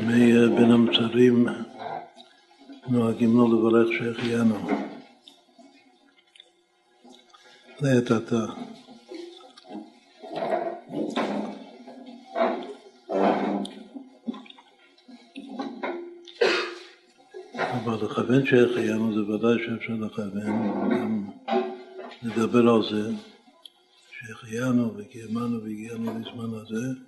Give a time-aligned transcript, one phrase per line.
[0.00, 1.46] בימי בין המצרים
[2.88, 4.68] נוהגים לו לברך שהחיינו.
[7.80, 8.44] לעת עתה.
[17.54, 21.30] אבל לכוון שהחיינו זה ודאי שאפשר לכוון, וגם
[22.22, 23.10] לדבר על זה,
[24.10, 27.07] שהחיינו וקיימנו והגיענו לזמן הזה.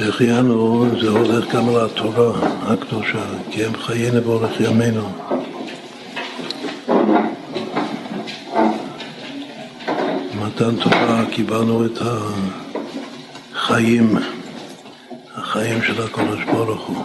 [0.00, 2.32] שהחיינו זה הולך גם על התורה
[2.62, 5.08] הקדושה, כי הם חיינו באורך ימינו.
[10.42, 11.98] מתן תורה קיבלנו את
[13.52, 14.16] החיים,
[15.34, 17.04] החיים של הקודש ברוך הוא.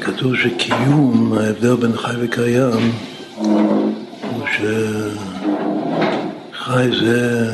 [0.00, 2.92] כתוב שקיום, ההבדל בין חי וקיים,
[3.36, 4.46] הוא
[6.52, 7.52] שחי זה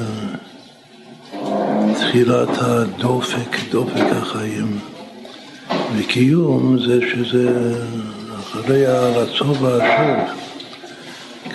[2.10, 4.78] תחילת הדופק, דופק החיים.
[5.96, 7.74] וקיום זה שזה
[8.38, 10.36] אחרי הרצון והשוב,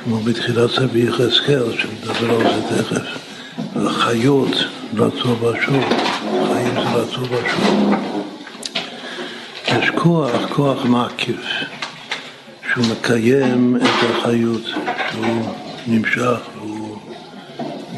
[0.03, 3.17] כמו בתחילת סבי יחזקאל, שנדבר על זה תכף.
[3.75, 4.51] החיות
[4.97, 5.83] רצו ושוב,
[6.47, 7.93] חיים זה רצו ושוב.
[9.67, 11.45] יש כוח, כוח מעקיף,
[12.73, 14.65] שהוא מקיים את החיות,
[15.11, 15.49] שהוא
[15.87, 16.97] נמשך, הוא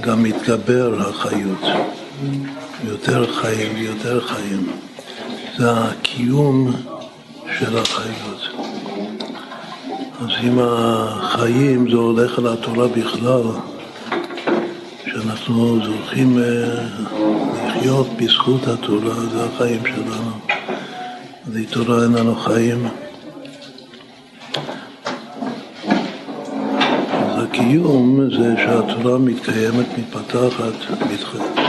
[0.02, 1.96] גם מתגבר החיות.
[2.84, 4.72] יותר חיים ויותר חיים.
[5.58, 6.72] זה הקיום
[7.60, 8.42] של החיות.
[10.22, 13.42] אז אם החיים זה הולך על התורה בכלל,
[15.06, 16.88] שאנחנו זוכים אה,
[17.68, 20.32] לחיות בזכות התורה, זה החיים שלנו.
[21.46, 22.88] בלי תורה אין לנו חיים.
[27.12, 31.65] אז הקיום זה שהתורה מתקיימת, מתפתחת, מתחייבת.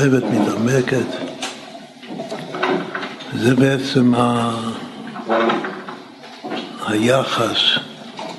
[0.00, 1.06] מתרחבת, מתעמקת.
[3.34, 4.52] זה בעצם ה...
[6.86, 7.58] היחס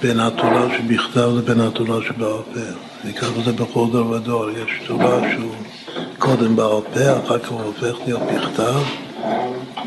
[0.01, 2.59] בין התורה שבכתב לבין התורה שבעל פה.
[3.03, 4.49] ניקח את זה בכל דור ודור.
[4.49, 5.55] יש תורה שהוא
[6.17, 8.81] קודם בעל פה, אחר כך הוא הופך להיות בכתב,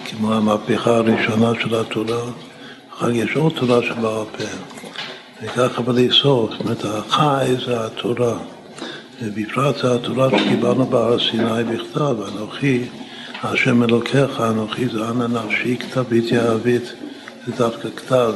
[0.04, 2.22] כמו המהפכה הראשונה של התורה.
[2.94, 4.44] אחר כך יש עוד תורה שבעל פה.
[5.42, 8.34] וככה בלי סוף, זאת אומרת, החי זה התורה.
[9.22, 12.84] ובפרט התורה שקיבלנו בהר סיני בכתב, אנוכי,
[13.42, 16.92] השם אלוקיך, אנוכי זה אנא נפשי כתבית יהבית,
[17.46, 18.32] זה דווקא כתב.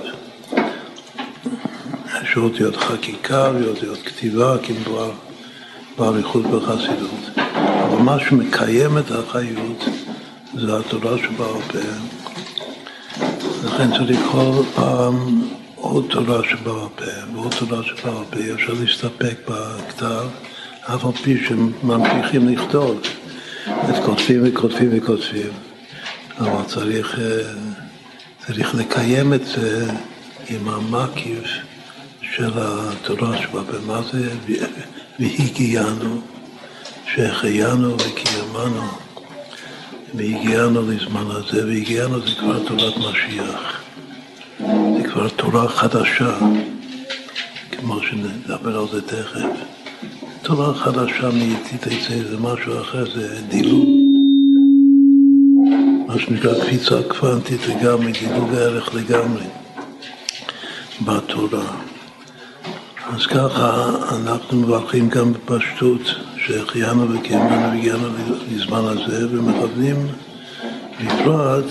[2.22, 5.10] יש אותיות חקיקה ואותיות כתיבה, כמדובר
[5.98, 7.38] באריכות בחסידות.
[7.82, 9.84] אבל מה שמקיים את החיות
[10.54, 11.78] זה התורה שבעל פה.
[13.64, 15.42] לכן צריך כל פעם
[15.74, 18.38] עוד תורה שבעל פה ועוד תורה שבעל פה.
[18.54, 20.26] אפשר להסתפק בכתב.
[20.94, 23.00] אף על פי שממשיכים לכתוב,
[23.66, 25.50] אז כותבים וכותבים וכותבים,
[26.38, 27.52] אבל צריך, אה,
[28.46, 29.86] צריך לקיים את זה
[30.48, 31.48] עם המקיף
[32.22, 34.28] של התורה שבא במה זה
[35.18, 36.20] והגיענו,
[37.14, 38.88] שהחיינו וקיימנו
[40.14, 43.82] והגיענו לזמן הזה, והגיענו זה כבר תורת משיח,
[44.58, 46.38] זה כבר תורה חדשה,
[47.70, 49.77] כמו שנדבר על זה תכף.
[50.48, 51.82] תורה חדשה מאיטית
[52.30, 53.88] זה משהו אחר, זה דילוג.
[56.06, 59.44] מה שנקרא קפיצה קוונטית לגמרי, דילוג הערך לגמרי
[61.00, 61.64] בתורה.
[63.14, 66.00] אז ככה אנחנו מברכים גם בפשטות
[66.36, 68.08] שהחיינו וקיימנו והגיענו
[68.52, 70.06] לזמן הזה ומכוונים
[71.04, 71.70] בפרט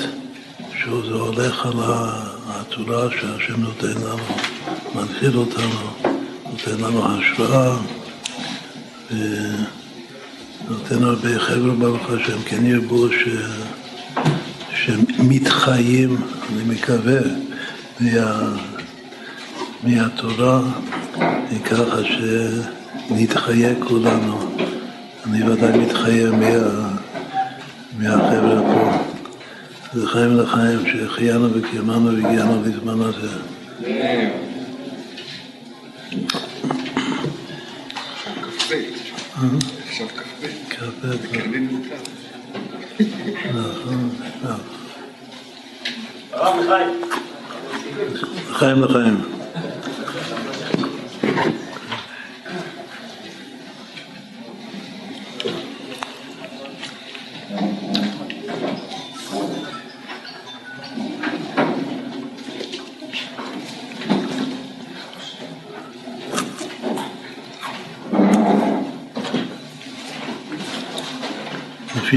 [0.73, 1.79] שזה הולך על
[2.47, 4.23] התורה שהשם נותן לנו,
[4.95, 6.13] מנחיל אותנו,
[6.51, 7.77] נותן לנו השראה
[9.11, 13.27] ונותן הרבה חבר'ה ברוך השם, כן ירבו ש...
[14.75, 16.17] שמתחיים,
[16.53, 17.19] אני מקווה,
[17.99, 18.55] מה...
[19.83, 20.61] מהתורה,
[21.65, 24.55] ככה שנתחיה כולנו.
[25.25, 26.89] אני ודאי מתחיה מה...
[27.97, 28.91] מהחבר'ה פה.
[29.93, 33.27] לחיים לחיים, שהחיינו וקיימנו והגיענו לזמן הזה.
[39.37, 40.47] עכשיו כ"ב.
[40.69, 41.57] כ"ב.
[43.53, 44.09] נכון,
[44.43, 44.59] נכון.
[48.51, 49.36] לחיים לחיים.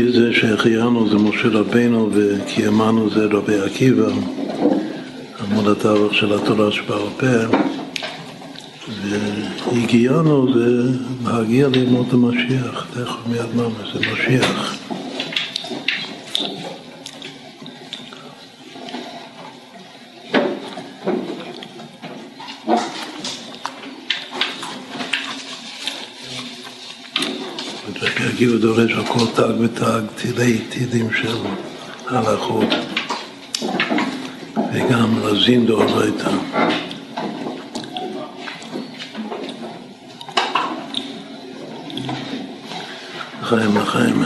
[0.00, 4.08] לפי זה שהחיינו זה משה רבנו וקיימנו זה רבי עקיבא,
[5.40, 7.56] עמוד התווך של התורה שבעל פה,
[9.02, 13.62] והגיענו זה להגיע לימות המשיח, תכף מיד מה
[13.92, 14.79] זה משיח.
[28.40, 31.36] הגיעו דורש על כל תג ותג תילי תידים של
[32.08, 32.68] הלכות
[34.72, 36.30] וגם לזין דאורייתא.
[43.42, 44.22] לחיים לחיים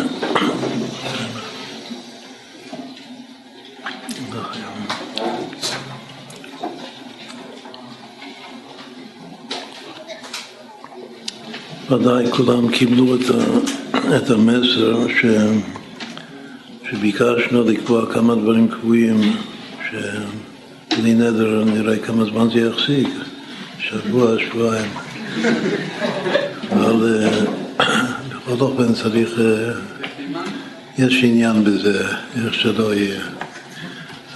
[11.91, 15.27] ודאי כולם קיבלו את, ה, את המסר ש,
[16.91, 19.37] שביקשנו לקבוע כמה דברים קבועים
[19.91, 23.09] שבלי נדר נראה כמה זמן זה יחזיק,
[23.79, 24.91] שבוע, שבועיים.
[26.73, 27.31] אבל אה,
[28.29, 29.73] בכל אופן צריך, אה,
[30.99, 32.09] יש עניין בזה,
[32.45, 33.21] איך שלא יהיה.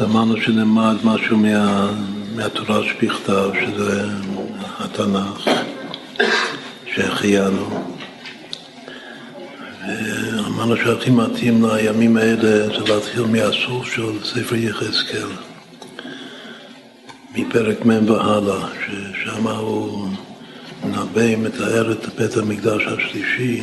[0.02, 1.90] אמרנו שנלמד משהו מה,
[2.36, 4.04] מהתורה שבכתב, שזה
[4.78, 5.48] התנ"ך.
[6.94, 7.87] שהחיינו.
[10.58, 15.28] ואמרנו שהכי מתאים לימים האלה זה להתחיל מהסוף של ספר יחזקאל,
[17.34, 20.08] מפרק מ' והלאה, ששם הוא
[20.84, 23.60] מנבא, מתאר את בית המקדש השלישי,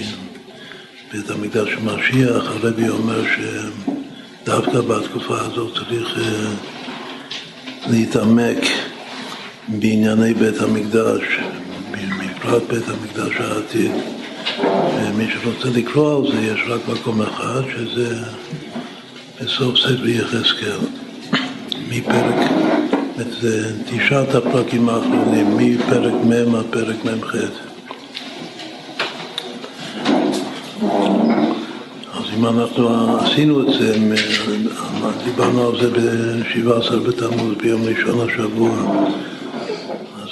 [1.12, 3.22] בית המקדש המשיח, הרבי אומר
[4.44, 6.50] שדווקא בתקופה הזאת צריך אה,
[7.88, 8.64] להתעמק
[9.68, 11.24] בענייני בית המקדש,
[11.92, 13.92] בפרט בית המקדש העתיד.
[15.14, 18.16] ומי שרוצה לקרוא על זה, יש רק מקום אחד, שזה
[19.42, 20.80] בסוף ספר יחזקאל,
[21.90, 22.52] מפרק,
[23.42, 27.36] זה תשעת הפרקים האחרונים, מפרק מ' עד פרק מ"ח.
[32.14, 33.98] אז אם אנחנו עשינו את זה,
[35.26, 38.72] דיברנו על זה ב-17 בתמוז, ביום ראשון השבוע.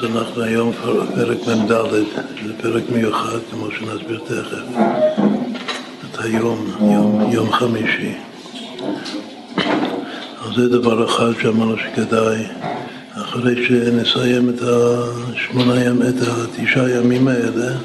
[0.04, 0.72] אנחנו היום
[1.16, 1.72] פרק מ"ד,
[2.46, 4.80] זה פרק מיוחד, כמו שנסביר תכף.
[6.12, 8.14] את היום, יום, יום חמישי.
[10.46, 12.46] אז זה דבר אחד שאמרנו שכדאי,
[13.14, 17.76] אחרי שנסיים את השמונה ימים, את התשעה ימים האלה,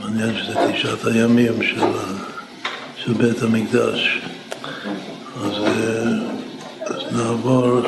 [0.00, 1.80] מעניין שזה תשעת הימים של,
[2.96, 4.20] של בית המקדש,
[5.44, 6.02] אז, אה,
[6.86, 7.80] אז נעבור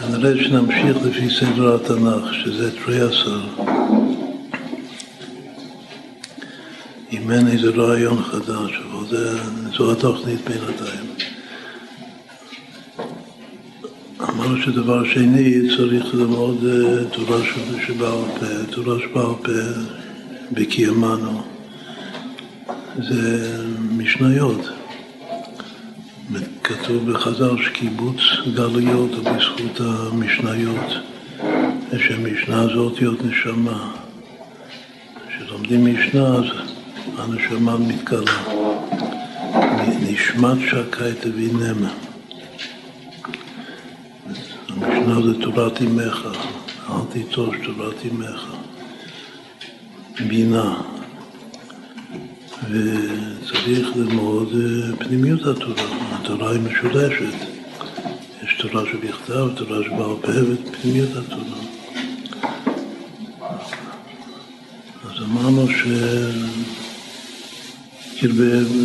[0.00, 3.40] כנראה שנמשיך לפי סדר התנ"ך, שזה תרי עשר.
[7.12, 9.38] אם אין איזה רעיון חדש, אבל זה,
[9.78, 11.06] זו התוכנית בינתיים.
[14.20, 17.38] אמרנו שדבר שני, צריך ללמוד אה, תורה
[17.86, 19.52] שבעל פה, תורה שבעל פה
[20.52, 21.42] בקיימנו.
[22.98, 23.56] זה
[23.96, 24.79] משניות.
[26.64, 28.20] כתוב בחז"ל שקיבוץ
[28.54, 30.92] גלויות הוא בזכות המשניות,
[31.90, 33.92] ושהמשנה זה אותיות נשמה.
[35.28, 36.44] כשלומדים משנה אז
[37.18, 38.42] הנשמה מתגלה.
[40.02, 41.84] נשמת שקי תבינם.
[44.68, 46.26] המשנה זה תורת אמך,
[46.90, 48.46] אל תיטוש תורת אמך.
[50.26, 50.74] בינה.
[52.64, 55.84] וצריך ללמוד אה, פנימיות התורה.
[56.12, 57.34] התורה היא משולשת.
[58.42, 61.60] יש תורה שבכתב, תורה שבעל פה ופנימיות התורה.
[65.04, 65.86] אז אמרנו ש...
[68.20, 68.34] כאילו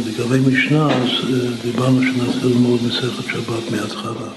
[0.07, 4.29] לגבי משנה, אז אה, דיברנו שנעשה ללמוד מסכת שבת מההתחלה.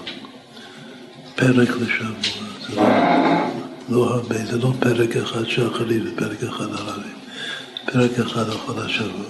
[1.35, 2.39] פרק לשבוע.
[2.69, 2.83] זה לא,
[3.89, 7.28] לא הרבה, זה לא פרק אחד שחרי ופרק אחד ערבי.
[7.93, 9.25] פרק אחד על השבוע.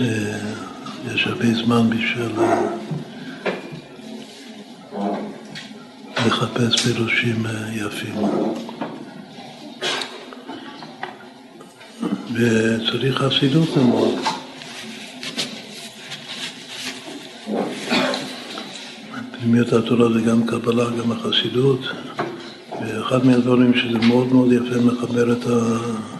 [0.00, 0.38] אה,
[1.14, 2.66] יש הרבה זמן בשביל אה,
[6.26, 8.14] לחפש פירושים אה, יפים.
[12.32, 14.14] וצריך חסידות ללמוד.
[19.32, 21.80] פנימיות התורה זה גם קבלה, גם החסידות,
[22.80, 26.15] ואחד מהדברים שזה מאוד מאוד יפה מחבר את ה...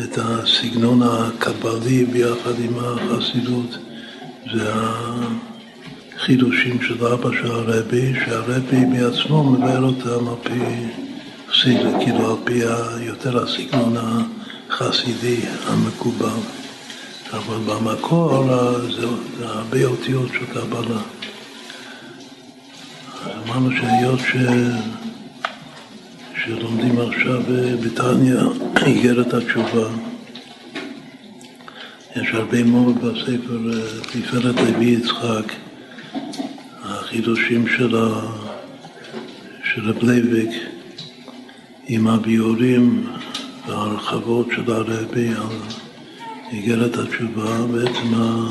[0.00, 3.78] את הסגנון הקבלי ביחד עם החסידות,
[4.54, 4.72] זה
[6.16, 10.60] החידושים של אבא של הרבי, שהרבי בעצמו מבאר אותם על פי
[11.50, 12.60] חסיד, כאילו על פי
[13.00, 13.96] יותר הסגנון
[14.70, 16.40] החסידי המקובל.
[17.32, 18.44] אבל במקור
[18.96, 19.06] זה,
[19.38, 21.00] זה הרבה אותיות של קבלה.
[23.46, 24.36] אמרנו שהיות ש...
[26.44, 27.42] שלומדים עכשיו
[27.84, 28.40] בתניא
[28.86, 29.88] איגרת התשובה,
[32.16, 33.58] יש הרבה מאוד בספר
[34.02, 35.52] תפארת לוי יצחק,
[36.82, 38.20] החידושים של, ה...
[39.76, 40.50] הבלייבק
[41.86, 43.06] עם הביאורים
[43.66, 45.56] וההרחבות של הרבי על
[46.52, 48.48] איגרת התשובה, בעצם ה...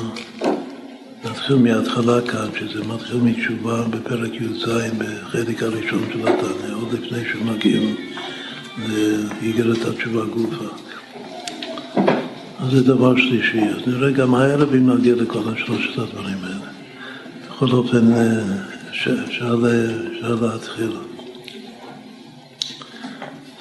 [1.41, 7.95] נתחיל מההתחלה כאן, שזה מתחיל מתשובה בפרק י"ז בחלק הראשון של התניא, עוד לפני שמגיעים
[8.87, 10.65] לאיגרת התשובה גופה.
[12.59, 13.61] אז זה דבר שלישי.
[13.61, 16.71] אז נראה גם הערב אם נגיע לכל השלושת הדברים האלה.
[17.47, 18.11] בכל אופן,
[19.27, 19.55] אפשר
[20.41, 20.91] להתחיל.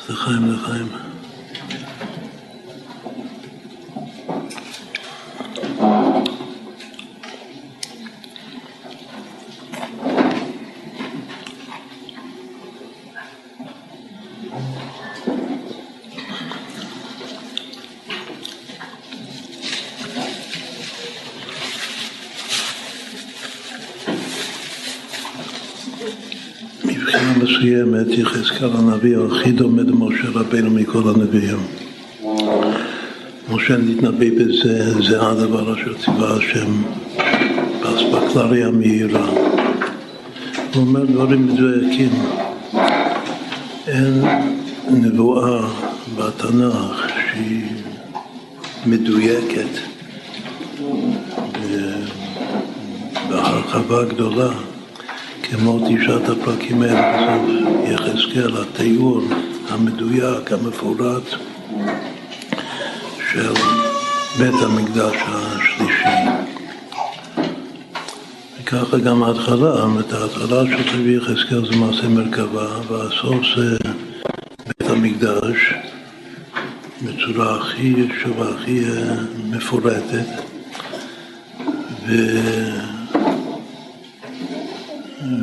[0.00, 1.09] אז לחיים, לחיים.
[28.40, 31.58] יחזקאל הנביא הכי דומה למשה רבינו מכל הנביאים.
[33.50, 36.82] משה נתנבא בזה, זה הדבר אשר ציווה השם
[37.82, 39.26] באספקלריה מהירה.
[40.74, 42.10] הוא אומר דברים מדויקים.
[43.86, 44.24] אין
[44.90, 45.60] נבואה
[46.18, 47.64] בתנ"ך שהיא
[48.86, 49.78] מדויקת
[53.28, 54.50] בהרחבה גדולה
[55.50, 57.48] כמו תשעת הפרקים האלה בסוף
[57.90, 59.20] יחזקאל, התיאור
[59.68, 61.22] המדויק, המפורט
[63.32, 63.52] של
[64.38, 66.30] בית המקדש השלישי.
[68.60, 73.76] וככה גם ההתחלה, את ההתחלה של סביבי יחזקאל זה מעשה מרכבה, והסוף זה
[74.66, 75.74] בית המקדש
[77.02, 79.14] בצורה הכי, שוב, הכי אה,
[79.50, 80.26] מפורטת.
[82.06, 82.12] ו...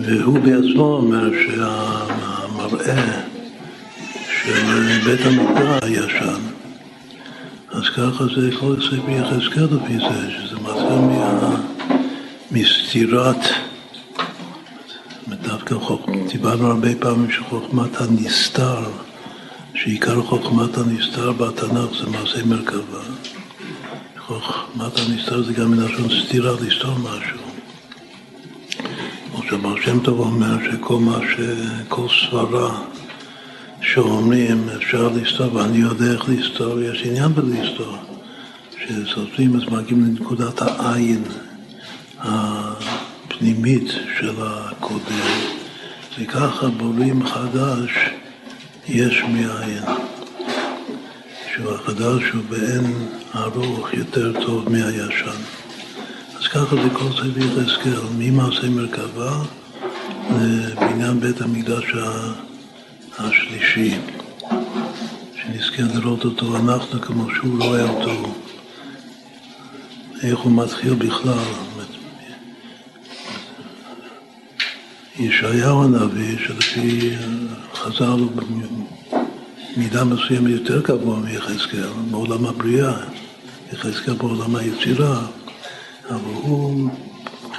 [0.08, 3.22] והוא בעצמו אומר שהמראה
[4.44, 6.42] של בית המקרא הישן,
[7.72, 11.56] אז ככה זה כל ספר יחזקאל לפי זה, שזה מתחיל מה...
[12.52, 13.38] מסתירת,
[15.28, 15.76] דווקא
[16.32, 18.84] דיברנו הרבה פעמים שחוכמת הנסתר,
[19.76, 23.02] שעיקר חוכמת הנסתר בתנ"ך זה מעשה מרכבה.
[24.28, 27.37] חוכמת הנסתר זה גם מלשון סתירה, לסתור משהו.
[29.50, 31.40] שבעל שם טוב אומר שכל מה ש...
[31.88, 32.82] כל סברה
[33.82, 37.98] שאומרים אפשר לסתור, ואני יודע איך לסתור, יש עניין בלסתור.
[38.80, 41.24] שסותרים אז מגיעים לנקודת העין
[42.20, 45.40] הפנימית של הקודם,
[46.20, 47.92] וככה בורים חדש
[48.88, 49.84] יש מאין.
[51.56, 55.67] שהוא החדש הוא באין ארוך יותר טוב מהישן.
[56.40, 59.44] אז ככה זה כל סביב יחזקאל, ממעשה מרכבה
[60.30, 61.86] לבניין בית המקדש
[63.18, 63.98] השלישי,
[65.36, 68.34] שנזכה לראות אותו אנחנו כמו שהוא רואה אותו,
[70.24, 71.44] איך הוא מתחיל בכלל.
[75.20, 77.16] ישעיהו הנביא, שלפי
[77.74, 78.32] חז"ל הוא
[79.76, 82.94] במידה מסוימת יותר גבוה מיחזקאל, בעולם הבריאה,
[83.74, 85.22] יחזקאל בעולם היצירה,
[86.10, 86.90] אבל הוא,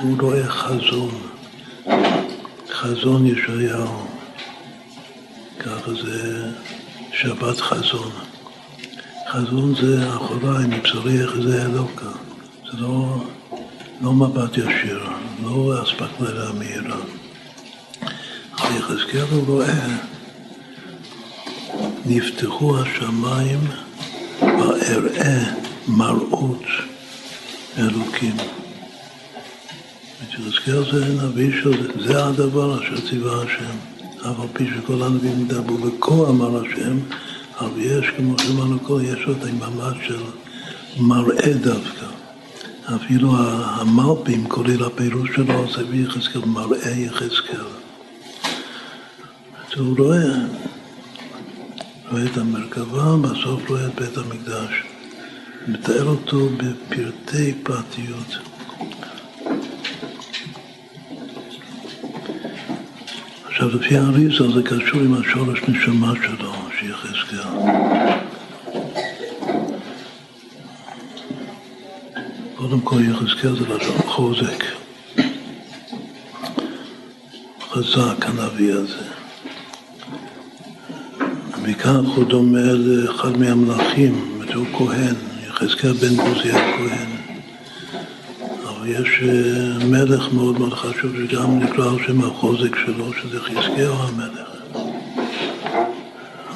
[0.01, 1.11] הוא רואה חזון,
[2.73, 4.07] חזון ישעיהו,
[5.59, 6.51] ככה זה
[7.13, 8.11] שבת חזון.
[9.31, 12.11] חזון זה אחוריי, מבשרי זה אלוקה,
[12.73, 13.25] זה לא,
[14.01, 15.09] לא מבט ישיר,
[15.43, 17.01] לא אספקלריה מהירה.
[18.59, 19.87] אבל יחזקאל רואה,
[22.07, 23.61] נפתחו השמיים
[24.41, 25.53] ואראה
[25.89, 26.65] מראות
[27.79, 28.37] אלוקים.
[30.23, 31.53] יחזקאל זה נביא
[32.01, 33.77] זה הדבר אשר ציווה השם.
[34.21, 36.99] אף על פי שכל הנביאים ידברו בכה אמר השם,
[37.61, 40.23] אבל יש, כמו שאמרנו כל, יש עוד ממש של
[41.01, 42.07] מראה דווקא.
[42.97, 47.65] אפילו המלפים, כולל הפירוש שלו, זה ביחזקאל, מראה יחזקאל.
[49.77, 50.35] הוא רואה,
[52.11, 54.88] רואה את המרכבה, בסוף רואה את בית המקדש.
[55.69, 58.39] מתאר אותו בפרטי פרטיות.
[63.47, 67.49] עכשיו, לפי האריזה זה קשור עם השורש נשמה שלו, שיחזקאל.
[72.57, 74.65] קודם כל יחזקאל זה לשון חוזק.
[77.61, 79.05] חזק הנביא הזה.
[81.63, 85.28] מכך הוא דומה לאחד מהמלאכים, הוא כהן,
[85.63, 87.11] יחזקאל בן בוזי הכהן.
[88.65, 93.95] אבל יש אה, מלך מאוד מאוד חשוב שגם נקרא על שם החוזק שלו, שזה חזקיהו
[93.95, 94.49] המלך.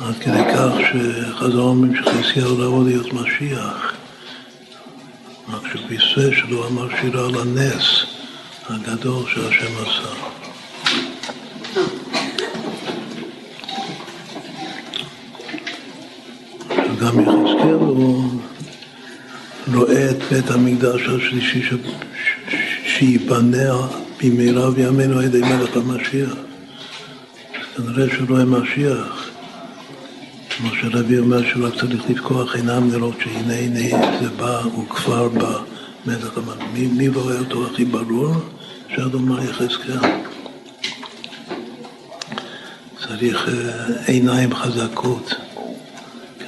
[0.00, 3.94] עד כדי כך שחז"ל אומרים שחזקיהו לא יכול להיות משיח.
[5.52, 8.04] רק שביסה שלו אמר שירה על הנס
[8.68, 10.32] הגדול שהשם עשה.
[17.00, 18.31] גם יחזקאל הוא
[20.32, 21.62] בית המקדש השלישי
[22.86, 23.74] שייבנה
[24.22, 26.34] במהרה בימינו על ידי מלך המשיח.
[27.76, 29.30] כנראה שהוא רואה משיח.
[30.50, 35.28] כמו שרבי אומר שהוא רק צריך לפקוח עינם לראות שהנה הנה זה בא, הוא כבר
[35.28, 35.58] בא.
[36.06, 36.68] מלך המשיח.
[36.72, 38.34] מי, מי רואה אותו הכי ברור?
[38.86, 40.10] אפשר לומר יחזקאל.
[43.06, 45.34] צריך אה, עיניים חזקות.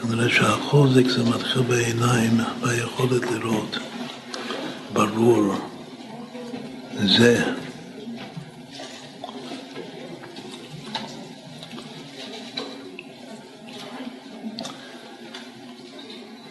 [0.08, 3.78] כנראה שהחוזק זה מתחיל בעיניים, ביכולת לראות
[4.92, 5.54] ברור.
[7.04, 7.44] זה.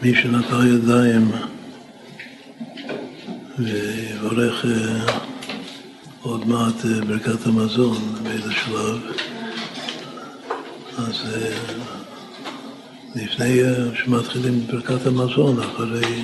[0.02, 1.32] מי שנטע ידיים
[3.60, 5.18] ויברך אה,
[6.22, 9.00] עוד מעט אה, ברכת המזון באיזה שלב,
[10.98, 12.03] אז אה,
[13.16, 13.62] לפני
[13.96, 16.24] שמתחילים ברכת המזון, אחרי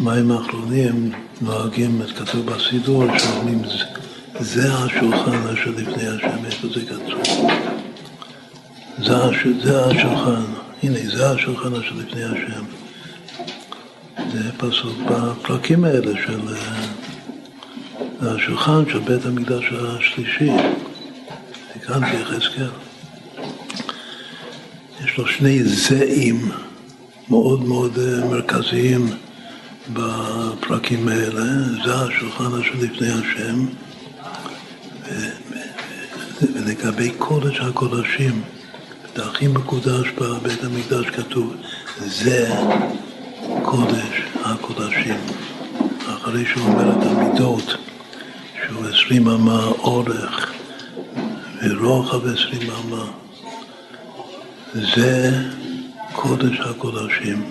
[0.00, 3.62] מים האחרונים נוהגים, כתוב בסידור, שאומרים
[4.40, 7.50] זה השולחן אשר לפני השם, איפה זה כתוב?
[8.98, 9.14] זה,
[9.62, 10.42] זה השולחן,
[10.82, 12.64] הנה זה השולחן אשר לפני השם.
[14.32, 16.40] זה פסוק בפרקים האלה של
[18.20, 20.50] השולחן של בית המקדש השלישי,
[21.72, 22.87] תיקנתי יחזקאל.
[25.18, 26.50] לו שני זעים
[27.28, 27.98] מאוד מאוד
[28.30, 29.06] מרכזיים
[29.92, 31.42] בפרקים האלה,
[31.84, 33.66] זה השולחן אשר לפני השם,
[36.42, 38.42] ולגבי קודש הקודשים,
[39.12, 41.54] את הכי מקודש בבית המקדש כתוב,
[42.06, 42.48] זה
[43.62, 45.20] קודש הקודשים.
[46.06, 47.76] אחרי שהוא אומר את המידות,
[48.66, 50.52] שהוא עשרים אמה אורך
[51.62, 53.04] ורוחב עשרים אמה,
[54.74, 55.30] זה
[56.12, 57.42] קודש הקודשים.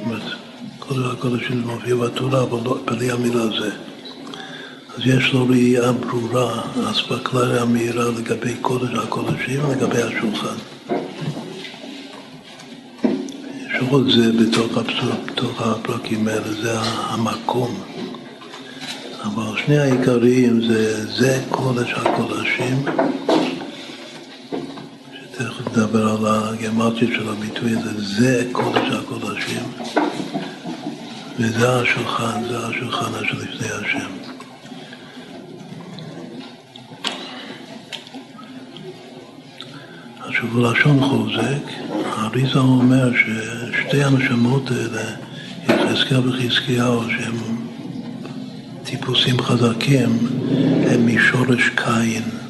[0.79, 3.71] קודש הקודשים מופיע בתורה, אבל לא בלי המילה זה.
[4.97, 10.57] אז יש לו ראייה ברורה, אספקלריה מהירה לגבי קודש הקודשים ולגבי השולחן.
[13.89, 14.77] עוד זה בתוך,
[15.25, 17.83] בתוך הפרקים האלה, זה המקום.
[19.23, 22.85] אבל שני העיקריים זה זה קודש הקודשים,
[25.37, 29.63] שתכף נדבר על הגמטרית של הביטוי הזה, זה קודש הקודשים.
[31.39, 34.09] וזה השולחן, זה השולחן אשר לפני השם.
[40.19, 41.71] עכשיו בלשון חוזק,
[42.05, 45.15] האריזה אומר ששתי הנשמות האלה,
[45.63, 47.35] יחזקאל וחזקיהו, שהם
[48.83, 50.19] טיפוסים חזקים,
[50.89, 52.46] הם משורש קין.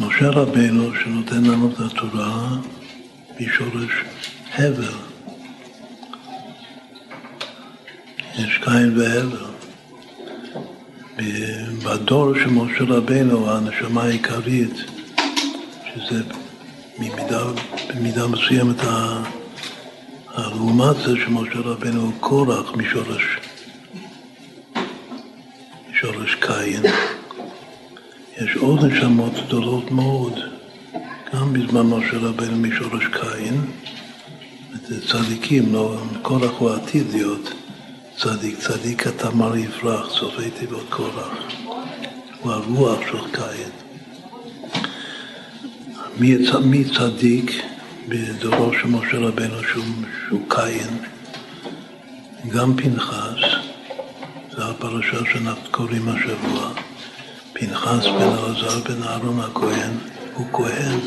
[0.00, 2.48] משה רבנו, שנותן לנו את התורה,
[3.40, 3.92] משורש
[4.54, 4.94] הבל.
[8.38, 9.54] יש קין והבל.
[11.84, 14.74] בדור של משה רבנו, הנשמה העיקרית,
[15.94, 16.22] שזה
[16.98, 17.44] במידה,
[17.88, 18.82] במידה מסוימת
[20.38, 23.24] לעומת זה שמשה רבנו הוא קורח משורש,
[25.90, 26.82] משורש קין.
[28.36, 30.40] יש עוד נשמות גדולות מאוד,
[31.34, 33.60] גם בזמן משה רבנו משורש קין,
[35.08, 37.52] צדיקים, לא, קורח הוא עתיד להיות.
[38.16, 41.30] צדיק, צדיק התמר יפרח, סופי תיבות קורח.
[42.40, 43.70] הוא הרוח של קין.
[46.18, 47.52] מי, מי צדיק
[48.08, 49.84] בדורו של משה רבנו שהוא,
[50.28, 50.98] שהוא קין?
[52.48, 53.40] גם פנחס,
[54.56, 56.83] זו הפרשה שאנחנו קוראים השבוע.
[57.66, 59.92] פנחס בן אלעזר בן אהרון הכהן
[60.34, 60.98] הוא כהן,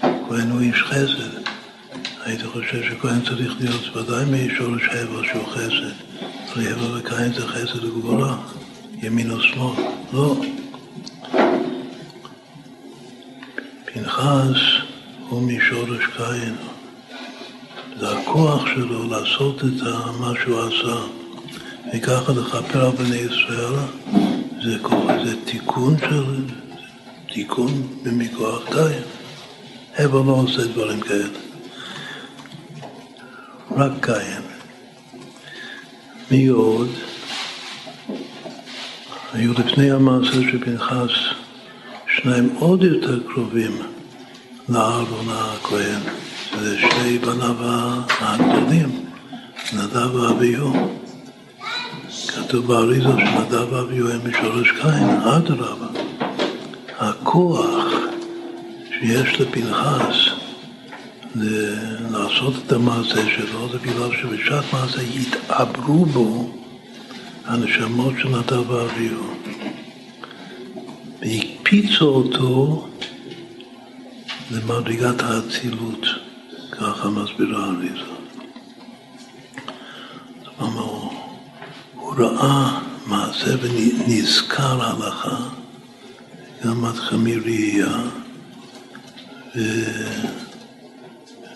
[0.00, 1.50] כהן הוא איש חסד.
[2.24, 5.94] הייתי חושב שכהן צריך להיות ודאי משורש הבל שהוא חסד.
[6.56, 8.36] הבל וקין זה חסד וגבורה,
[9.02, 9.84] ימין או שמאל.
[10.12, 10.36] לא.
[13.84, 14.60] פנחס
[15.28, 16.54] הוא משורש קין.
[17.98, 19.82] זה הכוח שלו לעשות את
[20.20, 21.00] מה שהוא עשה.
[21.94, 23.74] וככה לכפר על בני ישראל,
[24.62, 24.78] זה,
[25.24, 26.44] זה תיקון של,
[27.32, 29.02] תיקון במכוח קין.
[29.98, 31.38] הבל לא עושה דברים כאלה.
[33.70, 34.42] רק קין.
[36.30, 36.88] מי עוד?
[39.32, 41.10] היו לפני המעשה של פנחס
[42.06, 43.78] שניים עוד יותר קרובים
[44.68, 46.00] לאהרון הכהן,
[46.50, 47.56] שזה שני בניו
[48.20, 49.06] הגדולים,
[49.72, 51.01] נדב ואביהו.
[52.52, 55.86] כתוב באריזה שנדב ואביהו הם משורש קין, אדרבה.
[56.98, 57.84] הכוח
[58.88, 60.16] שיש לפנחס
[62.10, 66.50] לעשות את המעשה שלו, זה בגלל שבשעת מעשה יתעברו בו
[67.44, 69.34] הנשמות של נדב ואביהו.
[71.20, 72.88] והקפיצו אותו
[74.50, 76.06] למדרגת האצילות,
[76.70, 78.12] ככה מסבירה אריזה.
[80.58, 80.91] הוא,
[82.16, 85.36] הוא ראה מעשה ונזכר הלכה,
[86.64, 87.98] גם מתחמי ראייה,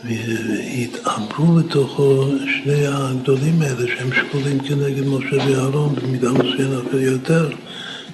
[0.04, 7.48] והתעברו לתוכו שני הגדולים האלה שהם שקולים כנגד משה ואהרון, במידה מסוימת אפילו יותר,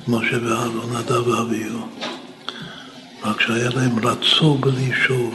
[0.08, 1.86] משה ואהרון, נדב ואביהו.
[3.24, 5.34] רק שהיה להם רצו בלי שוב,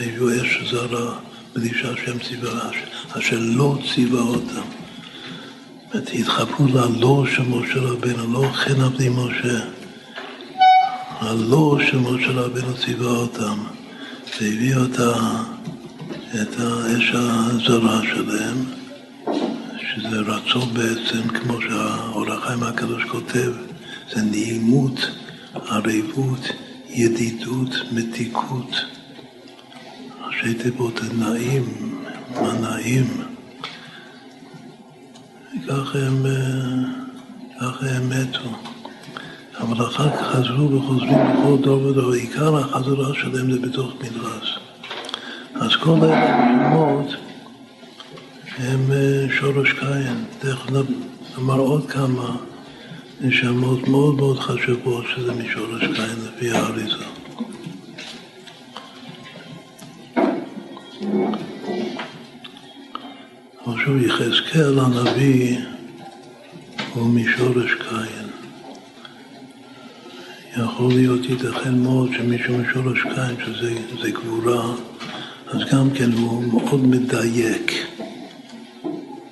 [0.00, 1.14] והביאו אש זרה
[1.54, 2.70] בלי שהשם ציווה,
[3.18, 4.83] אשר לא ציווה אותם.
[5.94, 9.60] התחברו ללא של משה רבנו, לא כן עבדי משה.
[11.20, 13.58] הלא של משה רבנו ציווה אותם,
[14.40, 15.12] והביא אותה
[16.42, 18.64] את האש הזרה שלהם,
[19.80, 23.52] שזה רצון בעצם, כמו שהאור החיים הקדוש כותב,
[24.14, 25.10] זה נעימות,
[25.54, 26.48] ערבות,
[26.88, 28.70] ידידות, מתיקות.
[30.26, 31.64] ראשי תיבות נעים,
[32.34, 33.33] מה נעים.
[35.62, 35.98] ככה
[37.80, 38.50] הם מתו.
[39.60, 42.12] אבל אחר כך חזרו וחוזרים בכל דור ודור.
[42.12, 44.58] עיקר החזרה שלהם זה בתוך מדרש.
[45.54, 47.06] אז כל אלה השמות
[48.58, 50.24] הם אה, שורש קין.
[50.38, 50.70] תכף
[51.38, 52.36] נאמר עוד כמה
[53.20, 57.04] נשמות מאוד מאוד חשובות שזה משורש קין לפי האריזה.
[63.66, 65.58] עכשיו יחזקאל הנביא
[66.94, 68.28] הוא משורש קין.
[70.56, 74.74] יכול להיות ייתכן מאוד שמישהו משורש קין, שזה גבורה,
[75.46, 77.72] אז גם כן הוא מאוד מדייק,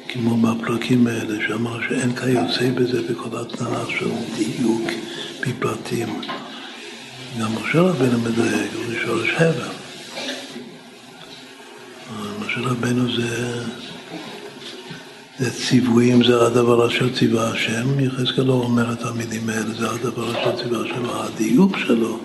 [0.08, 4.82] כמו בפרקים האלה, שאמר שאין כיוצא בזה בכל התנ"ך של דיוק
[5.40, 6.08] בפרטים.
[7.40, 9.82] גם משה רבנו מדייק, הוא שורש הבל.
[12.40, 13.92] משה רבנו זה, זה
[15.50, 18.00] ציוויים, זה הדבר אשר ציווה השם.
[18.00, 22.18] יחזקאל לא אומר את המילים האלה, זה הדבר אשר ציווה השם, הדיוק שלו.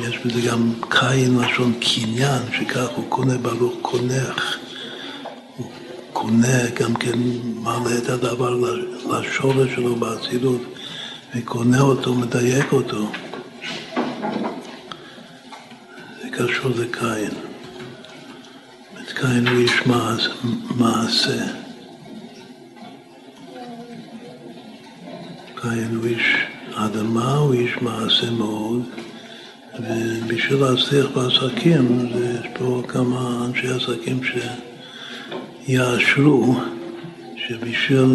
[0.00, 4.58] יש בזה גם קין לשון קניין, שכך הוא קונה ברוך קונך.
[5.56, 5.70] הוא
[6.12, 7.18] קונה, גם כן
[7.54, 8.58] מעלה את הדבר
[9.10, 10.62] לשורש שלו באצילות,
[11.36, 13.12] וקונה אותו, מדייק אותו.
[16.22, 17.49] זה קשור לקין.
[19.20, 19.82] קין הוא איש
[20.76, 21.46] מעשה.
[25.54, 26.22] קין הוא איש
[26.74, 28.82] אדמה, הוא איש מעשה מאוד.
[29.80, 34.20] ובשביל להצליח בעסקים, יש פה כמה אנשי עסקים
[35.66, 36.60] שיאשרו
[37.36, 38.06] שבשביל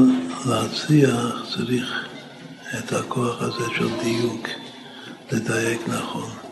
[0.45, 2.07] להצליח צריך
[2.79, 4.47] את הכוח הזה של דיוק,
[5.31, 6.44] לדייק נכון.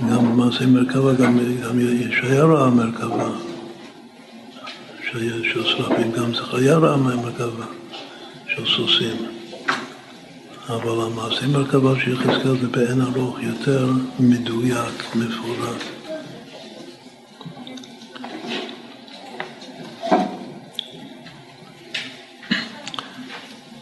[0.00, 3.30] גם במעשה מרכבה, גם, גם ישעיה ראה מרכבה
[5.10, 7.64] של שרפים, גם זכריה ראה מרכבה
[8.54, 9.16] של סוסים.
[10.68, 13.88] אבל המעשה מרכבה של יחזקאל זה בעין ארוך יותר
[14.20, 15.82] מדויק, מפורט.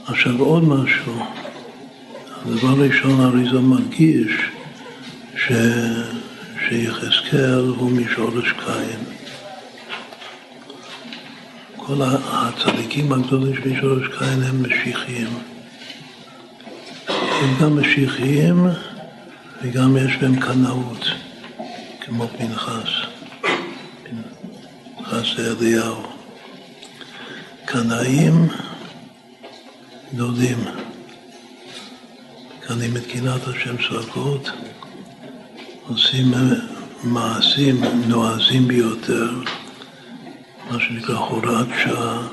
[0.06, 1.14] עכשיו עוד משהו,
[2.42, 4.53] הדבר הראשון האריזה מדגיש
[5.46, 5.52] ש...
[6.68, 9.00] שיחזקאל הוא משורש קין.
[11.76, 15.28] כל הצדיקים הגדולים של משורש קין הם משיחיים.
[17.08, 18.66] הם גם משיחיים
[19.62, 21.06] וגם יש בהם קנאות,
[22.00, 22.90] כמו פנחס,
[24.96, 26.02] פנחס אליהו.
[27.64, 28.48] קנאים
[30.14, 30.58] דודים,
[32.60, 34.50] קנים את קינת השם סוכות,
[35.88, 36.32] עושים
[37.04, 39.30] מעשים נועזים ביותר,
[40.70, 42.28] מה שנקרא הוראת שעה,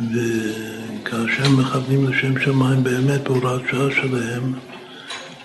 [0.00, 4.54] וכאשר מכוונים לשם שמיים באמת בהוראת שעה שלהם,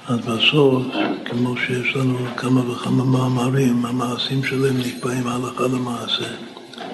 [0.08, 0.84] אז בסוף,
[1.26, 6.28] כמו שיש לנו כמה וכמה מאמרים, המעשים שלהם נקבעים הלכה למעשה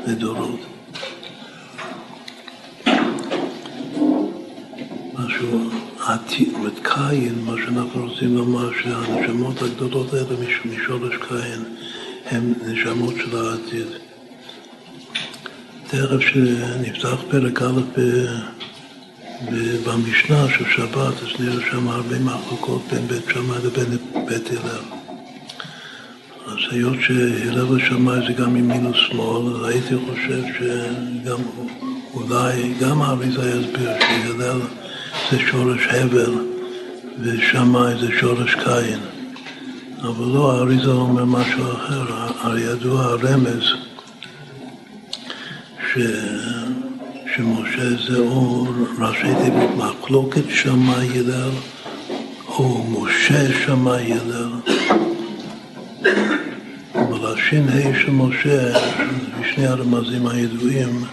[0.08, 0.60] לדורות.
[5.14, 10.36] משהו עתיד, קין, מה שאנחנו רוצים לומר, שהנשמות הגדולות האלה
[10.66, 11.64] משורש קין
[12.26, 13.88] הן נשמות של העתיד.
[15.88, 17.82] תכף שנפתח פרק א'
[19.86, 24.84] במשנה של שבת, אז נראה שם הרבה מחלוקות בין בית שמאי לבין בית הלל.
[26.46, 31.42] אז היות שהלל ושמאי זה גם ימין ושמאל, אז הייתי חושב שגם
[32.14, 34.60] אולי גם האריזה יסביר שהלל
[35.32, 36.34] זה שורש הבל
[37.20, 39.00] ושמאי זה שורש קין.
[40.02, 42.04] אבל לא, האריזה אומר משהו אחר,
[42.42, 43.64] הרי ידוע הרמז
[45.94, 45.98] ש...
[47.36, 48.66] שמשה זה או
[49.00, 51.52] ראשי תיבות מחלוקת שמאי הלל
[52.48, 54.52] או משה שמאי הלל.
[56.96, 57.38] אבל ה'
[58.04, 58.74] של משה,
[59.42, 61.04] בשני הרמזים הידועים,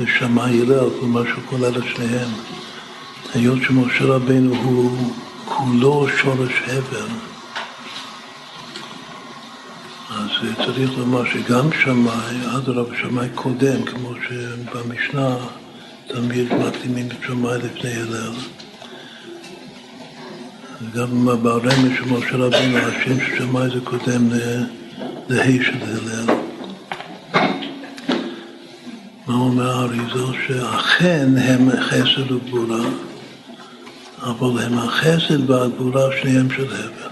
[0.00, 2.30] זה שמאי הלל, כלומר שהוא כולל את שניהם.
[3.34, 5.12] היות שמשה רבנו הוא
[5.44, 7.08] כולו שורש הבל,
[10.10, 15.36] אז צריך לומר שגם שמאי, אדרבה, שמאי קודם, כמו שבמשנה
[16.06, 18.32] תמיד מקדימים את שמאי לפני הלל.
[20.94, 24.28] גם ברמז של משה רבינו, השם של שמאי זה קודם
[25.28, 26.34] לה' של הלל.
[29.26, 30.32] מה אומר האריזו?
[30.46, 32.80] שאכן הם חסד וגבורה,
[34.22, 37.10] אבל הם החסד והגבורה שניהם של הבל.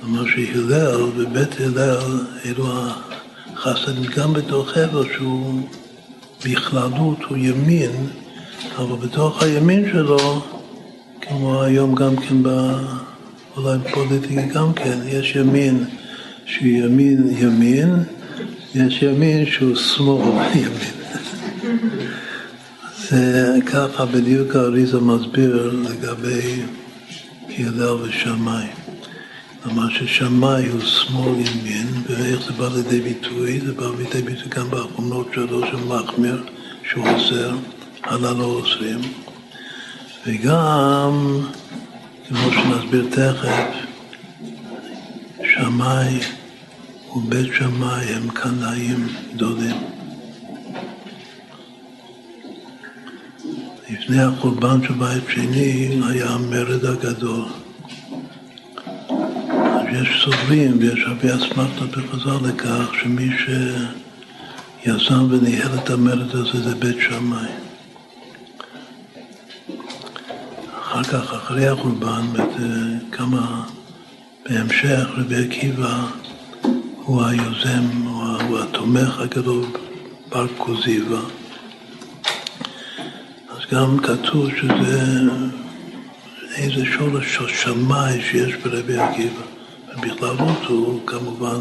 [0.00, 2.66] כלומר שהלל ובית הלל אלו
[3.52, 5.68] החסדים גם בתוך הבל שהוא
[6.44, 7.90] בכללות הוא ימין,
[8.76, 10.42] אבל בתוך הימין שלו,
[11.20, 12.48] כמו היום גם כן, ב...
[13.56, 15.84] אולי פוליטי גם כן, יש ימין
[16.46, 17.94] שהוא ימין ימין,
[18.74, 20.94] יש ימין שהוא שמאל ימין.
[23.10, 26.62] זה ככה בדיוק האריזה מסביר לגבי
[27.58, 28.72] הלל ושמיים.
[29.62, 33.60] כלומר ששמאי הוא שמאל ימין, ואיך זה בא לידי ביטוי?
[33.60, 36.44] זה בא לידי ביטוי גם באחרונות שלו של מחמיר,
[36.90, 37.56] שהוא אוסר,
[38.02, 39.00] הלאה לא אוסרים.
[40.26, 41.40] וגם,
[42.28, 43.66] כמו שנסביר תכף,
[45.54, 46.20] שמאי
[47.16, 49.93] ובית שמאי הם קנאים גדולים.
[53.90, 57.44] לפני החורבן של בית שני היה המרד הגדול.
[59.92, 66.96] יש סוברים ויש הרבה אסמכתות בחז"ל לכך שמי שיזם וניהל את המרד הזה זה בית
[67.00, 67.48] שמאי.
[70.80, 72.26] אחר כך, אחרי החורבן,
[73.12, 73.64] כמה
[74.48, 76.06] בהמשך, רבי עקיבא
[76.96, 78.06] הוא היוזם,
[78.48, 79.64] הוא התומך הגדול
[80.28, 81.43] בר כוזיבא.
[83.64, 85.20] אז גם כתוב שזה
[86.56, 89.42] איזה שורש של שמאי שיש ברבי עקיבא.
[90.00, 91.60] בכללות הוא כמובן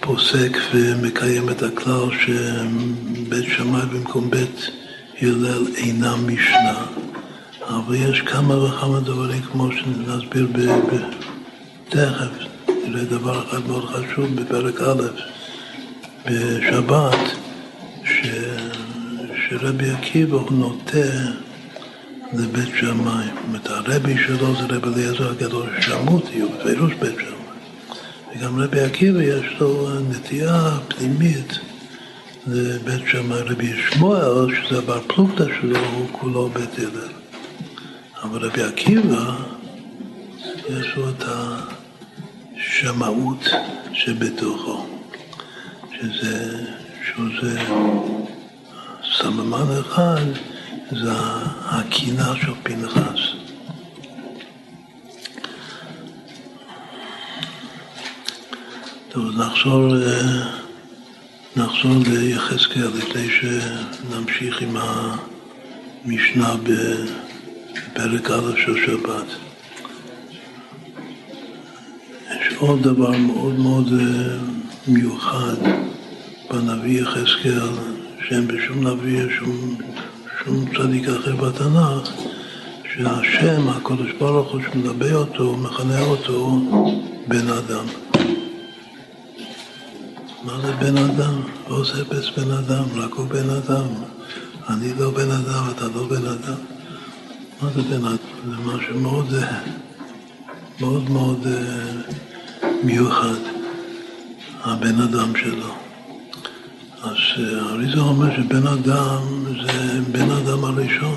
[0.00, 4.70] פוסק ומקיים את הכלל שבית שמאי במקום בית
[5.22, 6.86] הלל אינם משנה,
[7.68, 10.48] אבל יש כמה וכמה דברים כמו שנסביר
[11.88, 15.02] תכף, נראה דבר אחד מאוד חשוב בפרק א'
[16.26, 17.36] בשבת,
[18.04, 18.26] ש...
[19.60, 20.98] שרבי עקיבא הוא נוטה
[22.32, 23.24] לבית שמאי.
[23.24, 28.36] זאת אומרת, הרבי שלו זה רבי אליעזר הגדול ששמותי, הוא בפירוש בית שמאי.
[28.36, 31.58] וגם רבי עקיבא יש לו נטייה פנימית
[32.46, 33.40] לבית שמאי.
[33.40, 37.12] רבי שמואל, שזה הבר פלוגתא שלו, הוא כולו בית הלל.
[38.22, 39.36] אבל רבי עקיבא,
[40.46, 41.24] יש לו את
[42.56, 43.48] השמאות
[43.92, 44.86] שבתוכו,
[45.92, 46.64] שזה,
[47.04, 47.60] שזה
[49.18, 50.26] סממן אחד
[50.90, 51.12] זה
[51.64, 53.20] הקינה של פנחס.
[59.08, 59.94] טוב, נחזור,
[61.56, 64.76] נחזור ליחזקאל לפני שנמשיך עם
[66.04, 69.26] המשנה בפרק א' של שבת.
[72.30, 74.36] יש עוד דבר מאוד מאוד אה,
[74.88, 75.56] מיוחד
[76.50, 77.93] בנביא יחזקאל,
[78.28, 79.76] שאין בשום נביא שום
[80.44, 82.10] שום צדיק אחר בתנ"ך,
[82.94, 86.60] שהשם, הקדוש ברוך הוא, שמדבר אותו, מכנה אותו
[87.28, 87.84] בן אדם.
[90.44, 91.40] מה זה בן אדם?
[91.68, 93.86] לא אוספס בן אדם, רק הוא בן אדם.
[94.68, 96.58] אני לא בן אדם, אתה לא בן אדם.
[97.62, 98.16] מה זה בן אדם?
[98.44, 99.34] זה משהו מאוד
[100.80, 103.38] מאוד מאוד אה, מיוחד,
[104.64, 105.83] הבן אדם שלו.
[107.04, 107.16] אז
[107.70, 109.22] אריזה אומר שבן אדם
[109.66, 111.16] זה בן אדם הראשון,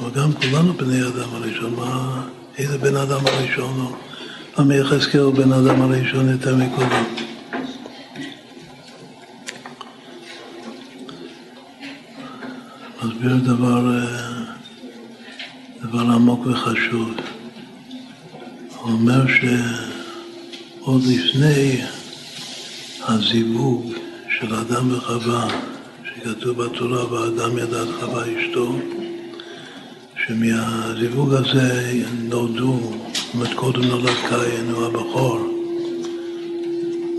[0.00, 2.22] אבל גם כולנו בני אדם הראשון, מה,
[2.58, 3.96] איזה בן אדם הראשון הוא?
[4.58, 7.04] למה יחזקאל הוא בן אדם הראשון יותר מכולם?
[13.02, 14.42] מסביר דבר, אה,
[15.82, 17.10] דבר עמוק וחשוב.
[18.76, 21.80] הוא אומר שעוד לפני
[23.08, 24.01] הזיווג
[24.42, 25.48] של אדם וחווה,
[26.04, 28.72] שכתוב בתורה, ואדם ידע את חווה אשתו,
[30.26, 35.38] שמהזיווג הזה נולדו, זאת אומרת קודם נולד קין, הוא הבכור,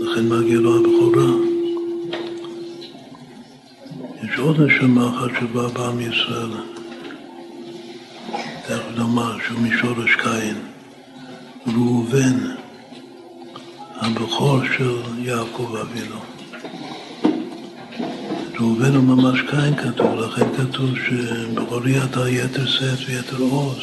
[0.00, 1.30] לכן מגיע לו הבכורה.
[4.22, 6.50] יש עוד נשמה אחת שבאה בעם ישראל,
[8.66, 10.56] תכף נאמר שהוא משורש קין,
[11.66, 12.38] ראובן,
[14.00, 16.33] הבכור של יעקב אבינו.
[18.60, 23.78] ראובן הוא ממש קין כתוב, לכן כתוב שבכורי אתה יתר שאת ויתר עוז,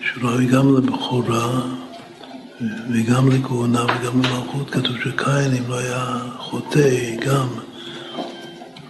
[0.00, 1.60] שהוא ראוי גם לבכורה
[2.90, 7.48] וגם לכהונה וגם למלכות, כתוב שקין אם לא היה חוטא גם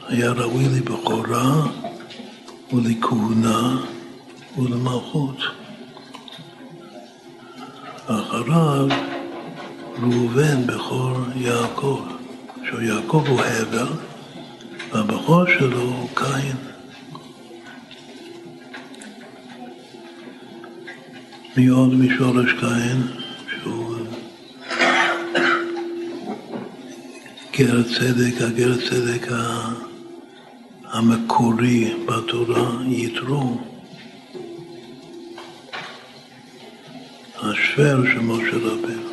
[0.08, 1.66] היה ראוי לבכורה
[2.72, 3.76] ולכהונה
[4.58, 5.36] ולמלכות.
[8.06, 8.86] אחריו
[10.02, 12.00] ראובן בכור יעקב,
[12.64, 14.09] שהוא יעקב הוא הבל
[14.92, 16.56] והבכור שלו הוא קין.
[21.56, 23.02] מי עוד משורש קין,
[23.48, 23.96] שהוא
[27.52, 29.26] גר צדק, הגר צדק
[30.84, 33.58] המקורי בתורה, יתרו.
[37.42, 39.09] השוור של משה רבנו.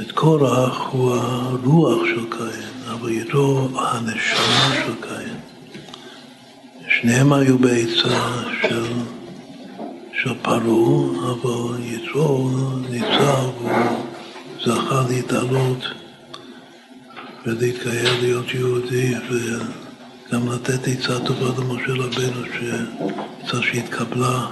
[0.00, 2.72] את קורח הוא הרוח של קין.
[2.92, 5.36] אבל יתרו הנשמה של קין.
[6.88, 8.84] שניהם היו בעצה של,
[10.22, 12.50] של פרעה, אבל יתרו
[12.90, 13.70] ניצב, הוא
[14.64, 15.84] זכה להתעלות
[17.46, 22.42] ולהתקיים להיות יהודי וגם לתת עצה טובה למשה רבנו,
[23.42, 24.46] עצה שהתקבלה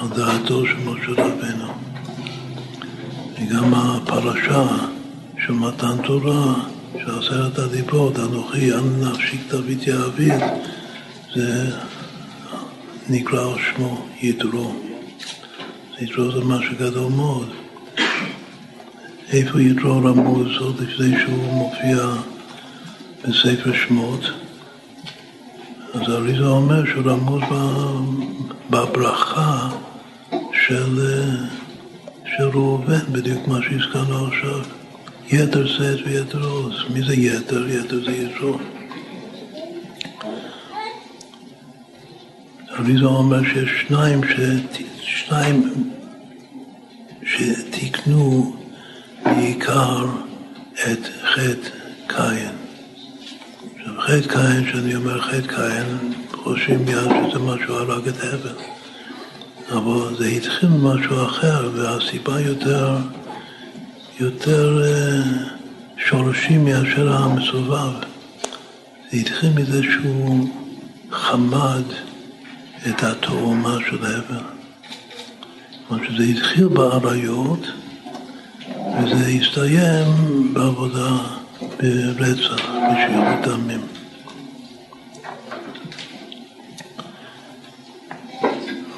[0.00, 1.87] על דעתו של משה רבנו.
[3.40, 4.66] וגם הפרשה
[5.46, 6.54] של מתן תורה,
[6.92, 10.42] של עשרת הדיברות, אנוכי אנא נפשיק דוד יעביד,
[11.34, 11.70] זה
[13.08, 14.72] נקרא על שמו יתרו.
[16.00, 17.48] יתרו זה משהו גדול מאוד.
[19.32, 22.06] איפה יתרו רמוז עוד לפני שהוא מופיע
[23.24, 24.20] בספר שמות?
[25.94, 27.42] אז אריזה אומר שהוא רמוז
[28.70, 29.68] בברכה
[30.66, 31.00] של,
[32.36, 34.60] של ראובן, בדיוק מה שהזכרנו עכשיו.
[35.30, 36.74] יתר שאת ויתר עוז.
[36.94, 37.68] מי זה יתר?
[37.68, 38.58] יתר זה יתרו.
[42.78, 44.40] אריזה אומר שיש שניים, ש...
[45.00, 45.90] שניים
[47.22, 48.56] שתיקנו
[49.24, 50.06] בעיקר
[50.74, 51.68] את חטא
[52.06, 52.52] קין.
[53.76, 58.77] עכשיו חטא קין, כשאני אומר חטא קין, חושבים מיד שזה משהו הרג את הבל.
[59.70, 62.96] אבל זה התחיל ממשהו אחר, והסיבה יותר...
[64.20, 65.22] יותר אה,
[65.96, 67.92] שורשים מאשר המסובב.
[69.10, 70.48] זה התחיל מזה שהוא
[71.10, 71.82] חמד
[72.88, 74.44] את התאומה של הבל.
[75.88, 77.66] כלומר שזה התחיל באריות
[79.02, 80.06] וזה הסתיים
[80.54, 81.16] בעבודה
[81.60, 83.97] ברצח, בשפיכות דמים.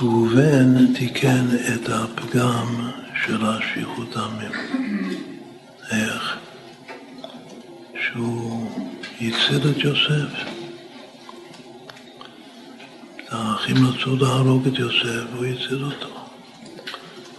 [0.03, 2.91] ראובן תיקן את הפגם
[3.27, 4.53] של השפיכות דמים.
[5.91, 6.37] איך?
[8.01, 8.71] שהוא
[9.17, 10.45] הציל את יוסף.
[13.29, 16.09] האחים רצו להרוג את יוסף והוא הציל אותו.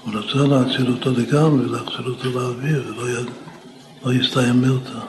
[0.03, 3.23] הוא רצה להציל אותו לגמרי, להחזיר אותו לאוויר, ולא י...
[4.05, 4.99] לא יסתיים מלטה.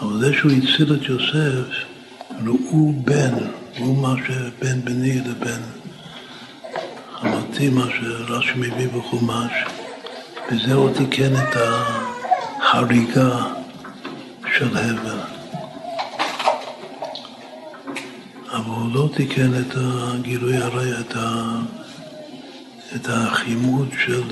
[0.00, 1.84] אבל זה שהוא הציל את יוסף,
[2.46, 3.34] ראו בן,
[3.78, 5.77] ראו מה שבין בני לבין
[7.58, 9.52] חמתי, מה שרש"י מביא בחומש,
[10.50, 13.46] וזה הוא תיקן את החריגה
[14.56, 15.20] של הבל.
[18.52, 21.58] אבל הוא לא תיקן את הגילוי הרי, את, ה,
[22.94, 24.22] את החימוד של,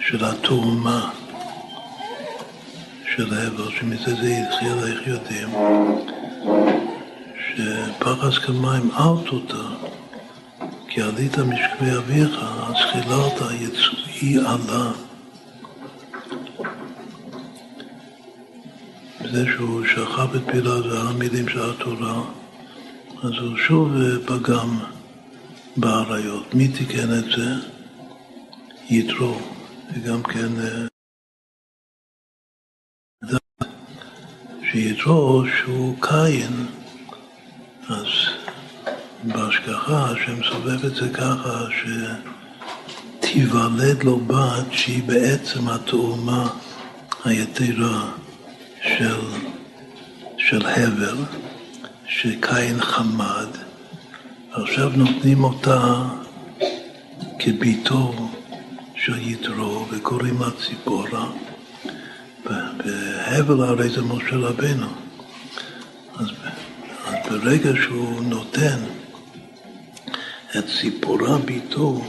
[0.00, 1.10] של התאומה,
[3.16, 5.48] של הבל, שמזה זה התחיל, איך יודעים?
[7.46, 9.85] שפרס כמים אל תותר,
[10.96, 14.92] כי עלית משכבי אביך, אז חיללת יצואי עלה.
[19.20, 22.22] בזה שהוא שכב את פילה ועל המילים של התורה,
[23.22, 23.88] אז הוא שוב
[24.26, 24.78] פגם
[25.76, 26.54] באריות.
[26.54, 27.68] מי תיקן את זה?
[28.90, 29.38] יתרו,
[29.94, 30.52] וגם כן
[34.72, 36.66] שיתרו שהוא קין,
[37.88, 38.06] אז
[39.26, 41.64] בהשגחה השם סובב את זה ככה
[43.20, 46.48] שתיוולד לו בת שהיא בעצם התאומה
[47.24, 48.10] היתרה
[48.82, 49.20] של,
[50.38, 51.16] של הבל,
[52.08, 53.46] שקין חמד,
[54.52, 56.02] ועכשיו נותנים אותה
[57.38, 58.30] כביתו
[58.94, 61.26] של יתרו וקוראים לה ציפורה.
[62.46, 64.86] והבל הרי זה משה רבנו.
[66.18, 66.26] אז,
[67.06, 68.95] אז ברגע שהוא נותן
[70.58, 72.04] את ציפורה ביתו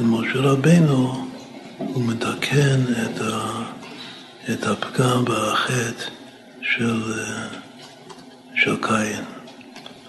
[0.00, 1.26] למשה רבנו,
[1.78, 3.62] הוא מתקן את, ה,
[4.52, 6.10] את הפגם והחטא
[6.62, 7.02] של,
[8.54, 9.24] של קין.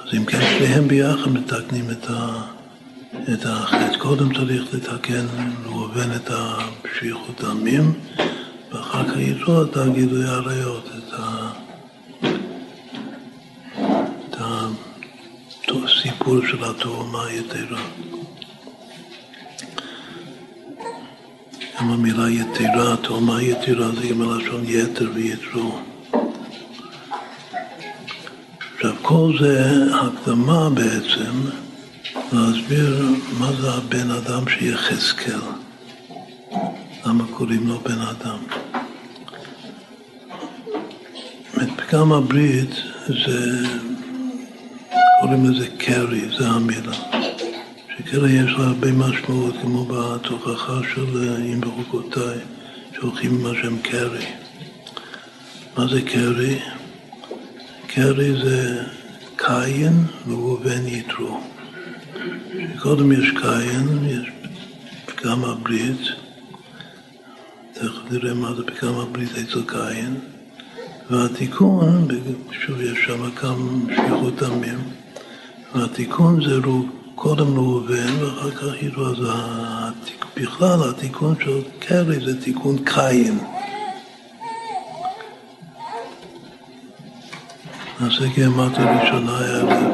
[0.03, 2.41] אז אם כן, שניהם ביחד מתקנים את, ה,
[3.33, 3.97] את החטא.
[3.97, 5.25] קודם צריך לתקן
[5.65, 7.93] ראובן את השפיכות דמים,
[8.71, 11.49] ואחר כך יתרו את הגילוי עריות, את, ה,
[15.69, 17.81] הסיפור של התאומה היתרה.
[21.79, 25.79] גם המילה יתרה, תאומה יתרה זה גם מלשון יתר ויתרו.
[28.75, 31.33] עכשיו כל זה הקדמה בעצם
[32.33, 33.03] להסביר
[33.39, 35.39] מה זה הבן אדם שיחזקאל.
[37.05, 38.37] למה קוראים לו בן אדם?
[41.77, 42.69] פגם הברית
[43.07, 43.67] זה,
[45.19, 46.93] קוראים לזה קרי, זה המילה.
[47.97, 52.37] שקרי יש לה הרבה משמעות, כמו בתוכחה של אם בחוקותיי,
[52.95, 54.25] שהולכים עם השם קרי.
[55.77, 56.59] מה זה קרי?
[57.87, 58.83] קרי זה
[59.35, 59.93] קין
[60.27, 61.39] ובן יתרו.
[62.79, 64.29] קודם יש קין, יש
[65.05, 66.01] פגם הברית,
[67.73, 70.19] תכף נראה מה זה פגם הברית אצל קין,
[71.09, 72.07] והתיקון,
[72.51, 74.79] שוב יש שם כמה שפיכות דמים,
[75.75, 76.67] והתיקון זה
[77.15, 79.17] קודם ראובן ואחר כך יתרו, אז
[80.37, 83.39] בכלל התיקון של קרי זה תיקון קין.
[88.01, 89.91] נעשה גרמטיה ראשונה הערב,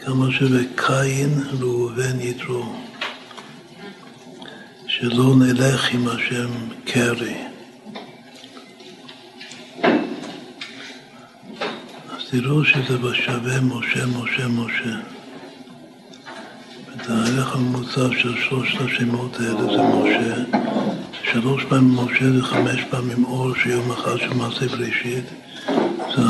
[0.00, 2.64] כמה שבקין ראובן יתרו.
[4.86, 6.50] שלא נלך עם השם
[6.84, 7.36] קרי.
[12.30, 14.96] תראו שזה בשווה משה, משה, משה.
[16.96, 20.58] את הערך הממוצע של שלושת השמות האלה זה משה.
[21.32, 25.24] שלוש פעמים משה זה חמש פעמים אור שיום אחד של מעשה בראשית.
[26.16, 26.22] זה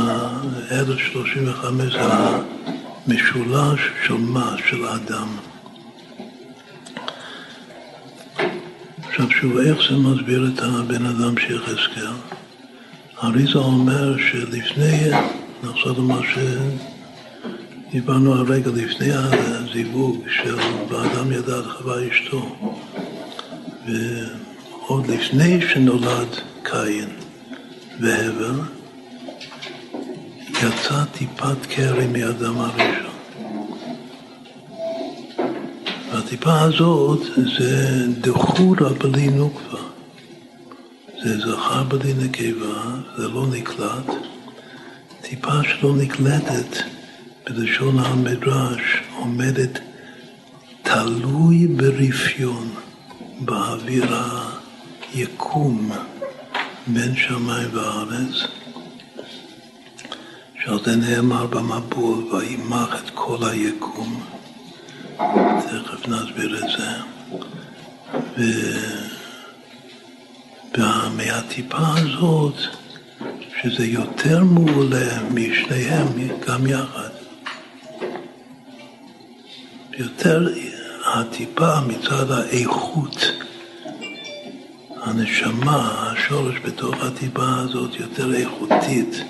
[0.70, 2.00] אלף שלושים וחמש, זה
[3.06, 4.56] המשולש של מה?
[4.68, 5.28] של אדם.
[9.08, 12.12] עכשיו שוב, איך זה מסביר את הבן אדם שיחזקאל?
[13.24, 15.10] אריזה אומר שלפני,
[15.62, 16.20] נחזור למה
[17.90, 20.56] שדיברנו הרגע, לפני הזיווג של
[20.90, 22.56] באדם ידע את חווה אשתו,
[23.86, 26.28] ועוד לפני שנולד
[26.62, 27.08] קין
[28.00, 28.60] והבל,
[30.50, 33.08] יצא טיפת קרי מאדם הראשון.
[36.12, 37.20] והטיפה הזאת
[37.58, 39.78] זה דחורה בלי נוקבה.
[41.22, 44.27] זה זכר בלי נקבה, זה לא נקלט.
[45.28, 46.76] טיפה שלא נקלטת,
[47.44, 48.80] בלשון המדרש,
[49.16, 49.78] עומדת
[50.82, 52.74] תלוי ברפיון,
[53.40, 54.14] באוויר
[55.12, 55.90] היקום
[56.86, 58.34] בין שמיים וארץ,
[60.64, 64.24] שעל זה נאמר במבול, וימח את כל היקום.
[65.60, 66.90] תכף נסביר את זה.
[68.38, 68.42] ו...
[70.78, 72.87] ומהטיפה הזאת,
[73.62, 76.06] שזה יותר מעולה משניהם
[76.46, 77.08] גם יחד.
[79.98, 80.48] יותר
[81.04, 83.16] הטיפה מצד האיכות,
[85.02, 89.22] הנשמה, השורש בתוך הטיפה הזאת יותר איכותית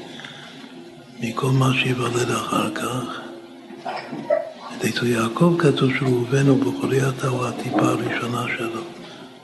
[1.20, 3.20] מכל מה שיוולד אחר כך.
[4.88, 8.82] אצל יעקב כתוב שראובן הוא בחורי אתה הוא הטיפה הראשונה שלו,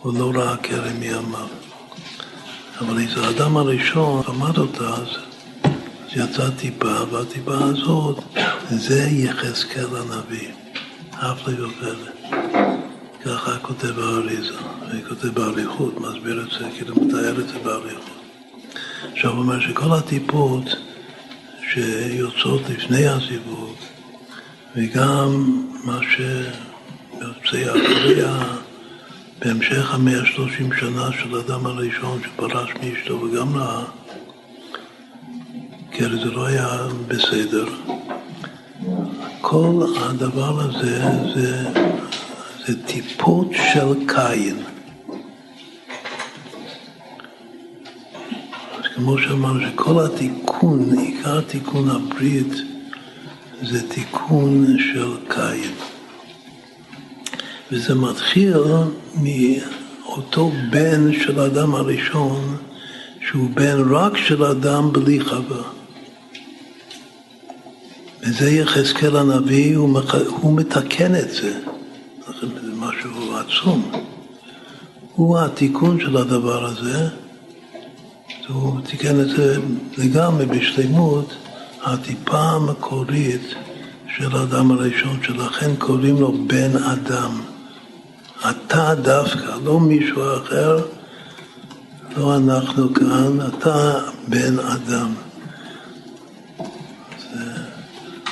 [0.01, 1.64] הוא לא ראה כרם מימיו.
[2.81, 5.09] אבל איזה האדם הראשון למד אותה, אז
[6.17, 8.19] יצאה טיפה, והטיפה הזאת
[8.71, 10.49] זה יחזקאל הנביא,
[11.11, 12.41] אף לא ופלא.
[13.25, 14.55] ככה כותב האריזה,
[14.91, 18.21] וכותב באריכות, מסביר את זה, כאילו מתאר את זה באריכות.
[19.13, 20.65] עכשיו הוא אומר שכל הטיפות
[21.73, 23.75] שיוצאות לפני הזיווג,
[24.77, 28.25] וגם מה שיוצא אחרי,
[29.45, 33.85] בהמשך המאה שלושים שנה של האדם הראשון שפרש מאשתו וגם לה,
[35.93, 36.69] כי הרי זה לא היה
[37.09, 37.67] בסדר.
[39.41, 41.03] כל הדבר הזה
[41.35, 41.69] זה,
[42.67, 44.57] זה טיפות של קין.
[48.79, 52.53] אז כמו שאמרנו, שכל התיקון, עיקר תיקון הברית
[53.63, 55.94] זה תיקון של קין.
[57.75, 58.57] וזה מתחיל
[59.15, 62.57] מאותו בן של האדם הראשון,
[63.29, 65.63] שהוא בן רק של אדם בלי חווה.
[68.23, 70.15] וזה יחזקאל הנביא, הוא, מח...
[70.15, 71.59] הוא מתקן את זה.
[72.41, 72.47] זה
[72.77, 73.93] משהו עצום.
[75.15, 77.09] הוא התיקון של הדבר הזה,
[78.49, 79.57] הוא תיקן את זה
[79.99, 81.35] לגמרי בשלמות,
[81.83, 83.55] הטיפה המקורית
[84.17, 87.54] של האדם הראשון, שלכן קוראים לו בן אדם.
[88.51, 90.79] אתה דווקא, לא מישהו אחר,
[92.17, 95.15] לא אנחנו כאן, אתה בן אדם.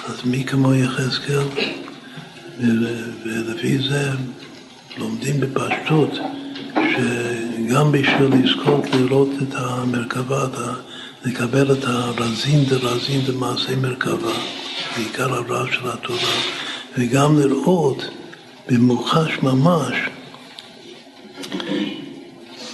[0.08, 1.46] אז מי כמו יחזקאל?
[3.24, 4.10] ולפי זה
[4.98, 6.10] לומדים בפשטות
[6.74, 10.46] שגם בשביל לזכות לראות את המרכבה,
[11.24, 14.32] לקבל את הרזין דרזין דמעשי מרכבה,
[14.96, 16.34] בעיקר הרב של התורה,
[16.98, 18.02] וגם לראות
[18.72, 19.94] במוחש ממש,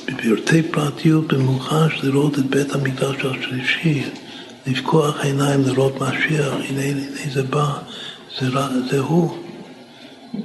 [0.07, 4.05] בפרטי פרטיות במוחש, לראות את בית המקדש השלישי,
[4.67, 7.73] לפקוח עיניים, לראות משיח, הנה, הנה זה בא,
[8.41, 8.47] זה,
[8.91, 9.39] זה הוא,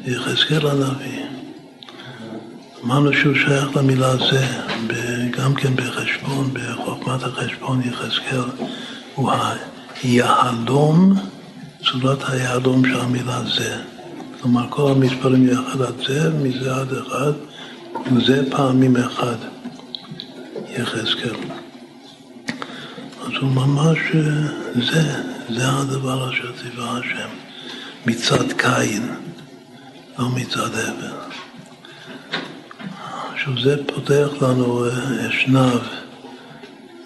[0.05, 1.23] יחזקאל הנביא.
[2.83, 4.45] אמרנו שהוא שייך למילה זה,
[5.31, 8.65] גם כן בחשבון, בחוכמת החשבון יחזקאל,
[9.15, 9.31] הוא
[10.03, 11.13] היהלום,
[11.83, 13.92] צורת היהלום של המילה זה.
[14.43, 17.31] כלומר, כל המספרים יחד עד זה, מזה עד אחד,
[18.15, 19.35] וזה פעמים אחד,
[20.69, 21.35] יחזקאל.
[23.21, 23.97] אז הוא ממש,
[24.75, 27.29] זה, זה הדבר אשר ציווה השם,
[28.05, 29.15] מצד קין,
[30.19, 31.17] לא מצד הבל.
[33.33, 34.85] עכשיו זה פותח לנו
[35.29, 35.81] אשנב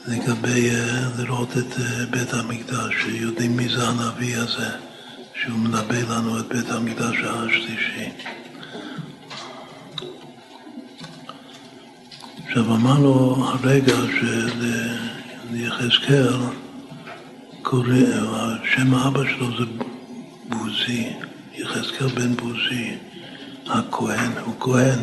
[0.07, 0.69] לגבי
[1.17, 1.79] לראות את
[2.09, 4.86] בית המקדש, שיודעים מי זה הנביא הזה.
[5.41, 8.09] שהוא מנבא לנו את בית המקדש השלישי.
[12.47, 13.93] עכשיו אמרנו הרגע
[15.49, 16.33] שליחזקאל
[17.61, 17.88] קורא,
[18.75, 19.65] שם האבא שלו זה
[20.49, 21.09] בוזי,
[21.53, 22.97] יחזקאל בן בוזי,
[23.67, 24.99] הכהן, הוא כהן.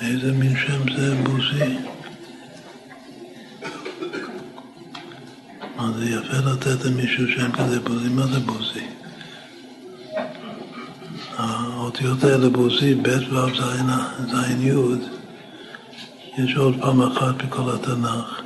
[0.00, 1.78] איזה מין שם זה בוזי?
[5.78, 8.86] מה זה יפה לתת למישהו שם כזה בוזי, מה זה בוזי?
[11.36, 13.54] האותיות האלה בוזי, ב' ו'
[14.30, 14.72] ז' י',
[16.38, 18.40] יש עוד פעם אחת בכל התנ"ך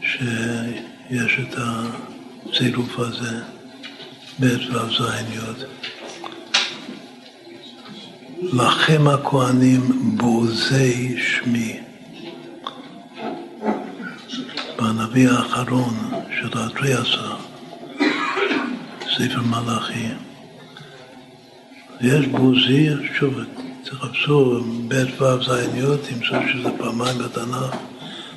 [0.00, 3.40] שיש את הצירוף הזה,
[4.40, 5.64] ב' ו' ז' י'.
[8.42, 11.87] לכם הכהנים בוזי שמי.
[15.08, 15.94] בנביא האחרון
[16.40, 17.34] של האטריאסה,
[19.16, 20.08] ספר מלאכי.
[22.00, 22.88] יש בוזי,
[23.18, 23.34] שוב,
[23.84, 27.76] תחפשו ב' ו' ז' י', תמצאו שזה פעמיים בתנ"ך,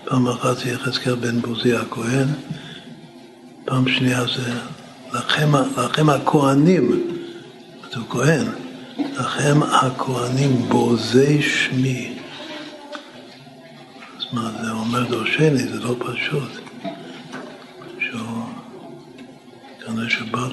[0.06, 2.28] פעם אחת זה יחזקאל בן בוזי הכהן,
[3.66, 4.54] פעם שנייה זה
[5.14, 7.04] לכם, לכם הכהנים,
[7.96, 8.46] הוא כהן,
[9.20, 12.11] לכם הכהנים בוזי שמי.
[14.32, 16.52] מה זה אומר דורשני, זה לא פשוט.
[18.00, 18.44] שהוא
[19.86, 20.48] כנראה שבא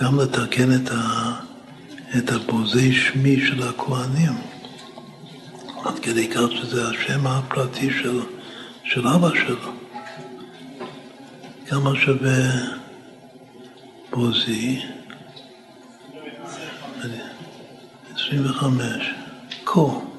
[0.00, 1.32] גם לתקן את, ה,
[2.18, 4.32] את הבוזי שמי של הכוהנים.
[5.84, 8.20] עד כדי כך שזה השם הפרטי של,
[8.84, 9.72] של אבא שלו.
[11.66, 12.40] כמה שווה
[14.10, 14.82] בוזי?
[18.14, 19.10] 25.
[19.64, 20.09] כה.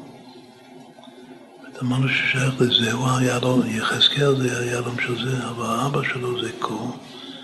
[1.82, 6.42] אמרנו ששייך לזה, הוא היה לו, יחזקאל זה היה לו של זה, אבל האבא שלו
[6.42, 6.74] זה כה,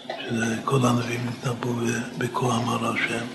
[0.07, 1.73] שזה כל הנביאים נתנבאו
[2.17, 3.25] בכה אמר השם.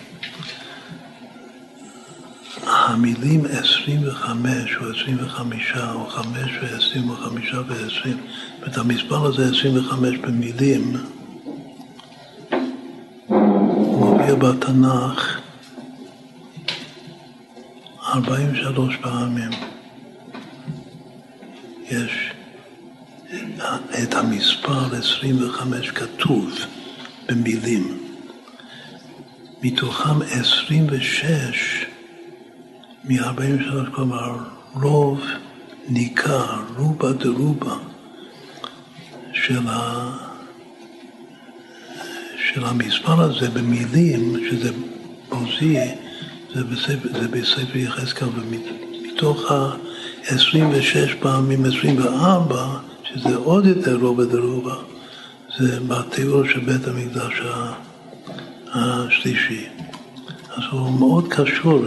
[2.67, 8.09] המילים 25 או 25 או 5 ו-20 או 5 ו-20,
[8.67, 10.97] זאת המספר הזה 25 במילים,
[13.29, 15.41] מופיע בתנ"ך
[18.15, 19.51] 43 פעמים.
[21.93, 22.33] יש
[24.03, 26.51] את המספר 25 כתוב
[27.29, 27.99] במילים.
[29.63, 31.87] מתוכם 26
[33.05, 34.39] מ-43, כלומר
[34.75, 35.21] רוב
[35.89, 37.77] ניכר, רובה דרובה
[39.33, 40.11] של, ה...
[42.53, 44.71] של המספר הזה במילים, שזה
[45.29, 45.77] עוזי,
[46.55, 49.53] זה בספר, בספר יחזקאל, ומתוך
[50.31, 52.67] ה-26 פעמים 24,
[53.05, 54.75] שזה עוד יותר רובה דרובה,
[55.59, 57.41] זה בתיאור של בית המקדש
[58.75, 59.67] השלישי.
[60.57, 61.85] אז הוא מאוד קשור,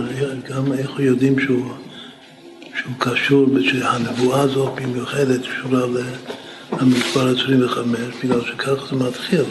[0.50, 1.72] גם איך יודעים שהוא,
[2.80, 5.86] שהוא קשור, שהנבואה הזאת במיוחדת קשורה
[6.82, 9.46] למספר 25, בגלל שכך זה מתחיל.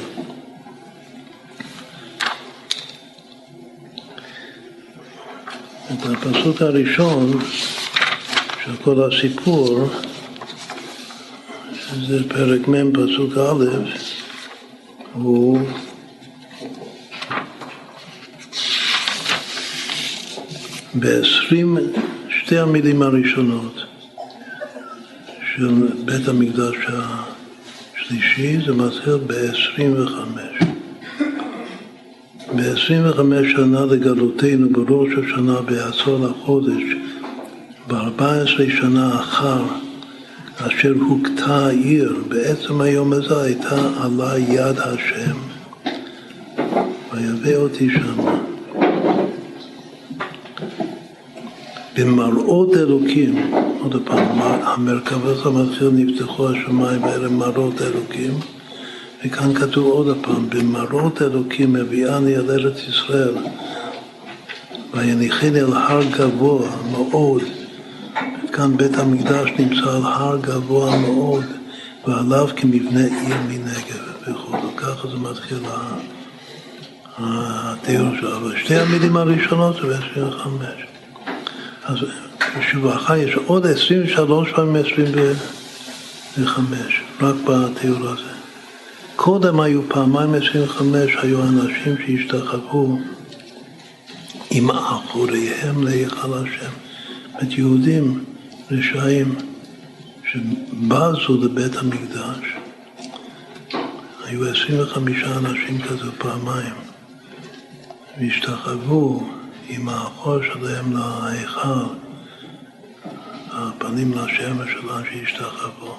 [5.92, 7.38] את הפסוק הראשון
[8.64, 9.88] של כל הסיפור,
[11.74, 13.64] שזה פרק מ' פסוק א',
[15.12, 15.60] הוא
[20.94, 21.78] בעשרים,
[22.28, 23.84] שתי המילים הראשונות
[25.56, 25.68] של
[26.04, 30.64] בית המקדש השלישי, זה מתחיל ב-25.
[32.56, 33.20] ב-25
[33.56, 36.82] שנה לגלותנו, בראש השנה, בעשור לחודש,
[37.86, 39.62] ב-14 שנה אחר
[40.58, 45.36] אשר הוכתה העיר, בעצם היום הזה הייתה עלה יד השם,
[47.12, 48.38] ויבא אותי שמה.
[51.96, 58.32] במראות אלוקים, עוד פעם, המרכבה מתחיל נפתחו השמיים בערב מראות אלוקים,
[59.24, 63.34] וכאן כתוב עוד פעם, במראות אלוקים הביאני על ארץ ישראל,
[64.94, 67.42] ויניחני על הר גבוה מאוד,
[68.54, 71.44] כאן בית המקדש נמצא על הר גבוה מאוד,
[72.06, 75.58] ועליו כמבנה עיר מנגב וכו', ככה זה מתחיל
[77.18, 78.44] התיאור שלו.
[78.44, 80.48] ושתי המילים הראשונות זה ב-25.
[81.84, 81.96] אז
[82.58, 84.82] בשבחה יש עוד 23 פעמים
[86.36, 88.32] 25, רק בתיאור הזה.
[89.16, 92.98] קודם היו פעמיים 25, היו אנשים שהשתחוו
[94.50, 96.70] עם אחוריהם להיכל השם.
[97.32, 98.24] זאת אומרת, יהודים
[98.70, 99.34] רשעים
[100.32, 102.38] שבזו לבית המקדש,
[104.24, 106.74] היו 25 אנשים כזה פעמיים,
[108.20, 109.28] והשתחוו
[109.68, 111.94] עם האחור שלהם להיכל,
[113.52, 115.94] הפנים לשמש שלהם שהשתחוו.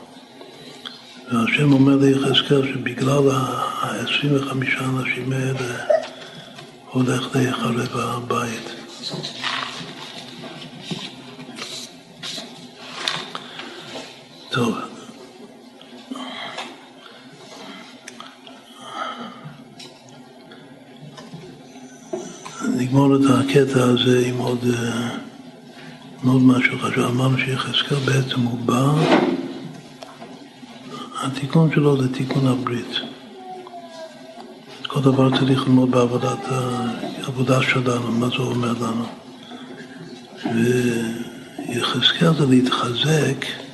[1.31, 4.51] והשם אומר ליחזקאל שבגלל ה-25
[4.81, 5.85] אנשים האלה
[6.91, 8.75] הולך להיחרב הבית.
[14.55, 14.75] טוב.
[22.77, 24.65] נגמור את הקטע הזה עם עוד,
[26.23, 27.05] עם עוד משהו חשוב.
[27.05, 28.93] אמרנו שיחזקאל בעצם הוא בא,
[31.21, 32.95] התיקון שלו זה תיקון הברית.
[34.87, 36.39] כל דבר צריך ללמוד בעבודת
[37.21, 39.05] העבודה שלנו, מה זה אומר לנו.
[41.69, 43.64] ויחזקאל זה להתחזק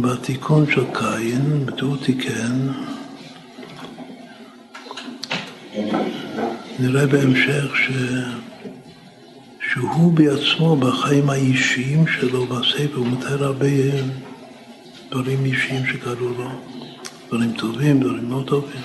[0.00, 2.68] בתיקון של קין, הוא תיקן,
[6.78, 7.90] נראה בהמשך ש...
[9.72, 13.66] שהוא בעצמו, בחיים האישיים שלו, בספר, הוא מתאר הרבה
[15.10, 16.48] דברים אישיים שקרו לו,
[17.28, 18.82] דברים טובים, דברים לא טובים.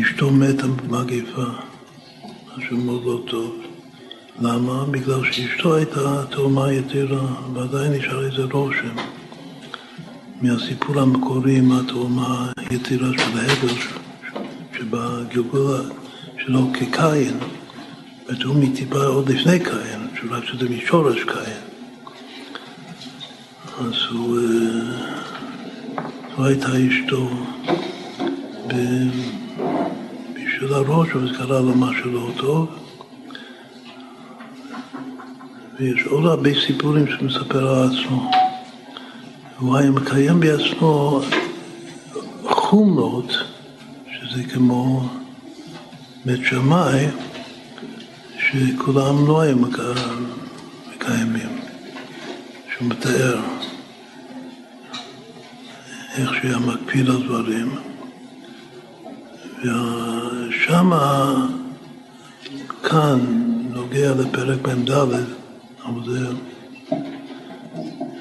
[0.00, 1.44] אשתו מתה במגפה,
[2.56, 3.69] משהו מאוד לא טוב.
[4.40, 4.84] למה?
[4.84, 8.96] בגלל שאשתו הייתה תאומה יתרה, ועדיין נשאר איזה רושם
[10.40, 13.74] מהסיפור המקורי עם התאומה היתרה של ההבל
[14.78, 15.90] שבגלגול
[16.38, 17.38] שלו כקין,
[18.28, 21.60] והוא מטיפה עוד לפני קין, שאולי שזה משורש קין.
[23.78, 24.38] אז הוא,
[26.36, 27.30] זו הייתה אשתו
[30.34, 32.89] בשביל הראש, וזה קרה לו משהו לא טוב.
[35.80, 38.30] ויש עוד הרבה סיפורים שמספר על עצמו.
[39.58, 41.20] הוא היה מקיים בעצמו
[42.42, 43.32] חומות,
[44.12, 45.08] שזה כמו
[46.24, 47.06] בית שמאי,
[48.38, 49.56] שכולם לא היו
[50.96, 51.60] מקיימים,
[52.72, 53.40] שהוא מתאר
[56.16, 57.74] איך שהיה מקפיד על דברים.
[59.58, 61.34] ושמה,
[62.82, 63.18] כאן,
[63.70, 65.39] נוגע לפרק מ"ד,
[65.84, 66.26] אבל זה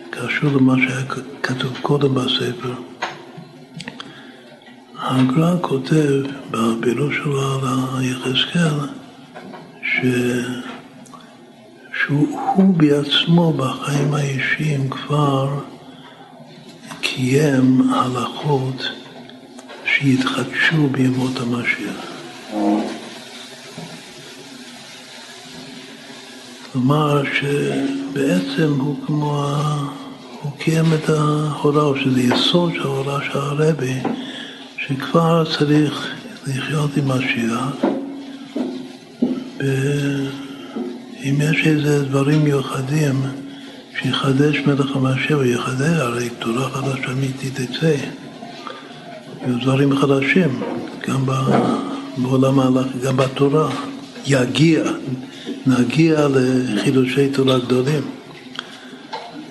[0.09, 1.05] קשור למה שהיה
[1.43, 2.73] כתוב קודם בספר.
[4.97, 7.59] הגר"א כותב בפירוש שלו על
[7.97, 8.87] היחזקאל
[9.83, 10.05] ש...
[12.03, 15.59] שהוא בעצמו בחיים האישיים כבר
[17.01, 18.83] קיים הלכות
[19.85, 22.09] שיתחדשו בימות המשיח.
[26.71, 29.55] כלומר שבעצם הוא כמו,
[30.41, 33.99] הוא קיים את ההוראה, או שזה יסוד של ההוראה של הרבי,
[34.77, 36.07] שכבר צריך
[36.47, 37.75] לחיות עם משיח,
[39.59, 43.21] ואם יש איזה דברים מיוחדים
[44.01, 47.95] שיחדש מלך המשיח, יחדש, הרי תורה חדשה אמיתית תצא.
[49.41, 50.59] יהיו דברים חדשים,
[51.07, 51.25] גם
[52.17, 53.69] בעולם ההלכה, גם בתורה.
[54.25, 54.83] יגיע,
[55.69, 58.03] נגיע לחידושי תורה גדולים.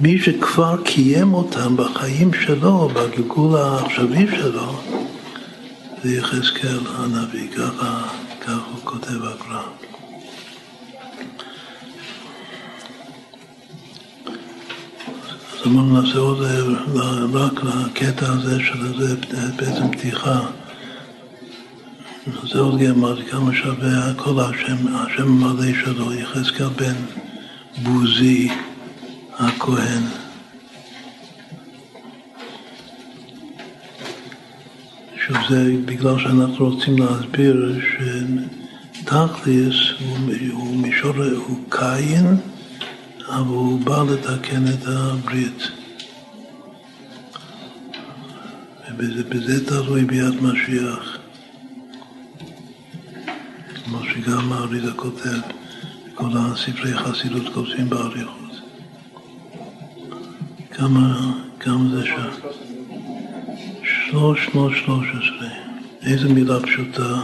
[0.01, 4.81] מי שכבר קיים אותם בחיים שלו, בגלגול העכשווי שלו,
[6.03, 8.03] זה יחזקאל הנביא, ככה,
[8.41, 9.63] ככה הוא כותב הגר"א.
[15.53, 16.39] אז אמרנו נעשה עוד
[17.35, 19.17] רק לקטע הזה של זה
[19.57, 20.41] בעצם פתיחה.
[22.53, 26.95] זה עוד גמר, כמה שווה הכל השם, השם המלא שלו, יחזקאל בן
[27.83, 28.49] בוזי
[29.39, 30.03] הכהן.
[35.27, 37.81] שזה בגלל שאנחנו רוצים להסביר
[39.03, 40.17] שתכליס הוא,
[40.53, 41.15] הוא מישור,
[41.47, 42.37] הוא קין,
[43.29, 45.63] אבל הוא בא לתקן את הברית.
[48.99, 51.18] ובזה תלוי ביד משיח.
[53.89, 55.39] כמו שגם האריזה כותב,
[56.15, 58.61] כל הספרי חסידות כותבים באריכות.
[60.71, 62.49] כמה, כמה זה שם?
[63.85, 65.49] שלוש מאות שלוש עשרה.
[66.03, 67.23] איזה מילה פשוטה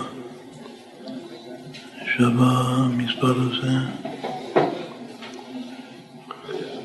[2.16, 3.78] שווה המספר הזה?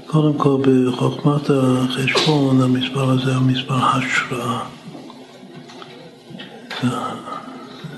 [0.06, 4.60] קודם כל, בחוכמת החשבון, המספר הזה הוא מספר השראה.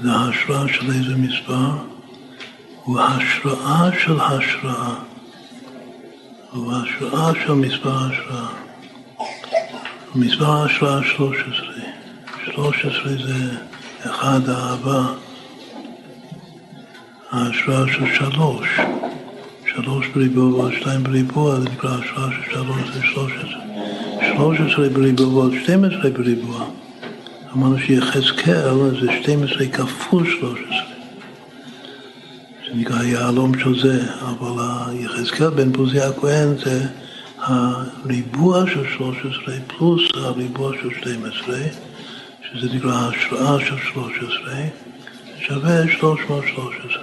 [0.01, 1.69] זה, זה השראה של איזה מספר?
[2.83, 4.95] הוא השראה של השראה.
[6.51, 8.47] הוא השראה של מספר השראה.
[10.15, 11.67] מספר ההשראה 13.
[12.45, 13.57] 13 זה
[14.03, 15.03] אחד האהבה,
[17.31, 18.67] ההשראה של שלוש.
[19.73, 23.61] שלוש בריבוע ועוד שתיים בריבוע, זה נקרא השראה של שלוש זה שלוש עשרה.
[24.27, 26.65] שלוש עשרה בריבוע ועוד שתים עשרה בריבוע.
[27.55, 30.95] אמרנו שיחזקאל זה שתים עשרה כפול שלוש עשרה.
[32.67, 36.87] זה נקרא היהלום של זה, אבל יחזקאל בן בוזי הכהן זה
[37.37, 41.61] הריבוע של שלוש עשרה פלוס הריבוע של שתים עשרה.
[42.53, 44.53] שזה נקרא השראה של 13,
[45.39, 47.01] שווה 313.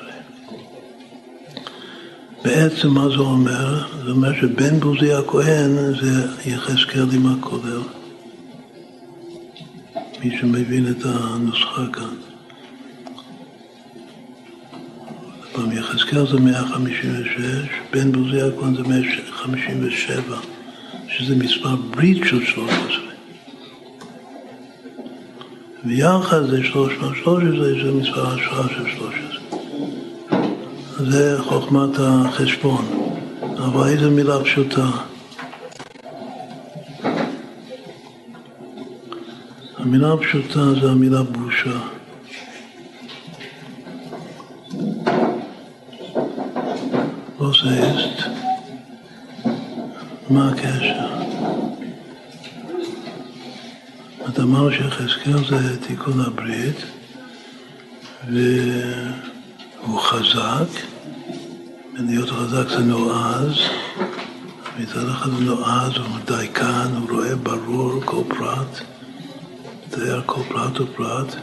[2.44, 3.84] בעצם מה זה אומר?
[4.04, 7.97] זה אומר שבן בוזי הכהן זה יחזקאל עם הכולל.
[10.20, 12.14] מי שמבין את הנוסחה כאן.
[15.52, 20.36] פעם יחזקאל זה 156, בן בוזי הכהן זה 157,
[21.08, 23.02] שזה מספר ברית של 13.
[25.84, 29.58] ויחד זה 313, זה מספר השעה של 13.
[30.98, 33.08] זה חוכמת החשבון.
[33.58, 34.90] אבל איזו מילה פשוטה.
[39.88, 41.78] המילה הפשוטה זה המילה בושה.
[47.40, 47.92] לא זה
[50.30, 51.08] מה הקשר?
[54.28, 56.76] אתה אמר שיחזקאל זה תיקון הברית,
[58.28, 60.70] והוא חזק,
[61.94, 63.54] ולהיות חזק זה נועז,
[64.78, 68.80] מצד אחד הוא נועז, הוא דייקן, הוא רואה ברור כל פרט,
[69.88, 71.34] מתאר כל פרט ופרט,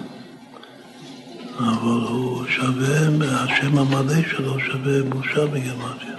[1.60, 2.98] אבל הוא שווה,
[3.44, 6.16] השם המלא שלו שווה בושה בגרמטיה.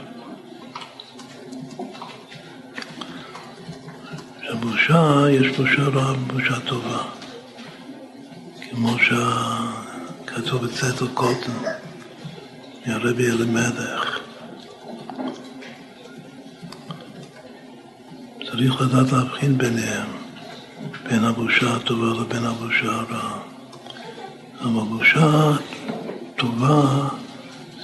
[4.61, 7.03] בושה, יש בושה רעה ובושה טובה.
[8.71, 11.53] כמו שכתוב בסתר קוטן,
[12.87, 14.19] מהרבי אלימלך.
[18.51, 20.26] צריך לדעת להבחין ביניהם,
[21.09, 23.39] בין הבושה הטובה לבין הבושה הרעה.
[24.61, 25.53] אבל הבושה
[26.37, 27.09] טובה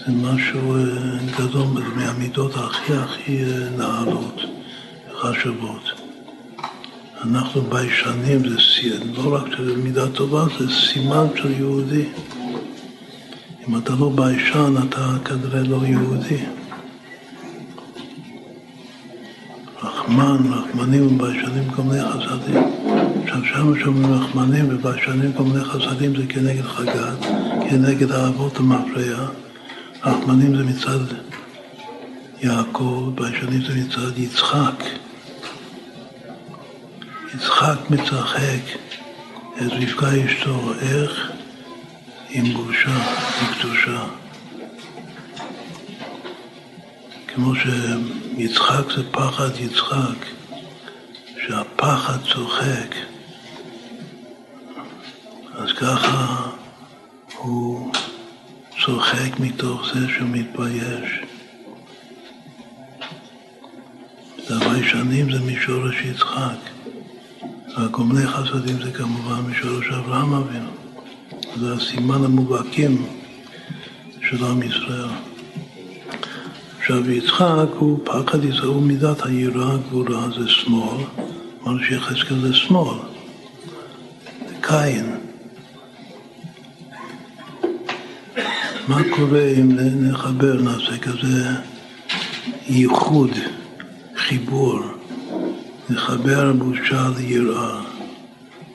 [0.06, 0.82] זה משהו אה,
[1.38, 4.40] גדול, מהמידות הכי הכי אה, נעלות
[5.10, 5.82] וחשובות.
[7.24, 12.04] אנחנו ביישנים, זה לא רק מידה טובה, זה סימן של יהודי.
[13.68, 16.44] אם אתה לא ביישן, אתה כנראה לא יהודי.
[19.82, 22.91] רחמן, רחמנים וביישנים כל מיני חסדים.
[23.28, 27.26] שם שאומרים רחמנים וביישנים כל מיני חסדים זה כנגד חגת,
[27.70, 29.16] כנגד האבות המפריע.
[30.04, 31.14] רחמנים זה מצד
[32.42, 34.84] יעקב, ביישנים זה מצד יצחק.
[37.34, 38.62] יצחק מצחק
[39.56, 41.30] את רבקה אשתו, איך?
[42.30, 42.98] עם בושה,
[43.42, 44.04] בקדושה.
[47.34, 50.26] כמו שיצחק זה פחד יצחק,
[51.46, 53.11] שהפחד צוחק.
[55.54, 56.50] אז ככה
[57.38, 57.92] הוא
[58.84, 61.20] צוחק מתוך זה שהוא מתבייש.
[64.50, 66.56] והביישנים זה משורש יצחק,
[67.76, 70.70] והגומלי חסדים זה כמובן משורש אברהם אבינו.
[71.56, 73.06] זה הסימן המובהקים
[74.28, 75.08] של עם ישראל.
[76.78, 81.04] עכשיו יצחק הוא פחד יצחק, הוא מידת היראה הגבורה זה שמאל,
[81.62, 82.98] אמרנו שיחזקאל זה שמאל,
[84.48, 85.31] זה קין.
[88.88, 91.48] מה קורה אם נחבר, נעשה כזה
[92.68, 93.30] ייחוד,
[94.16, 94.80] חיבור,
[95.90, 97.80] נחבר בושה ליראה,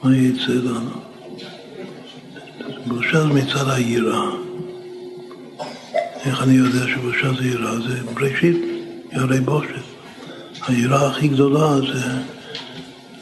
[0.04, 0.90] מה יצא לנו?
[2.86, 4.30] בושה זה מצד היראה.
[6.26, 7.80] איך אני יודע שבושה זה יראה?
[7.80, 8.58] זה בראשית,
[9.12, 9.84] ירא בושת.
[10.68, 12.10] היראה הכי גדולה זה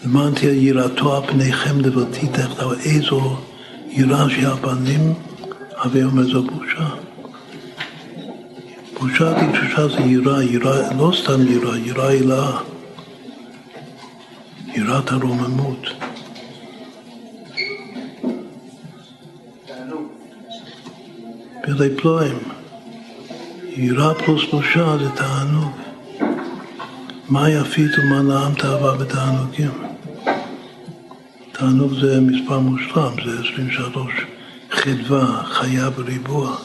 [0.05, 3.37] למען תהיה יראתו על פניכם לבתיתך, איזו
[3.89, 5.13] יראה שהיא הפנים,
[5.83, 6.89] הווה אומר זו בושה.
[8.99, 12.57] בושה תקשושה זה יראה, יראה, לא סתם יראה, יראה הילאה.
[14.75, 15.87] יראת הרוממות.
[21.61, 22.37] פלאי פלואים.
[23.63, 25.71] יראה פלוס בושה זה תענוג.
[27.29, 29.71] מה יפית ומה נעם תאווה בתענוגים?
[31.51, 34.34] תענוג זה מספר מושלם, זה 23
[34.71, 36.55] חדווה, חיה בריבוע.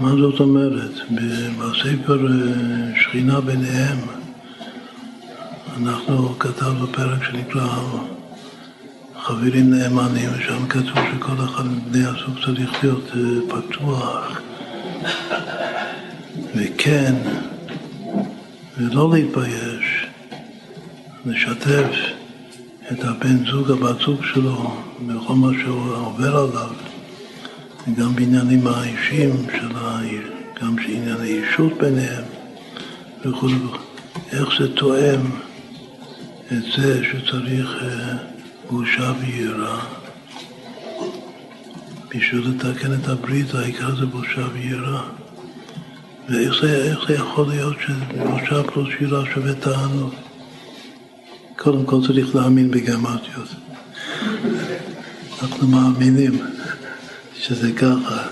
[0.00, 0.92] מה זאת אומרת?
[1.58, 3.98] בספר אה, שכינה ביניהם
[5.76, 7.68] אנחנו כתבנו פרק שנקרא
[9.18, 14.40] חברים נאמנים, ושם כתוב שכל אחד מבני הזוג צריך להיות אה, פתוח
[16.54, 17.14] וכן,
[18.78, 20.06] ולא להתבייש,
[21.26, 22.11] לשתף
[22.92, 24.74] את הבן זוג, הבת זוג שלו,
[25.06, 26.70] בכל מה שהוא עובר עליו,
[27.88, 30.32] וגם בעניינים האישיים של העיר,
[30.62, 32.24] גם שענייני אישות ביניהם
[33.24, 33.48] וכו',
[34.32, 35.20] איך זה תואם
[36.52, 38.16] את זה שצריך אה,
[38.70, 39.78] בושה ויראה.
[42.14, 45.02] בשביל לתקן את הברית, העיקר זה בושה ויראה.
[46.28, 50.14] ואיך זה, זה יכול להיות שבושה פלוס יראה שווה תענוג?
[51.62, 53.48] קודם כל צריך להאמין בגמטיות.
[55.42, 56.40] אנחנו מאמינים
[57.34, 58.28] שזה ככה,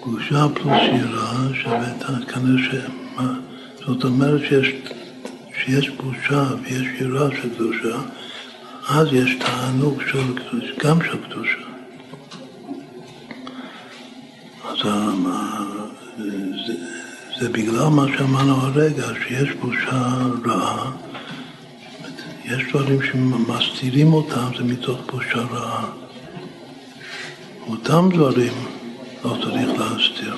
[0.00, 2.30] שבושה פלוס יראה שווה תענוג.
[2.30, 2.74] כנראה ש...
[3.86, 4.72] זאת אומרת שיש
[5.52, 7.98] כשיש בושה ויש יראה של קדושה,
[8.88, 11.58] אז יש תענוג של קדושה, גם של קדושה.
[14.64, 14.78] אז
[17.40, 20.12] זה, בגלל מה שאמרנו הרגע, שיש בושה
[20.46, 20.90] רעה,
[22.44, 25.86] יש דברים שמסתירים אותם, זה מתוך בושה רעה.
[27.66, 28.52] אותם דברים
[29.24, 30.36] לא צריך להסתיר.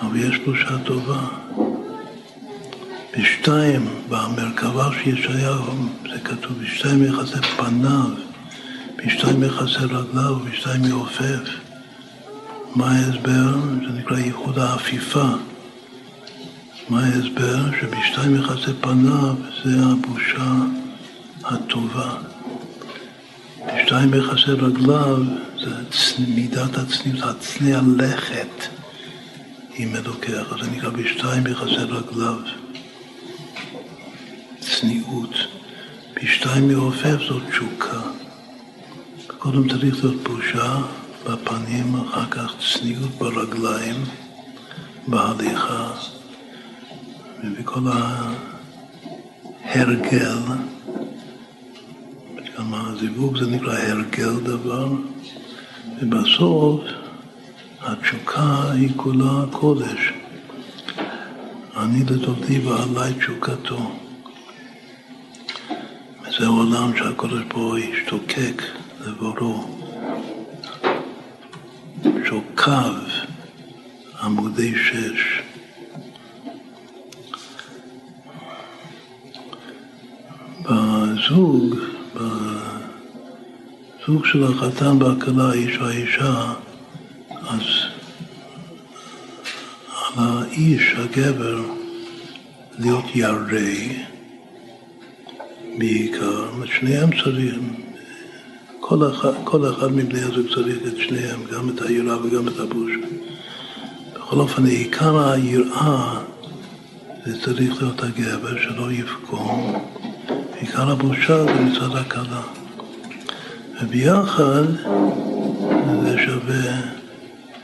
[0.00, 1.26] אבל יש בושה טובה.
[3.18, 5.64] בשתיים, במרכבה של ישעיהו,
[6.02, 8.10] זה כתוב, בשתיים יחסי פניו,
[8.96, 11.63] בשתיים יחסי רגליו, בשתיים יעופף.
[12.74, 13.54] מה ההסבר?
[13.60, 15.28] זה נקרא ייחוד האפיפה.
[16.88, 17.56] מה ההסבר?
[17.80, 20.52] שבשתיים יחסי פניו זה הבושה
[21.44, 22.16] הטובה.
[23.66, 25.16] בשתיים יחסי רגליו
[25.64, 25.70] זה
[26.28, 28.66] מידת הצניעות, הצניע לכת
[29.74, 32.38] עם אלוקיך, זה נקרא בשתיים יחסי רגליו.
[34.60, 35.34] צניעות.
[36.14, 38.00] פי שתיים מעופף זאת תשוקה.
[39.38, 40.76] קודם צריך להיות בושה
[41.24, 43.96] בפנים, אחר כך צניעות ברגליים,
[45.06, 45.90] בהליכה,
[47.44, 47.80] ובכל
[49.64, 50.38] ההרגל,
[52.58, 54.88] גם הזיווג זה נקרא הרגל דבר,
[56.02, 56.80] ובסוף
[57.80, 60.12] התשוקה היא כולה קודש.
[61.76, 63.92] אני לדודי ועלי תשוקתו.
[66.38, 68.62] זה עולם שהקודש פה השתוקק
[69.06, 69.73] לבורו.
[72.24, 72.94] שוקיו,
[74.22, 75.42] עמודי שש.
[80.62, 81.74] בזוג,
[82.14, 86.52] בזוג של החתן והכלה, איש והאישה,
[87.30, 87.62] אז
[90.16, 91.62] על האיש, הגבר,
[92.78, 93.38] להיות ירא
[95.78, 97.83] בעיקר, שניהם צריכים,
[98.86, 103.06] כל אחד, כל אחד מבני הזוג צריך את שניהם, גם את היראה וגם את הבושה.
[104.14, 106.20] בכל אופן, עיקר היראה
[107.26, 109.84] זה צריך להיות הגבר שלא יפקום,
[110.60, 112.42] עיקר הבושה זה מצד הכלה.
[113.82, 114.64] וביחד
[116.02, 116.80] זה שווה,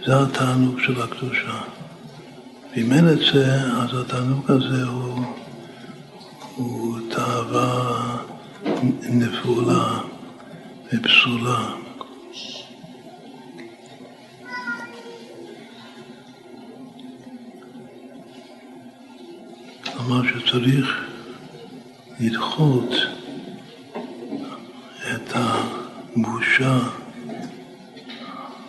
[0.07, 1.61] זה התענוג של הקדושה.
[2.77, 5.25] ואם אין את זה, אז התענוג הזה הוא,
[6.57, 8.17] הוא תאווה
[9.03, 10.10] נפולה
[10.93, 11.75] ופסולה.
[19.85, 21.05] כלומר שצריך
[22.21, 22.91] לדחות
[25.13, 26.79] את הבושה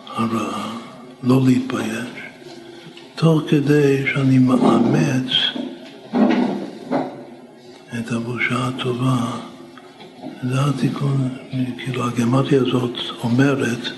[0.06, 0.78] הרעה,
[1.22, 2.08] לא להתבייש.
[3.14, 5.30] תוך כדי שאני מאמץ
[7.98, 9.51] את הבושה הטובה,
[10.22, 11.28] זה התיקון,
[11.78, 13.88] כאילו הגמטיה הזאת אומרת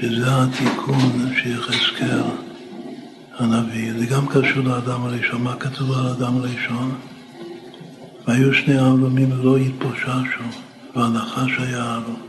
[0.00, 2.22] שזה התיקון שיחזקאל
[3.38, 6.94] הנביא, זה גם קשור לאדם הראשון, מה כתוב על האדם הראשון?
[8.26, 10.44] והיו שני העלומים ולא יתפוששו,
[10.96, 12.22] והנחש היה העלום.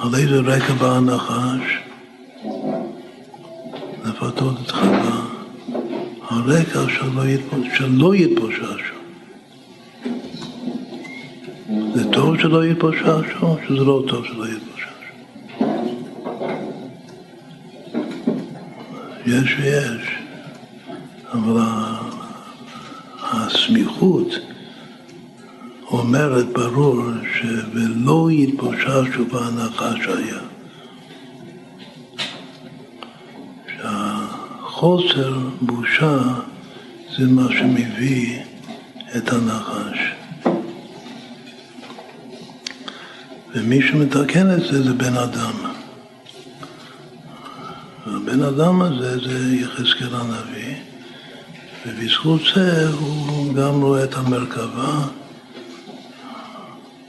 [0.00, 1.78] על איזה רקע בא הנחש?
[4.04, 5.35] לפתות את חווה,
[6.28, 6.80] הרקע
[7.74, 8.94] שלא יתפוששו.
[11.94, 13.12] זה טוב שלא יתפוששו,
[13.42, 14.86] או שזה לא טוב שלא יתפוששו?
[19.26, 20.16] יש ויש,
[21.32, 21.62] אבל
[23.22, 24.28] הסמיכות
[25.90, 27.02] אומרת ברור
[27.34, 30.55] ש"ולא יתפוששו בהנחה שהיה".
[34.78, 36.18] חוסר בושה
[37.18, 38.40] זה מה שמביא
[39.16, 39.98] את הנחש.
[43.54, 45.52] ומי שמתקן את זה זה בן אדם.
[48.06, 50.74] והבן אדם הזה זה יחזקאל הנביא,
[51.86, 55.06] ובזכות זה הוא גם רואה את המרכבה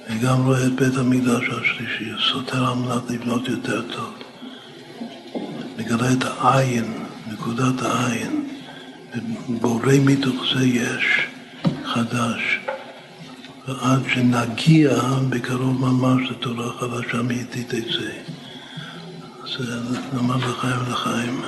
[0.10, 4.14] וגם רואה את בית המקדש השלישי, סותר על מנת לבנות יותר טוב.
[5.78, 7.07] מגלה את העין
[7.48, 8.48] נקודת העין,
[9.48, 11.28] בורא מתוך זה יש
[11.86, 12.60] חדש.
[13.68, 14.90] ועד שנגיע
[15.30, 18.12] בקרוב ממש לתורה חדשה מאיתי תצא.
[19.44, 21.42] אז נאמר לחיים ולחיים.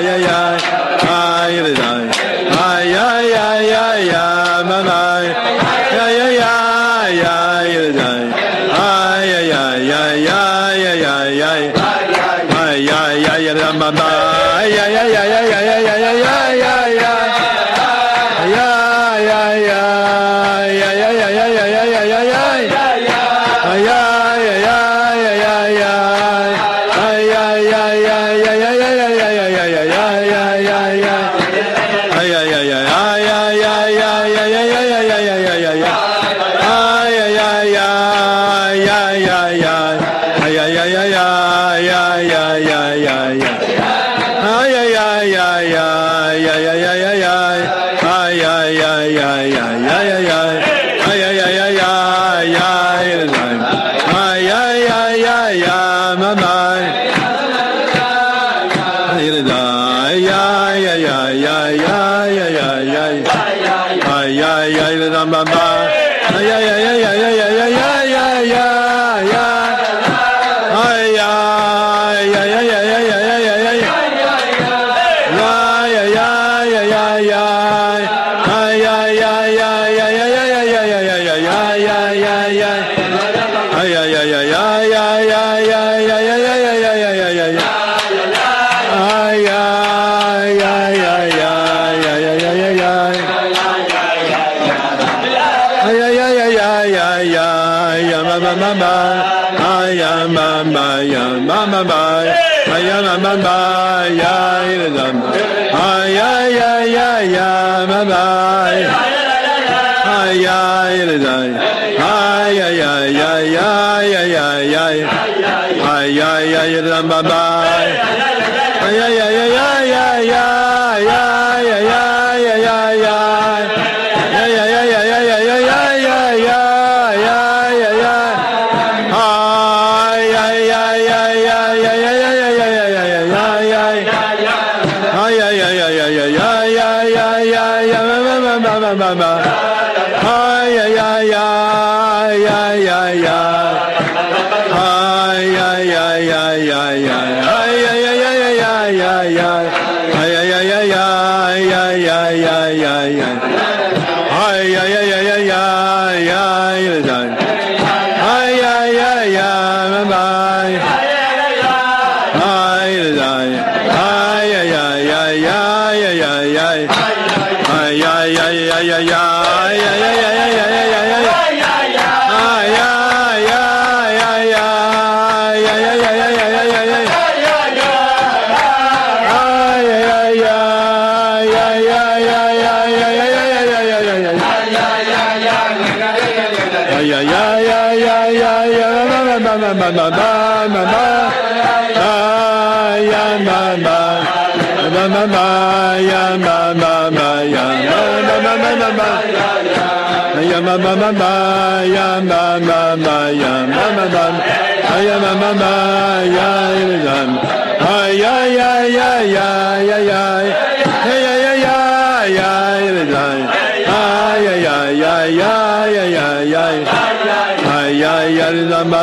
[0.00, 0.89] Ay, ay,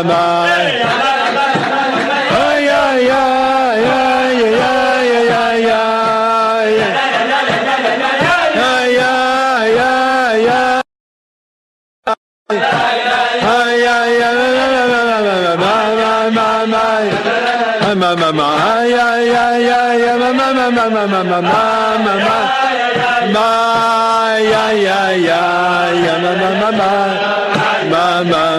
[0.03, 0.97] Maya,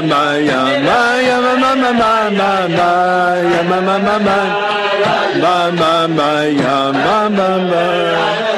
[0.03, 1.18] Maya, ma
[1.93, 2.91] ma ma ma ma
[3.53, 4.39] ya ma ma ma ma
[5.43, 8.58] ma ma ma ya ma ma ma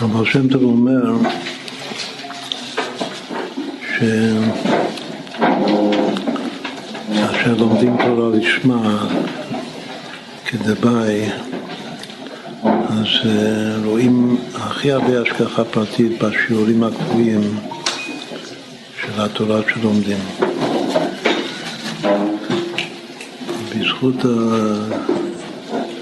[0.00, 1.14] אבל שם טוב אומר
[7.06, 9.06] שכאשר לומדים תורה לשמה
[10.46, 11.28] כדבעי,
[12.62, 17.40] אז אה, רואים הכי הרבה השגחה פרטית בשיעורים הקבועים
[19.00, 20.18] של התורה שלומדים.
[23.70, 24.16] בזכות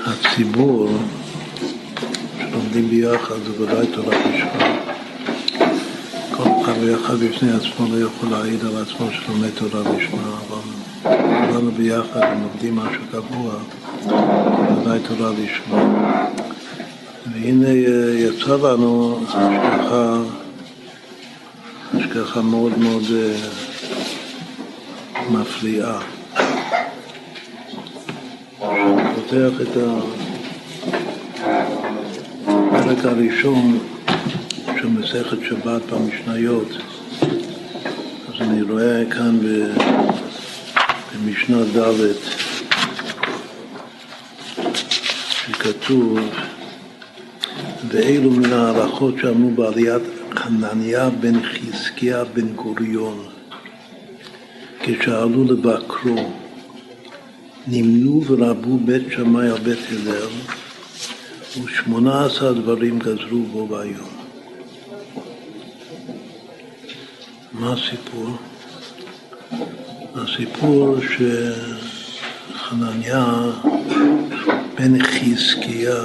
[0.07, 0.91] הציבור
[2.75, 4.77] לומדים ביחד, זה ודאי תורה בשמה.
[6.37, 10.61] כל אחד ואחד בפני עצמו לא יכול להעיד על עצמו שלומד תורה בשמה, אבל
[11.03, 13.55] כולנו ביחד, אם לומדים משהו קבוע,
[14.81, 16.27] ודאי תורה לשמה.
[17.33, 17.69] והנה
[18.19, 20.17] יצא לנו השגחה,
[21.95, 23.03] השגחה מאוד מאוד
[25.31, 25.99] מפליאה.
[29.15, 30.24] פותח את ה...
[32.99, 33.79] הפרק הראשון
[34.67, 36.69] של מסכת שבת במשניות,
[38.29, 39.39] אז אני רואה כאן
[41.15, 42.13] במשנה ד'
[45.31, 46.19] שכתוב
[47.89, 50.03] ואלו מן ההלכות שאמרו בעליית
[50.35, 53.25] חנניה בן חזקיה בן גוריון
[54.81, 56.31] כשעלו לבקרו
[57.67, 60.54] נמנו ורבו בית שמאי על בית הלל
[61.63, 64.11] ושמונה עשר דברים גזרו בו ביום.
[67.53, 68.37] מה הסיפור?
[70.15, 70.97] הסיפור
[72.55, 73.27] שחנניה
[74.75, 76.03] בן חזקיה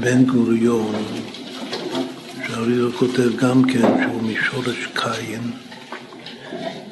[0.00, 0.94] בן גוריון,
[2.46, 5.52] שהאריזו כותב גם כן שהוא משורש קין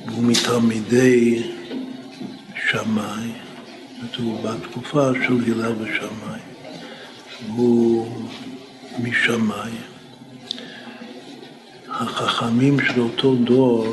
[0.06, 1.42] והוא מתלמידי
[2.70, 3.32] שמאי
[4.02, 6.55] כתוב בתקופה של הלל ושמאי.
[7.48, 8.06] הוא
[9.02, 9.70] משמאי.
[11.88, 13.86] החכמים של אותו דור,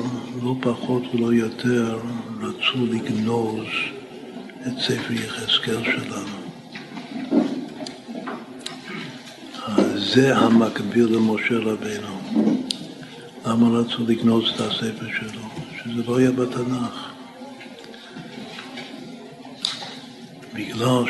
[0.43, 1.99] לא פחות ולא יותר,
[2.41, 3.65] רצו לגנוז
[4.67, 6.43] את ספר יחזקאל שלנו.
[10.13, 12.21] זה המקביל למשה רבינו.
[13.45, 15.41] למה רצו לגנוז את הספר שלו?
[15.77, 17.11] שזה לא יהיה בתנ"ך.
[20.53, 21.03] בגלל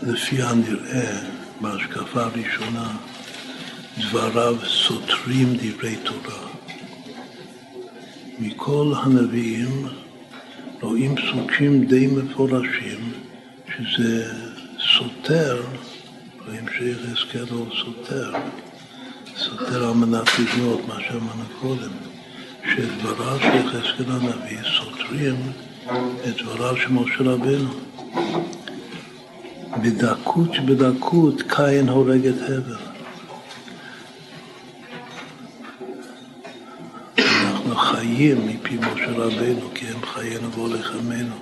[0.00, 1.18] שלפי הנראה,
[1.60, 2.96] בהשקפה הראשונה,
[3.98, 6.48] דבריו סותרים דברי תורה.
[8.38, 9.86] מכל הנביאים
[10.80, 13.12] רואים פסוקים די מפורשים
[13.76, 14.32] שזה
[14.78, 15.62] סותר,
[16.78, 18.32] שיחזקאל הוא סותר,
[19.36, 21.90] סותר על מנת לבנות מה שאמרנו קודם,
[22.64, 25.36] שדבריו של יחזקאל הנביא סותרים
[26.28, 27.70] את דבריו של משה רבנו.
[29.82, 32.76] בדקות שבדקות קין הורג את הבל.
[37.18, 41.34] אנחנו חיים מפי משה רבנו, כי הם חיינו והולכמנו.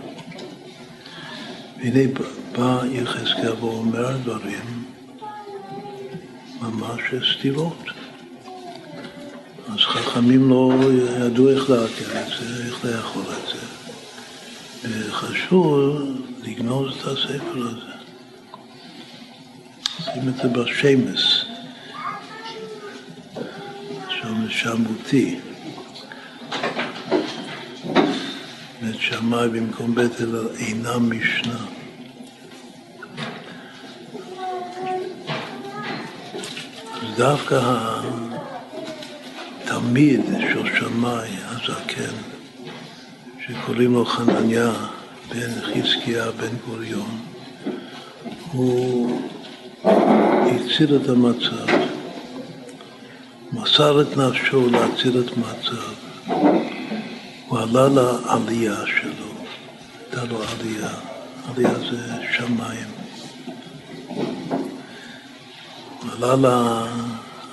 [1.78, 2.12] והנה
[2.52, 4.84] בא יחזקאל ואומר דברים
[6.60, 7.00] ממש
[7.32, 7.84] סתירות.
[9.68, 13.62] אז חכמים לא ידעו איך לעכל את זה, איך לאכול את זה.
[14.88, 15.96] וחשוב
[16.42, 17.91] לגנוז את הספר הזה.
[20.04, 21.44] שים את זה בשמש,
[24.08, 25.38] שם שמותי.
[28.82, 31.58] בית שמאי במקום בית אל אינם משנה.
[37.02, 37.60] אז דווקא
[39.64, 42.14] התלמיד של שמאי, הזקן,
[43.46, 44.72] שקוראים לו חנניה
[45.28, 47.18] בן חזקיה בן גוריון,
[48.52, 49.20] הוא
[49.84, 51.66] הציל את המצב,
[53.52, 55.92] מסר את נפשו להציל את המצב.
[57.48, 59.32] הוא עלה לעלייה שלו,
[60.00, 60.90] הייתה לו עלייה,
[61.48, 62.88] עלייה זה שמיים.
[66.00, 66.34] הוא עלה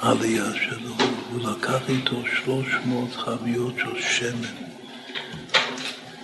[0.03, 0.93] לעלייה שלו,
[1.31, 4.69] הוא לקח איתו שלוש מאות חביות של שמן.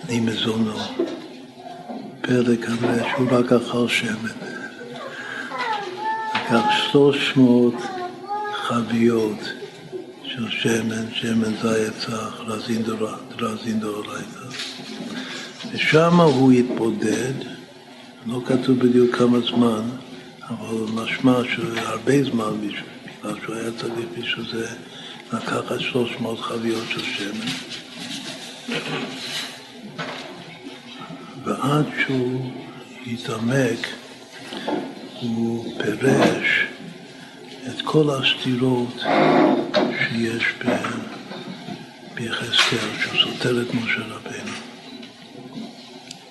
[0.08, 0.78] ממזונו.
[2.20, 4.55] פלא כנראה שהוא רק אכל שמן.
[6.48, 7.74] שלוש מאות
[8.52, 9.38] חביות
[10.24, 12.40] של שמן, שמן זית צח,
[13.38, 14.40] רזין דאורייתא.
[15.72, 17.32] ושם הוא התבודד,
[18.26, 19.82] לא כתוב בדיוק כמה זמן,
[20.48, 24.66] אבל משמע שהרבה זמן בגלל שהוא היה צריך בשביל זה
[25.32, 27.46] לקחת שלוש מאות חביות של שמן.
[31.44, 32.50] ועד שהוא
[33.06, 33.86] התעמק
[35.20, 36.66] הוא פירש
[37.68, 39.04] את כל הסתירות
[39.98, 40.44] שיש
[42.14, 44.52] ביחזקאל, שהוא סותר את משה רבנו.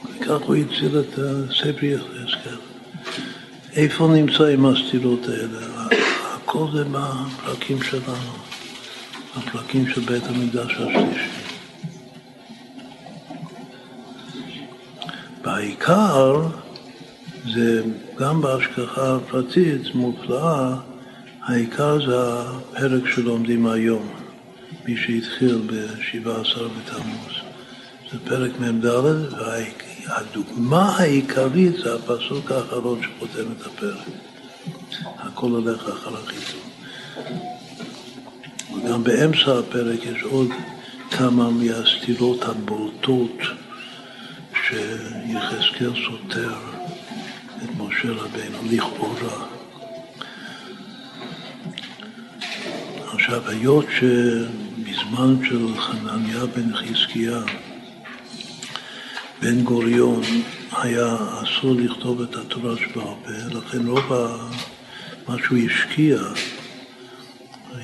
[0.04, 1.20] וכך הוא הציל את
[1.58, 2.58] ספר יחזקאל.
[3.76, 5.88] איפה נמצאים הסתירות האלה?
[6.34, 8.34] הכל זה בפרקים שלנו,
[9.36, 11.30] הפרקים של בית המקדש השלישי.
[15.44, 16.42] והעיקר
[17.54, 17.84] זה
[18.20, 20.76] גם בהשגחה הפרטית מופלאה,
[21.42, 24.10] העיקר זה הפרק שלומדים היום,
[24.86, 27.34] מי שהתחיל ב-17 בתמוז.
[28.12, 28.86] זה פרק מ"ד,
[30.08, 34.08] והדוגמה העיקרית זה הפסוק האחרון שחותם את הפרק.
[35.20, 36.70] הכל הולך אחר החיתון.
[38.76, 40.48] וגם באמצע הפרק יש עוד
[41.12, 43.38] כמה מהסתירות הבולטות
[44.68, 46.75] שיחזקאל סותר
[48.06, 49.46] משה רבינו, לכאורה.
[53.14, 57.42] עכשיו, היות שבזמן של חנניה בן חזקיה,
[59.42, 60.22] בן גוריון,
[60.72, 64.12] היה אסור לכתוב את התורה שבעל לכן רוב
[65.28, 66.18] מה שהוא השקיע,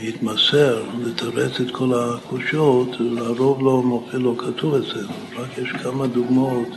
[0.04, 5.02] התמסר לתרץ את כל הקושיות, לרוב לא מופיע, לא כתוב את זה,
[5.38, 6.68] רק יש כמה דוגמאות,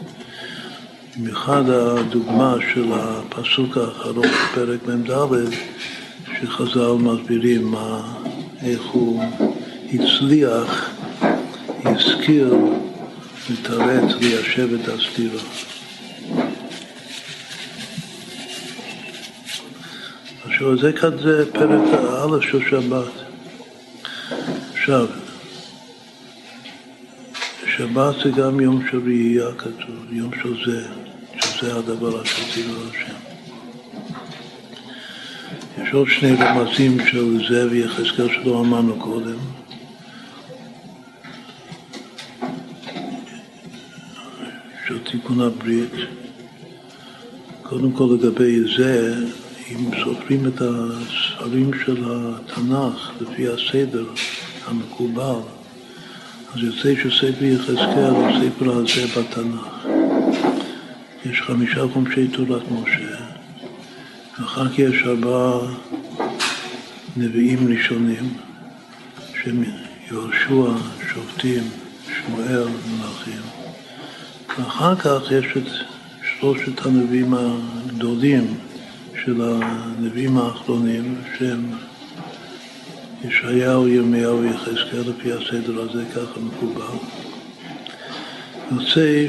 [1.18, 5.10] במיוחד הדוגמה של הפסוק האחרון בפרק מ"ד,
[6.40, 7.74] שחז"ל מסבירים
[8.62, 9.22] איך הוא
[9.92, 10.90] הצליח,
[11.84, 12.54] הזכיר,
[13.50, 15.40] לתרץ, ליישב את הסתירה.
[20.44, 23.12] עכשיו, זה כאן זה פרק א' של שבת.
[24.72, 25.06] עכשיו,
[27.76, 31.03] שבת זה גם יום של ראייה כתוב, יום של זה,
[31.64, 32.22] שזה הדבר
[32.54, 33.14] ציווה השם.
[35.82, 39.36] יש עוד שני רמזים של זה ויחזקאל שלא אמרנו קודם.
[44.88, 45.92] של תיקון הברית.
[47.62, 49.14] קודם כל לגבי זה,
[49.70, 54.04] אם סופרים את הספרים של התנ"ך לפי הסדר
[54.66, 55.40] המקובל,
[56.54, 59.93] אז יוצא שספר יחזקאל הוא ספר הזה בתנ"ך.
[61.30, 63.16] יש חמישה חומשי תורת משה,
[64.38, 65.58] ואחר כך יש ארבעה
[67.16, 68.34] נביאים ראשונים,
[69.42, 69.64] שהם
[70.10, 70.72] יהושע,
[71.14, 71.62] שופטים,
[72.06, 73.42] שמואל, מלאכים.
[74.58, 75.68] ואחר כך יש את
[76.22, 78.54] שלושת הנביאים הגדולים
[79.24, 81.72] של הנביאים האחרונים, שהם
[83.24, 86.96] ישעיהו, ירמיהו ויחזקאל לפי הסדר הזה, ככה מקובל.
[88.72, 89.26] יוצא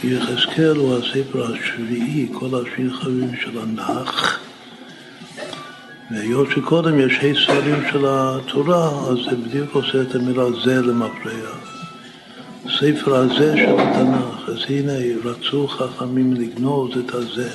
[0.00, 4.40] שיחזקאל הוא הספר השביעי, כל השביעי חברים של הנח,
[6.10, 11.50] והיות שקודם יש שני ספרים של התורה, אז זה בדיוק עושה את המילה זה למפרע.
[12.64, 14.92] הספר הזה של התנ"ך, אז הנה
[15.24, 17.50] רצו חכמים לגנוז את הזה.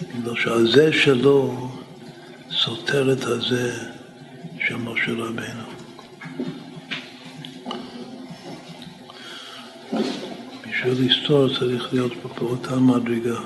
[0.00, 1.68] בגלל שהזה שלו
[2.50, 3.72] סותר את הזה
[4.66, 5.65] של משה רבינו.
[10.86, 13.40] בשביל לסתור צריך להיות באותה מדרגה,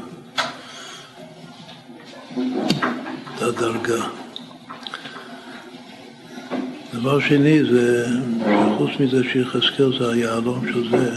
[3.32, 4.04] אותה דרגה.
[6.94, 8.06] דבר שני זה
[8.38, 11.12] שחוץ מזה שיחזקאל זה היהלום של זה,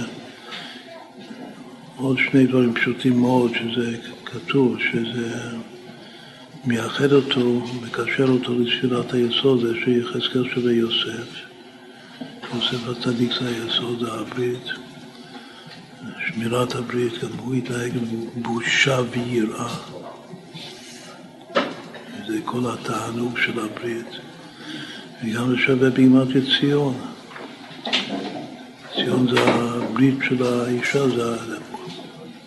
[1.98, 5.58] עוד שני דברים פשוטים מאוד שזה כתוב, שזה
[6.66, 11.28] מייחד אותו, מקשר אותו לתפילת היסוד, זה שיחזקאל שווה יוסף.
[12.56, 14.68] יוסף הצדיק זה היסוד, הברית,
[16.28, 17.92] שמירת הברית, גם הוא התנהג
[18.36, 19.76] בושה ויראה.
[22.28, 24.08] זה כל התענוג של הברית.
[25.24, 26.94] וגם שווה בגימטריה ציון.
[28.96, 31.58] ציון זה הברית של האישה, זה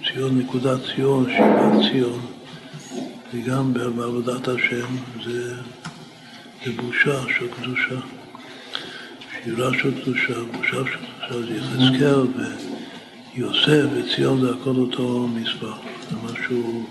[0.05, 2.21] ציון נקודת ציון, שיבת ציון.
[3.35, 4.87] וגם בעבודת השם
[5.25, 5.55] זה,
[6.65, 8.01] זה בושה של קדושה,
[9.45, 12.27] שירה של קדושה, בושה של קדושה, זה יחזקאל
[13.37, 15.73] ויוסף וציון זה הכל אותו מספר,
[16.11, 16.87] זה משהו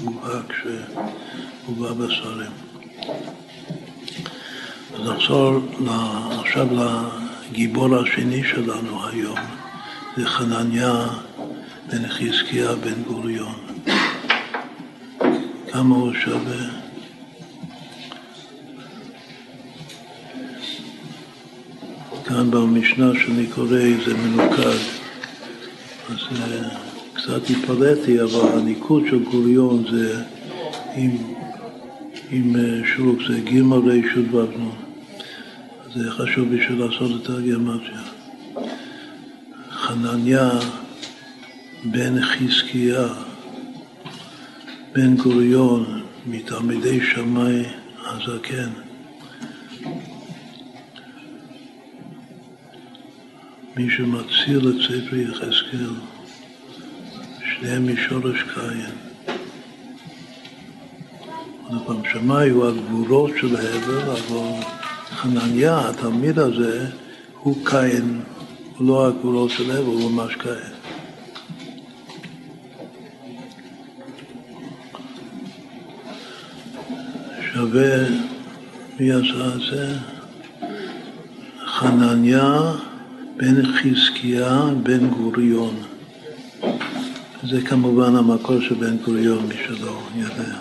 [0.00, 2.50] מובהק שהובא בספרים.
[4.94, 5.60] אז נחזור
[6.40, 6.66] עכשיו
[7.50, 9.38] לגיבור השני שלנו היום,
[10.16, 11.06] זה חנניה
[11.86, 13.54] בן חזקיה בן גוריון.
[15.72, 16.86] כמה הוא שווה?
[22.24, 25.05] כאן במשנה שאני קורא זה מנוקד,
[26.08, 26.18] אז
[27.14, 30.22] קצת התפלאתי, אבל הניקוד של גוריון זה
[30.94, 31.16] עם,
[32.30, 32.54] עם
[32.84, 34.86] שוק, זה ג' ר' ו' נ'.
[35.94, 38.02] זה חשוב בשביל לעשות את הגימטריה.
[39.70, 40.50] חנניה
[41.84, 43.08] בן חזקיה
[44.92, 47.62] בן גוריון מתלמידי שמאי
[48.06, 48.85] הזקן.
[53.76, 55.94] מי שמציל את ספר יחזקאל,
[57.44, 58.90] שניהם משורש קין.
[61.68, 64.62] עוד פעם, שמאי הוא הגבורות של הבל, אבל
[65.10, 66.86] חנניה, התלמיד הזה,
[67.40, 68.20] הוא קין,
[68.76, 70.76] הוא לא הגבולות של הבל, הוא ממש קין.
[77.52, 78.08] שווה,
[79.00, 79.98] מי עשה את זה?
[81.66, 82.72] חנניה
[83.36, 85.74] בן חזקיה בן גוריון.
[87.42, 90.58] זה כמובן המקור של בן גוריון, מי שלא יודע.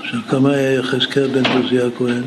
[0.00, 2.22] עכשיו, כמה היה יחזקאל בן עוזי הכהן?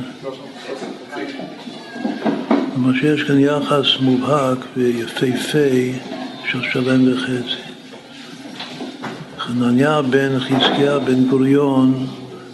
[2.73, 5.69] כלומר שיש כאן יחס מובהק ויפהפה
[6.51, 7.61] של שלם וחצי.
[9.39, 12.07] חנניה בן חזקיה בן גוריון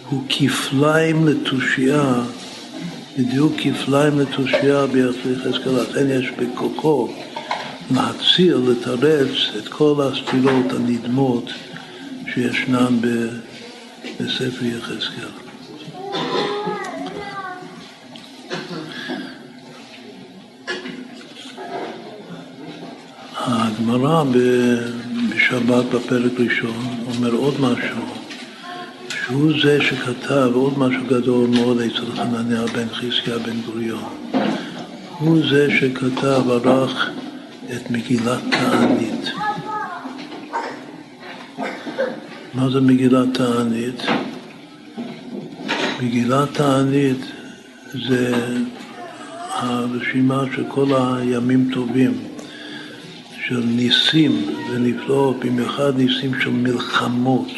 [0.08, 2.14] הוא כפליים לתושייה,
[3.18, 7.08] בדיוק כפליים לתושייה ביחס ליחזקאל, לכן יש בכוחו
[7.90, 9.28] להציל, לתרץ
[9.58, 11.50] את כל הספירות הנדמות
[12.34, 12.98] שישנן
[14.20, 15.28] בספר יחזקאל.
[23.36, 24.24] הגמרא
[25.30, 28.07] בשבת בפרק ראשון אומר עוד משהו,
[29.28, 34.02] שהוא זה שכתב עוד משהו גדול מאוד אצל חנניה בן חזקיה בן גוריון.
[35.18, 37.10] הוא זה שכתב, ערך
[37.72, 39.30] את מגילת תענית.
[42.54, 44.02] מה זה מגילת תענית?
[46.02, 47.20] מגילת תענית
[48.08, 48.34] זה
[49.50, 52.12] הרשימה של כל הימים טובים,
[53.46, 57.48] של ניסים ונפלאות, במיוחד ניסים של מלחמות.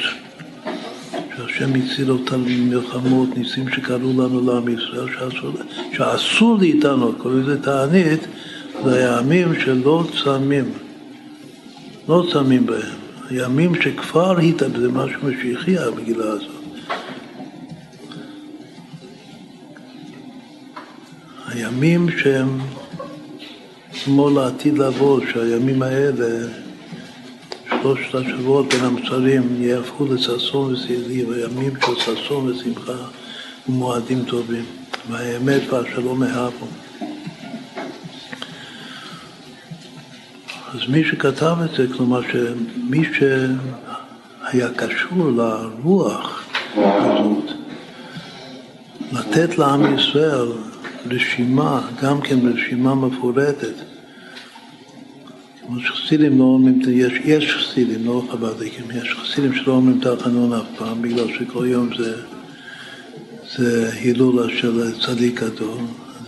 [1.60, 5.52] שהשם הציל אותנו ממלחמות, ניסים שקרו לנו לעם ישראל, שעשו,
[5.92, 8.20] שעשו איתנו, קוראים לזה תענית,
[8.84, 10.72] זה הימים שלא צמים,
[12.08, 12.96] לא צמים בהם.
[13.30, 16.50] הימים שכבר התאבד, זה משהו משיחי המגילה הזאת.
[21.46, 22.58] הימים שהם
[24.04, 26.46] כמו לעתיד לבוא, שהימים האלה
[27.82, 32.92] שלושת השבועות בין המצרים יהפכו לששון ושמחי, וימים של ששון ושמחה
[33.68, 34.64] ומועדים טובים,
[35.10, 36.66] והאמת והשלום אהבו.
[40.74, 46.44] אז מי שכתב את זה, כלומר שמי שהיה קשור לרוח
[46.74, 47.50] הזאת,
[49.12, 50.48] לתת לעם ישראל
[51.10, 53.74] רשימה, גם כן רשימה מפורטת,
[55.70, 60.66] כמו שחסידים לא אומרים, יש, יש חסידים, לא חב"דניקים, יש חסידים שלא אומרים תחנון אף
[60.76, 62.22] פעם, בגלל שכל יום זה,
[63.56, 65.78] זה הילולה של צדיק גדול.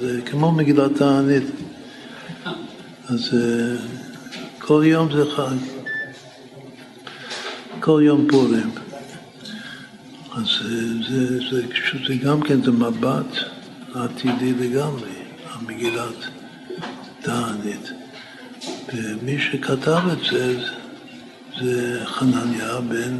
[0.01, 1.43] זה כמו מגילת תענית.
[3.09, 3.77] אז אה,
[4.59, 5.56] כל יום זה חג.
[7.81, 8.70] כל יום פורים.
[10.35, 10.69] אז אה,
[11.10, 11.62] זה, זה, זה,
[12.06, 13.36] זה גם כן, זה מבט
[13.94, 15.12] עתידי לגמרי,
[15.52, 16.16] המגילת
[17.23, 18.02] תענית.
[18.94, 20.56] ומי שכתב את זה
[21.60, 23.16] זה חנניה בן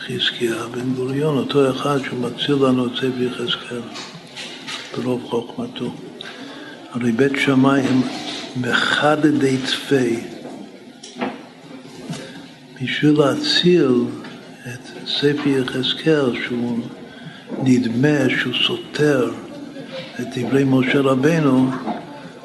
[0.00, 3.80] חזקיה בן גוריון, אותו אחד שמציל לנו את ספר יחזקאל
[4.96, 5.94] ברוב חוכמתו.
[6.92, 8.00] הרי בית שמאי הם
[8.56, 10.16] מחדדי תפי
[12.82, 13.92] בשביל להציל
[14.66, 16.78] את ספר יחזקאל שהוא
[17.62, 19.30] נדמה שהוא סותר
[20.20, 21.70] את דברי משה רבנו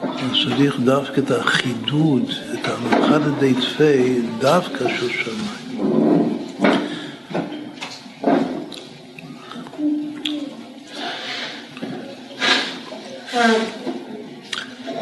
[0.02, 2.32] אז צריך דווקא את החידוד,
[2.68, 5.98] את המחד ידי תפי, דווקא של שמיים.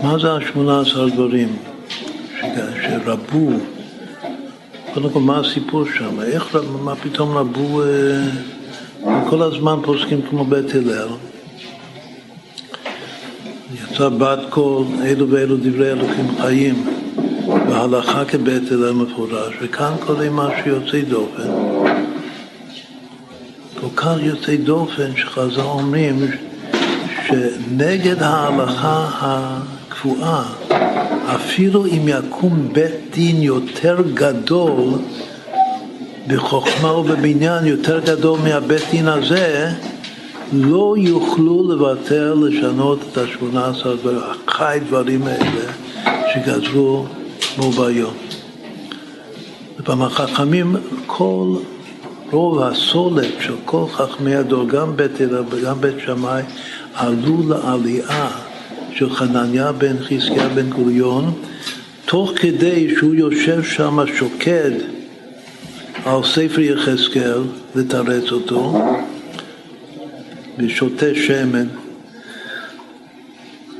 [0.03, 1.55] מה זה השמונה עשר דברים
[2.81, 3.49] שרבו?
[4.93, 6.21] קודם כל, מה הסיפור שם?
[6.21, 11.07] איך, מה פתאום רבו, אה, כל הזמן פוסקים כמו בית הלל?
[13.73, 17.04] יצא בת קול, אלו ואלו דברי אלוקים חיים,
[17.75, 21.49] והלכה כבית אלה מפורש, וכאן קורה משהו יוצא דופן.
[23.81, 26.27] כל כך יוצא דופן שחז"ל אומרים
[27.27, 30.43] שנגד ההלכה הקבועה,
[31.35, 34.89] אפילו אם יקום בית דין יותר גדול
[36.27, 39.69] בחוכמה ובבניין יותר גדול מהבית דין הזה,
[40.53, 45.71] לא יוכלו לוותר לשנות את השמונה עשר דברים, אחי דברים האלה
[46.33, 47.05] שגזרו
[47.57, 48.13] בו ביום.
[49.79, 50.75] ובחכמים
[51.05, 51.55] כל
[52.31, 56.41] רוב הסולת של כל חכמי הדור, גם בית אלה וגם בית שמאי,
[56.93, 58.29] עלו לעלייה
[58.93, 61.33] של חנניה בן חזקיה בן גוריון,
[62.05, 64.71] תוך כדי שהוא יושב שם שוקד
[66.05, 67.41] על ספר יחזקאל
[67.75, 68.81] לתרץ אותו,
[70.57, 71.67] ושותה שמן,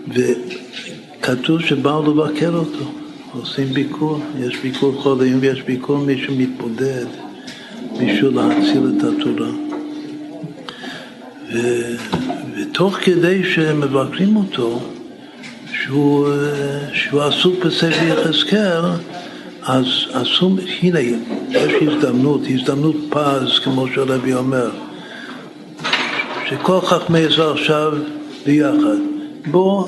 [0.07, 3.05] וכתוב שבאו לבקר אותו,
[3.36, 7.06] עושים ביקור, יש ביקור חולים ויש ביקור מי שמתבודד
[7.94, 9.49] בשביל להציל את התורה.
[11.53, 11.60] ו,
[12.57, 14.80] ותוך כדי שמבקרים אותו,
[15.74, 16.28] שהוא,
[16.94, 18.82] שהוא עסוק בספר יחזקאל,
[19.64, 20.99] אז עשו, הנה,
[21.49, 24.70] יש הזדמנות, הזדמנות פז, כמו שהרבי אומר.
[26.49, 27.94] שכל חכמי ישראל עכשיו
[28.45, 28.98] ביחד.
[29.52, 29.88] בואו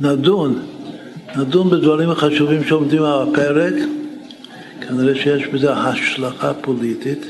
[0.00, 0.62] נדון,
[1.36, 3.74] נדון בדברים החשובים שעומדים על הפרק,
[4.80, 7.26] כנראה שיש בזה השלכה פוליטית,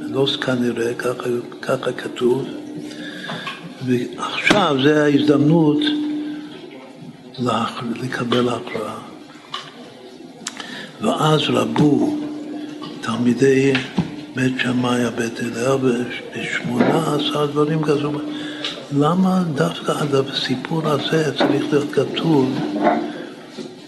[0.00, 1.28] לא כנראה, ככה,
[1.62, 2.44] ככה כתוב,
[3.86, 5.78] ועכשיו זה ההזדמנות
[8.02, 8.98] לקבל הכרעה.
[11.00, 12.16] ואז רבו
[13.00, 13.72] תלמידי
[14.36, 15.76] בית שמאי, בית הלל,
[16.36, 18.12] בשמונה עשר דברים כזו.
[18.92, 19.92] למה דווקא
[20.32, 22.58] הסיפור הזה צריך להיות כתוב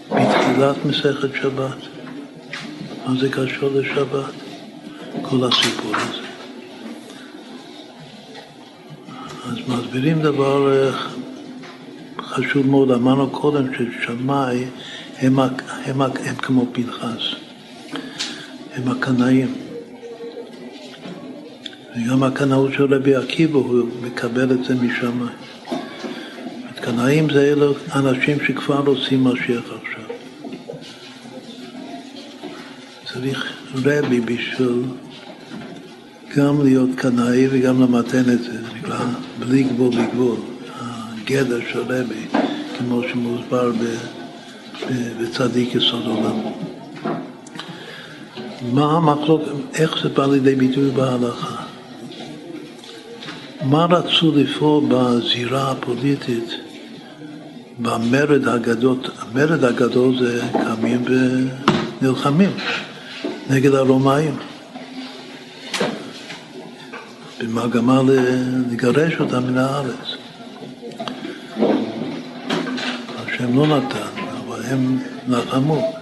[0.07, 1.77] בתחילת מסכת שבת?
[3.05, 4.33] מה זה קשור לשבת?
[5.21, 6.27] כל הסיפור הזה.
[9.45, 10.91] אז מסבירים דבר אה,
[12.21, 14.65] חשוב מאוד, אמרנו קודם ששמאי
[15.17, 15.51] הם, הם,
[15.85, 17.21] הם, הם כמו פנחס,
[18.75, 19.68] הם הקנאים.
[21.95, 25.29] וגם הקנאות של רבי עקיבא, הוא מקבל את זה משמיים.
[26.81, 30.15] קנאים זה אלו אנשים שכבר רוצים משיח עכשיו.
[33.13, 34.83] צריך רבי בשביל
[36.35, 39.05] גם להיות קנאי וגם למתן את זה, זה נקרא
[39.39, 40.37] בלי גבול בגבול,
[40.79, 42.25] הגדר של רבי,
[42.77, 43.71] כמו שמוסבר
[45.21, 46.39] בצדיק יסוד עולם.
[48.73, 49.41] מה המחלוק,
[49.73, 51.68] איך זה בא לידי ביטוי בהלכה?
[53.63, 56.51] מה רצו לפעול בזירה הפוליטית
[57.79, 58.97] במרד הגדול?
[59.19, 61.05] המרד הגדול זה קמים
[62.01, 62.49] ונלחמים
[63.49, 64.35] נגד הרומאים.
[67.39, 68.01] במגמה
[68.71, 70.15] לגרש אותם מן הארץ.
[73.15, 75.93] השם לא נתן, אבל הם לחמו.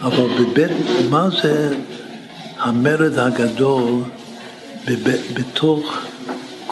[0.00, 0.70] אבל בבית,
[1.10, 1.76] מה זה
[2.58, 4.02] המרד הגדול
[4.86, 6.04] בבית, בתוך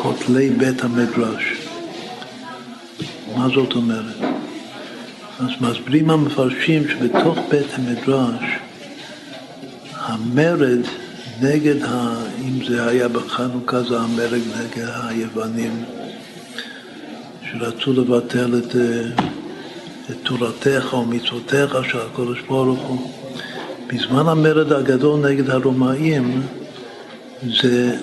[0.02, 1.44] כותלי בית המדרש?
[3.36, 4.16] מה זאת אומרת?
[5.40, 8.44] אז מסבירים המפרשים שבתוך בית המדרש
[9.96, 10.78] המרד
[11.42, 15.84] נגד, ה, אם זה היה בחנוכה, זה המרד נגד היוונים
[17.50, 18.76] שרצו לבטל את,
[20.10, 23.10] את תורתך או מצוותיך של הקודש ברוך הוא.
[23.86, 26.42] בזמן המרד הגדול נגד הרומאים
[27.62, 27.96] זה,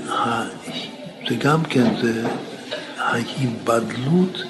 [1.27, 2.27] זה גם כן, זה
[2.97, 4.43] ההיבדלות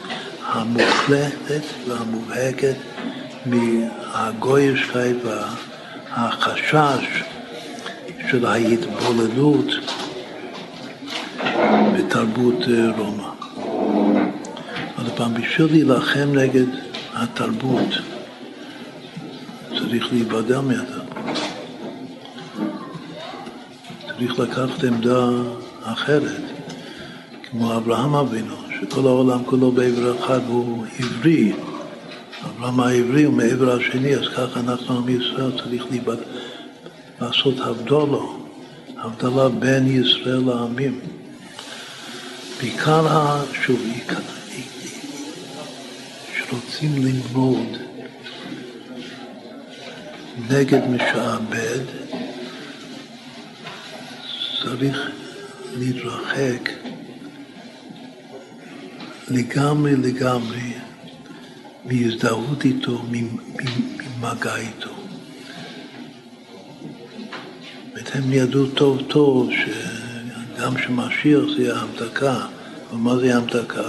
[0.45, 2.75] המוחלטת והמובהקת
[3.45, 7.23] מהגוישקייט והחשש
[8.31, 9.67] של ההתבוללות
[11.97, 13.29] בתרבות אה, רומא.
[14.97, 16.65] עוד פעם, בשביל להילחם נגד
[17.13, 17.89] התרבות
[19.79, 21.37] צריך להיבדל מהתרבות.
[24.07, 25.27] צריך לקחת עמדה
[25.83, 26.41] אחרת,
[27.51, 31.53] כמו אברהם אבינו, שכל העולם כולו בעבר אחד והוא עברי.
[32.45, 36.23] אברהם העברי הוא מעבר השני, אז ככה אנחנו עם ישראל צריך להיבדל.
[37.21, 38.37] לעשות הבדולו,
[38.97, 40.99] הבדלה בין ישראל לעמים.
[42.61, 43.07] בעיקר
[43.53, 43.79] שוב,
[46.37, 47.77] שרוצים ללמוד
[50.49, 51.83] נגד משעבד,
[54.63, 55.11] צריך
[55.77, 56.69] להתרחק
[59.29, 60.73] לגמרי לגמרי
[61.85, 64.89] מהזדהות איתו, ממגע איתו.
[68.13, 72.39] הם ידעו טוב טוב שגם שמשיח זה יהיה המתקה,
[72.93, 73.83] ומה זה המתקה?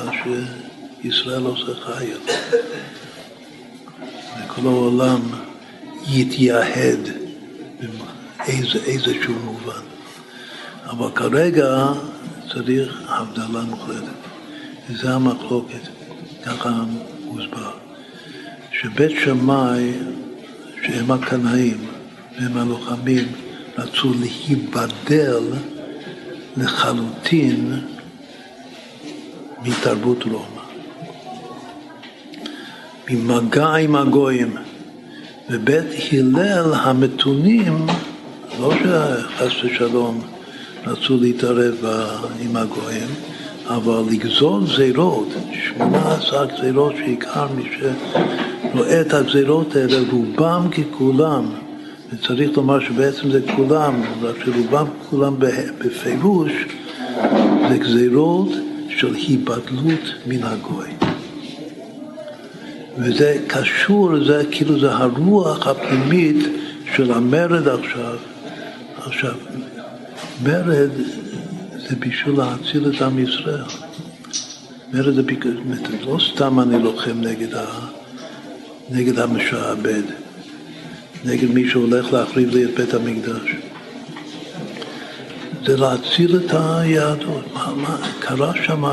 [1.03, 2.19] שישראל עושה חייל.
[4.45, 5.21] וכל העולם
[6.07, 7.09] יתייהד
[8.39, 9.83] באיזשהו מובן.
[10.87, 11.87] אבל כרגע
[12.53, 14.30] צריך הבדלה מוחלטת.
[14.91, 15.89] וזה המחלוקת,
[16.45, 16.71] ככה
[17.25, 17.71] מוסבר.
[18.73, 19.93] שבית שמאי,
[20.83, 21.87] שהם הקנאים
[22.37, 23.29] והם הלוחמים,
[23.79, 25.43] רצו להיבדל
[26.57, 27.81] לחלוטין
[29.63, 30.63] מתרבות רומא.
[33.11, 34.57] ממגע עם הגויים.
[35.51, 37.87] ובית הלל המתונים,
[38.61, 40.23] לא שחס ושלום
[40.87, 41.85] רצו להתערב
[42.41, 43.09] עם הגויים,
[43.77, 51.45] אבל לגזול גזירות, שמונה עשר גזירות שעיקר מי שרואה את הגזירות האלה, רובם ככולם
[52.13, 55.35] וצריך לומר שבעצם זה כולם, רק שרובם כולם
[55.79, 56.53] בפירוש,
[57.69, 58.49] זה גזירות
[58.89, 60.91] של היבדלות מן הגוי.
[62.99, 66.47] וזה קשור, זה כאילו זה הרוח הפנימית
[66.97, 68.17] של המרד עכשיו.
[69.07, 69.35] עכשיו,
[70.43, 70.91] מרד
[71.91, 73.65] זה בשביל להציל את עם ישראל.
[75.23, 75.57] בגלל,
[76.07, 77.67] לא סתם אני לוחם נגד, ה,
[78.91, 80.03] נגד המשעבד.
[81.25, 83.51] נגד מי שהולך להחריב לי את בית המקדש.
[85.67, 87.55] זה להציל את היהדות.
[87.55, 88.85] מה, מה, קרה שם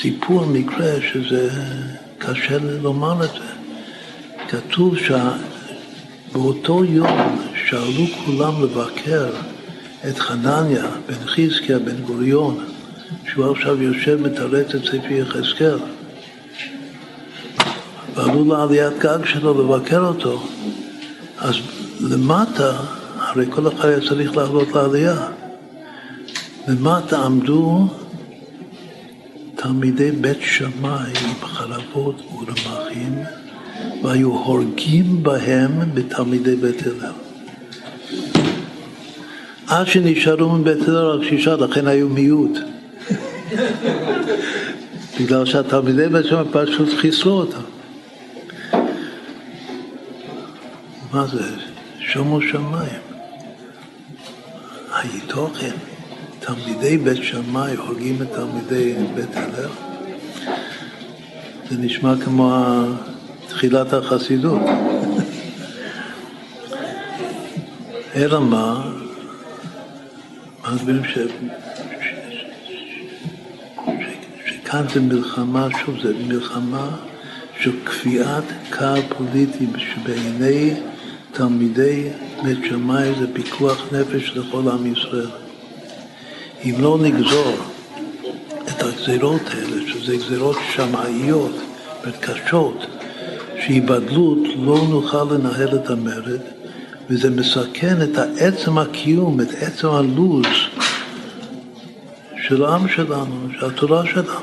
[0.00, 1.50] סיפור, מקרה, שזה
[2.18, 3.54] קשה לומר את זה.
[4.48, 9.30] כתוב שבאותו יום שעלו כולם לבקר
[10.08, 12.64] את חנניה בן חזקיה בן גוריון,
[13.32, 15.78] שהוא עכשיו יושב מתרץ את ספר יחזקאל.
[18.14, 20.42] ועלו לעליית גג שלו לבקר אותו,
[21.38, 21.54] אז
[22.00, 22.76] למטה,
[23.18, 25.28] הרי כל אחד היה צריך לעלות לעלייה,
[26.68, 27.88] למטה עמדו
[29.54, 31.12] תלמידי בית שמאי
[31.42, 33.18] בחרבות ורמחים
[34.02, 37.33] והיו הורגים בהם בתלמידי בית הלל.
[39.66, 42.58] עד שנשארו מבית הלל רק שישה, לכן היו מיעוט.
[45.20, 47.60] בגלל שהתלמידי בית שמאי פשוט חיסלו אותם.
[51.12, 51.42] מה זה?
[51.98, 53.00] שומו שמיים.
[54.94, 55.74] היתוכן,
[56.40, 59.68] תלמידי בית שמאי הורגים את תלמידי בית הלל?
[61.70, 62.64] זה נשמע כמו
[63.48, 64.60] תחילת החסידות.
[68.16, 68.90] אלא מה?
[70.72, 71.18] מסבירים ש...
[74.46, 76.96] שכאן זה מלחמה, שוב, זה מלחמה
[77.60, 80.74] של קביעת קו פוליטי שבעיני
[81.32, 82.08] תלמידי
[82.42, 85.30] בית שמאי זה פיקוח נפש לכל עם ישראל.
[86.64, 87.56] אם לא נגזור
[88.68, 91.56] את הגזירות האלה, שזה גזירות שמאיות
[92.06, 92.86] וקשות,
[93.60, 96.40] שהיבדלות לא נוכל לנהל את המרד,
[97.10, 100.46] וזה מסכן את עצם הקיום, את עצם הלו"ז
[102.48, 104.40] של העם שלנו, של התורה שלנו.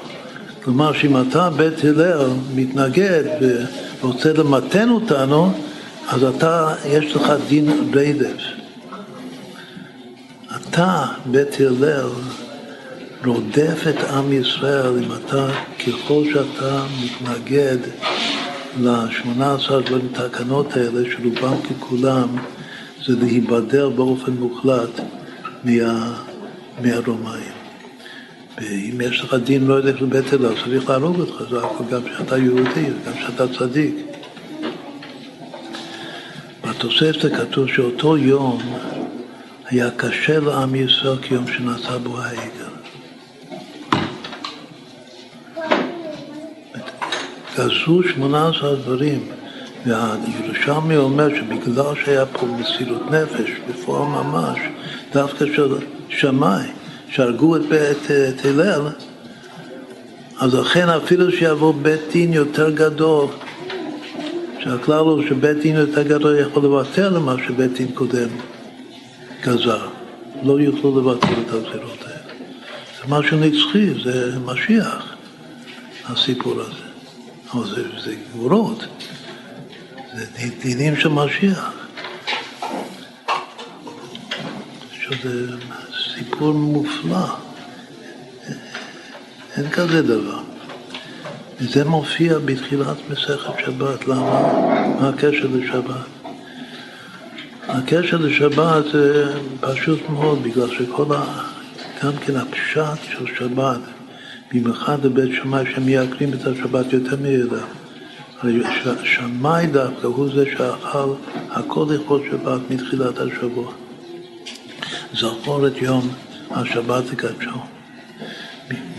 [0.63, 3.23] כלומר, שאם אתה, בית הלל, מתנגד
[4.01, 5.53] ורוצה למתן אותנו,
[6.07, 8.41] אז אתה, יש לך דין רדף.
[10.55, 12.09] אתה, בית הלל,
[13.25, 15.47] רודף את עם ישראל אם אתה,
[15.79, 17.77] ככל שאתה מתנגד
[18.79, 19.71] ל-18
[20.13, 22.27] תקנות האלה, שרובם ככולם
[23.05, 24.99] זה להיבדר באופן מוחלט
[25.63, 26.13] מה,
[26.81, 27.51] מהרומאים.
[28.57, 31.57] ואם יש לך דין לא יודע לבית הלל, צריך להרוג אותך, זה
[31.91, 33.95] גם שאתה יהודי, גם שאתה צדיק.
[36.63, 38.61] בתוספת כתוב שאותו יום
[39.65, 42.70] היה קשה לעם ישראל כיום שנעשה בו העגל.
[48.13, 49.27] שמונה עשרה דברים,
[49.85, 54.59] והירושלמי אומר שבגלל שהיה פה מסירות נפש, בפועל ממש,
[55.13, 55.75] דווקא של
[56.09, 56.65] שמאי,
[57.09, 58.81] שהרגו את, את, את הלל,
[60.39, 63.27] אז לכן אפילו שיבוא בית דין יותר גדול,
[64.59, 68.27] שהכלל הוא שבית דין יותר גדול יכול לוותר למה שבית דין קודם
[69.43, 69.87] גזר.
[70.43, 72.33] לא יוכלו לבטל את הגזירות האלה.
[72.97, 75.15] זה משהו נצחי, זה משיח,
[76.09, 76.90] הסיפור הזה.
[77.53, 78.85] אבל זה, זה גבורות,
[80.13, 80.25] זה
[80.61, 81.71] דינים של משיח.
[84.91, 85.57] שזה
[86.15, 87.35] סיפור מופלא,
[89.57, 90.39] אין כזה דבר.
[91.59, 94.53] וזה מופיע בתחילת מסכת שבת, למה?
[94.99, 95.95] מה הקשר לשבת?
[97.67, 101.43] הקשר לשבת זה פשוט מאוד, בגלל שכל ה...
[102.03, 103.79] גם כן הפשט של שבת,
[104.53, 107.63] במיוחד לבית שמאי שמייקרים את השבת יותר מידע.
[108.39, 108.61] הרי
[109.03, 111.13] שמאי דווקא הוא זה שאכל
[111.49, 113.71] הכל לכבוד שבת מתחילת השבוע.
[115.13, 116.09] זכור את יום
[116.51, 117.59] השבת לקדשו.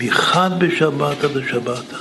[0.00, 1.96] מחד בשבת עד השבתה.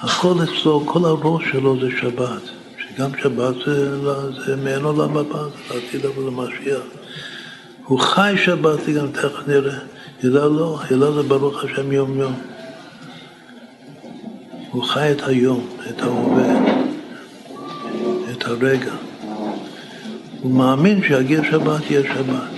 [0.00, 2.42] הכל אצלו, כל הראש שלו זה שבת.
[2.78, 4.00] שגם שבת זה,
[4.46, 6.82] זה מעין עולם הבא, זה לעתיד לבוא למשיח.
[7.84, 9.78] הוא חי שבת, גם תכף נראה.
[10.24, 12.34] הילה לא, הילה זה ברוך השם יום יום.
[14.70, 16.54] הוא חי את היום, את ההווה,
[18.32, 18.92] את הרגע.
[20.40, 22.48] הוא מאמין שיגיע שבת, יהיה שבת.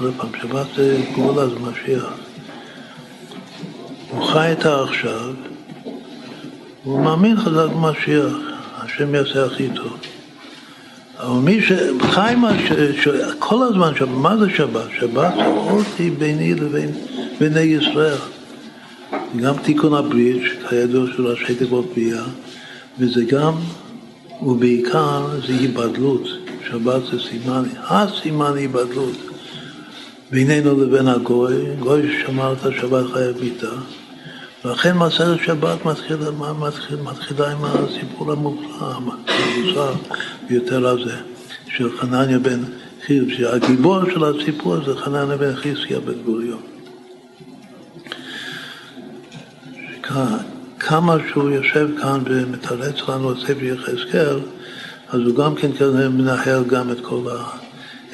[0.00, 2.04] עוד פעם, שבת זה גאולה, זה משיח.
[4.10, 5.34] הוא חי את העכשיו,
[6.84, 8.32] הוא מאמין חזק במשיח,
[8.76, 9.96] השם יעשה הכי טוב.
[11.18, 12.34] אבל מי שחי
[13.38, 14.88] כל הזמן, מה זה שבת?
[15.00, 16.90] שבת זה אותי ביני לבין
[17.40, 18.18] בני ישראל.
[19.36, 22.24] גם תיקון הברית, שכידוע של ראשי תיבות בריאה,
[22.98, 23.52] וזה גם,
[24.42, 26.28] ובעיקר, זה היבדלות.
[26.70, 29.16] שבת זה סימן, הסימן היבדלות.
[30.30, 33.72] בינינו לבין הגוי, גוי ששמר את השבת חייב מיתה.
[34.66, 39.94] ולכן מסרת שבת מתחילה, מתחיל, מתחילה עם הסיפור המופלא, המוזר
[40.48, 41.16] ביותר הזה,
[41.68, 42.60] של חנניה בן
[43.06, 46.62] חיל, שהגיבור של הסיפור זה חנניה בן חיסקיה בן גוריון.
[50.78, 54.40] כמה שהוא יושב כאן ומתרץ לנו את ספר יחזקאל,
[55.08, 57.44] אז הוא גם כן כזה מנהל גם את כל, ה,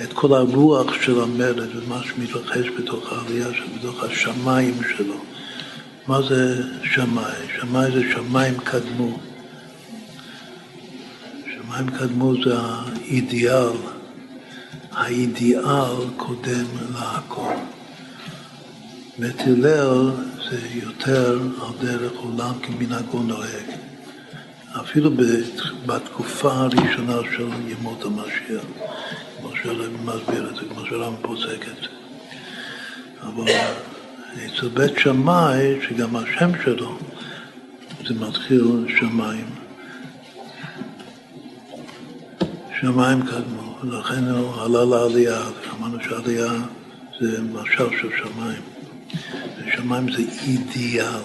[0.05, 3.49] את כל הרוח של המרד ומה שמתרחש בתוך העלייה
[3.79, 5.15] בתוך השמיים שלו.
[6.07, 7.33] מה זה שמאי?
[7.61, 9.19] שמאי זה שמיים קדמו.
[11.45, 13.77] שמיים קדמו זה האידיאל.
[14.93, 16.65] האידיאל קודם
[16.95, 17.55] להכל.
[19.19, 20.11] בית הלל
[20.51, 23.67] זה יותר על דרך עולם כמנהגו נוהג.
[24.81, 25.11] אפילו
[25.87, 28.65] בתקופה הראשונה של ימות המשיח,
[29.39, 31.89] כמו שהרב מסביר את זה, כמו שהרב פוסק את זה.
[33.23, 33.53] אבל
[34.37, 36.99] אצל בית שמאי, שגם השם שלו,
[38.07, 38.65] זה מתחיל
[39.01, 39.47] שמיים.
[42.81, 46.53] שמיים קדמו, ולכן הוא עלה לעלייה, ואמרנו שעלייה
[47.21, 48.63] זה משל של שמיים.
[49.59, 51.23] ושמיים זה אידיאל.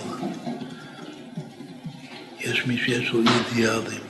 [2.39, 4.01] יש מי שיש לו אידיאלים.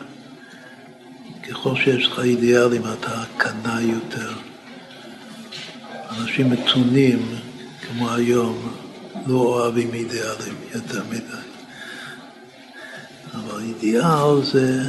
[1.49, 4.31] ככל שיש לך אידיאלים אתה קנה יותר.
[6.11, 7.19] אנשים מתונים,
[7.81, 8.86] כמו היום,
[9.27, 11.47] לא אוהבים אידיאלים יותר מדי.
[13.33, 14.81] אבל אידיאל זה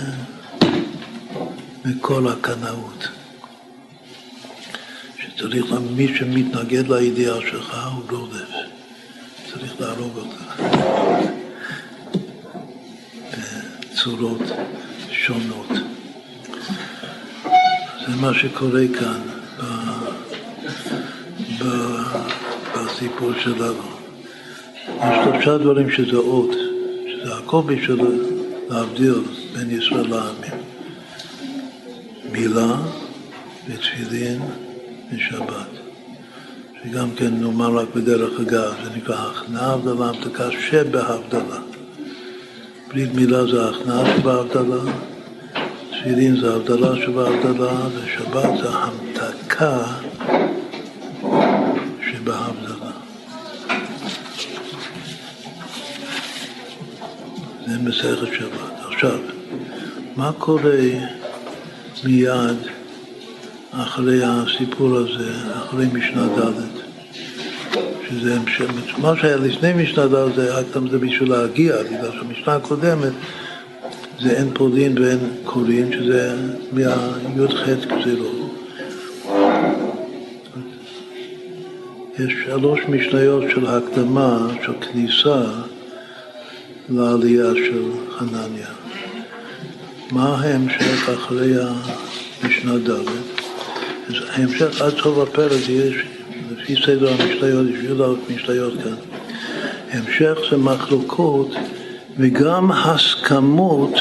[1.84, 3.08] מכל הקנאות.
[5.18, 5.66] שצריך,
[5.96, 8.48] מי שמתנגד לאידיאל שלך הוא רודף.
[9.50, 10.62] צריך להרוג אותך.
[13.32, 14.42] בצורות
[15.10, 15.68] שונות.
[18.06, 19.20] זה מה שקורה כאן
[22.74, 23.97] בסיפור שלנו.
[24.96, 26.50] יש שלושה דברים שזה אות,
[27.06, 28.00] שזה הכל בשביל
[28.68, 29.14] להבדיל
[29.54, 30.62] בין ישראל לעמים.
[32.32, 32.76] מילה
[33.68, 34.40] ותפילין
[35.12, 35.78] ושבת.
[36.84, 41.58] שגם כן נאמר רק בדרך אגב, זה נקרא הכנעה הבדלה המתקה שבהבדלה.
[42.88, 44.92] ברית מילה זה הכנעה שבהבדלה,
[45.90, 49.78] תפילין זה הבדלה שבהבדלה, ושבת זה המתקה
[52.10, 52.87] שבהבדלה.
[57.68, 58.86] זה מסכת שבת.
[58.90, 59.18] עכשיו,
[60.16, 60.80] מה קורה
[62.04, 62.56] מיד
[63.70, 66.52] אחרי הסיפור הזה, אחרי משנה ד',
[68.08, 73.12] שזה המשך, מה שהיה לפני משנה ד' זה רק זה בשביל להגיע, בגלל שהמשנה הקודמת
[74.20, 76.36] זה אין פולין ואין קורין, שזה
[76.72, 78.54] מהי"ח גזירות.
[82.18, 85.42] יש שלוש משניות של הקדמה, של כניסה
[86.90, 87.82] לעלייה של
[88.18, 88.68] חנניה.
[90.12, 91.54] מה ההמשך אחרי
[92.42, 93.04] המשנה ד'?
[94.30, 95.94] ההמשך עד סוף הפרק יש,
[96.50, 98.94] לפי סדר המשתיות, יש י"א משתיות כאן.
[99.90, 101.50] המשך זה מחלוקות
[102.18, 103.94] וגם הסכמות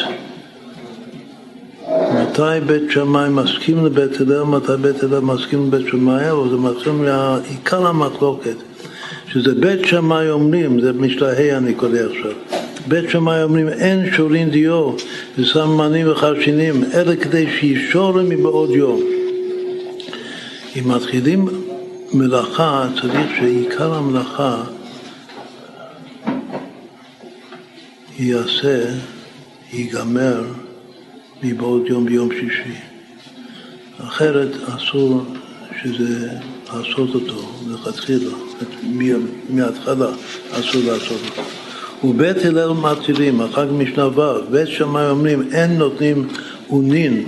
[2.13, 6.91] מתי בית שמאי מסכים לבית הלל, מתי בית הלל מסכים לבית שמאי, אבל זה מתחיל
[6.91, 8.55] מעיקר המחלוקת,
[9.27, 12.56] שזה בית שמאי אומרים, זה משלהי אני קורא עכשיו.
[12.87, 14.91] בית שמאי אומרים אין שורין דיו
[15.37, 19.01] וסממנים וחרשינים, אלא כדי שישורים מבעוד יום.
[20.75, 21.47] אם מתחילים
[22.13, 24.63] מלאכה, צריך שעיקר המלאכה
[28.19, 28.85] ייעשה,
[29.73, 30.43] ייגמר
[31.43, 32.77] מבעוד יום ביום שישי.
[33.97, 35.21] אחרת אסור
[35.83, 36.29] שזה
[36.73, 38.31] לעשות אותו לכתחילה,
[39.49, 40.09] מההתחלה
[40.51, 41.66] אסור לעשות אותו.
[42.03, 46.27] ובית הלל מתירים, אחר כך משנה ו', בית שמאי אומרים אין נותנים
[46.69, 47.25] אונין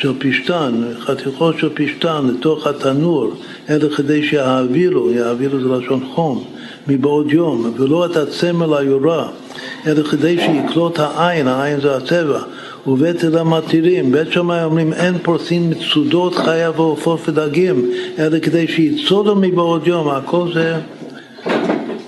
[0.00, 3.32] של פשתן, חתיכות של פשתן לתוך התנור,
[3.70, 6.44] אלא כדי שיעבירו, יעבירו זה לשון חום,
[6.88, 9.28] מבעוד יום, ולא את הצמל היורה,
[9.86, 12.40] אלא כדי שיקלוט העין, העין זה הצבע,
[12.86, 19.36] ובית אלה מתירים, בית שמאי אומרים אין פורסים מצודות חיה ועופות ודגים, אלא כדי שיצודו
[19.36, 20.76] מבעוד יום, הכל זה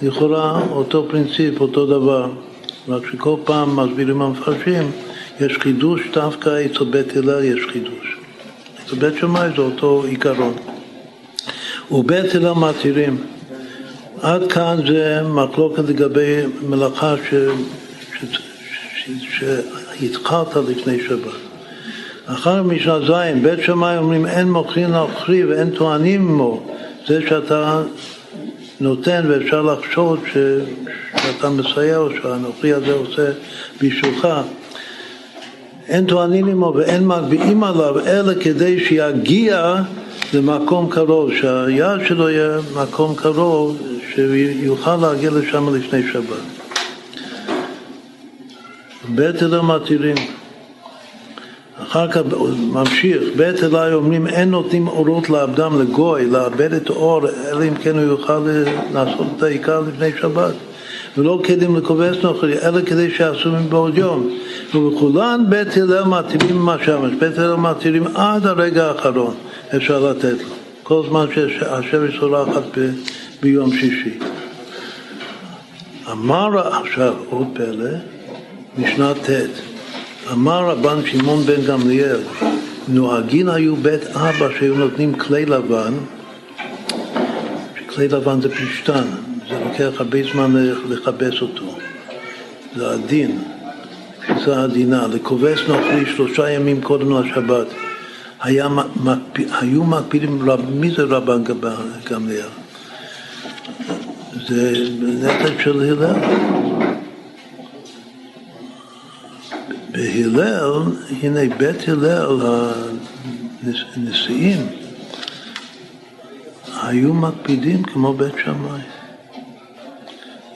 [0.03, 2.31] לכאורה אותו פרינציפ, אותו דבר,
[2.89, 4.91] רק שכל פעם מסבירים המפרשים
[5.41, 8.17] יש חידוש דווקא אצל בית הלל יש חידוש.
[8.85, 10.55] אצל בית שמאי זה אותו עיקרון.
[11.91, 13.17] ובית הלל מתירים.
[14.23, 17.35] עד כאן זה מחלוקת לגבי מלאכה ש...
[18.21, 18.25] ש...
[19.21, 19.45] ש...
[19.99, 21.33] שהתחלת לפני שבת.
[22.27, 26.67] אחר משנה ז', בית שמאי אומרים אין מוכרין להחריב ואין טוענים עמו.
[27.07, 27.83] זה שאתה
[28.81, 30.37] נותן ואפשר לחשוד ש...
[31.23, 33.31] שאתה מסייע או שהנוכרי הזה עושה
[33.83, 34.29] בשבילך.
[35.89, 39.77] אין טוענים עמו ואין מגביהים עליו אלא כדי שיגיע
[40.35, 43.79] למקום קרוב, שהיעד שלו יהיה מקום קרוב,
[44.15, 46.63] שיוכל להגיע לשם לפני שבת.
[49.09, 50.42] בית אלה מתירים.
[51.83, 52.21] אחר כך
[52.73, 57.99] ממשיך, בית אלי אומרים אין נותנים אורות לאדם לגוי, לאבד את האור, אלא אם כן
[57.99, 58.47] הוא יוכל
[58.93, 60.55] לעשות את העיקר לפני שבת.
[61.19, 64.29] ולא כלים לכובס נוכרי, אלא כדי שיעשו מבעוד יום.
[64.75, 69.35] ובכולן בית הלל מתירים עם השמש, בית הלל מתירים עד הרגע האחרון,
[69.77, 70.49] אפשר לתת לו.
[70.83, 72.79] כל זמן שהשמש שולחת
[73.43, 74.19] ביום שישי.
[76.13, 77.91] אמר עכשיו עוד פלא,
[78.79, 79.72] משנה ט',
[80.31, 82.21] אמר רבן שמעון בן גמליאל,
[82.89, 85.93] נוהגין היו בית אבא שהיו נותנים כלי לבן,
[87.87, 89.05] כלי לבן זה פשטן,
[89.49, 90.57] זה לוקח הרבה זמן
[90.89, 91.75] לכבס אותו,
[92.77, 93.39] זה הדין,
[94.45, 97.67] זה עדינה, לכובס נוכרי שלושה ימים קודם לשבת.
[98.43, 98.69] היה,
[99.61, 101.43] היו מקפידים, מי זה רבן
[102.11, 102.49] גמליאל?
[104.49, 104.73] זה
[105.23, 106.62] נכד של הלל.
[109.93, 110.83] בהלל,
[111.23, 112.41] הנה בית הלל,
[113.97, 114.67] הנשיאים,
[116.83, 118.81] היו מקפידים כמו בית שמאי.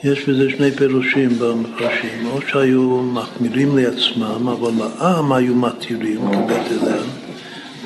[0.03, 7.03] יש בזה שני פירושים במפרשים, או שהיו מחמירים לעצמם, אבל לעם היו מתירים כבית הלל,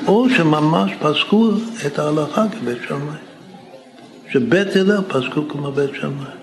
[0.06, 1.50] או שממש פסקו
[1.86, 3.18] את ההלכה כבית שמאי.
[4.32, 6.41] שבית הלל פסקו כמו בית שמאי.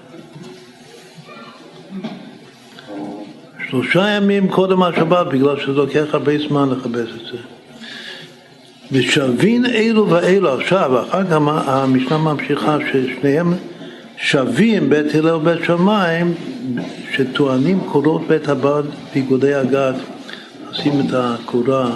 [3.69, 7.37] שלושה ימים קודם השבת, בגלל שזה לוקח הרבה זמן לכבס את זה.
[8.91, 11.37] ושבין אלו ואלו עכשיו, אחר כך
[11.67, 13.53] המשנה ממשיכה ששניהם
[14.17, 16.33] שווים בית הלל ובית שמיים,
[17.11, 18.83] שטוענים קורות בית הבד
[19.13, 19.95] באיגודי הגת,
[20.71, 21.95] לשים את הקורה,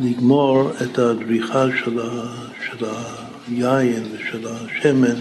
[0.00, 2.34] לגמור את הדריכה של, ה,
[2.66, 2.86] של
[3.58, 5.16] היין ושל השמן,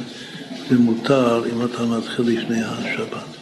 [0.69, 3.36] זה מותר אם אתה מתחיל לפני השבת.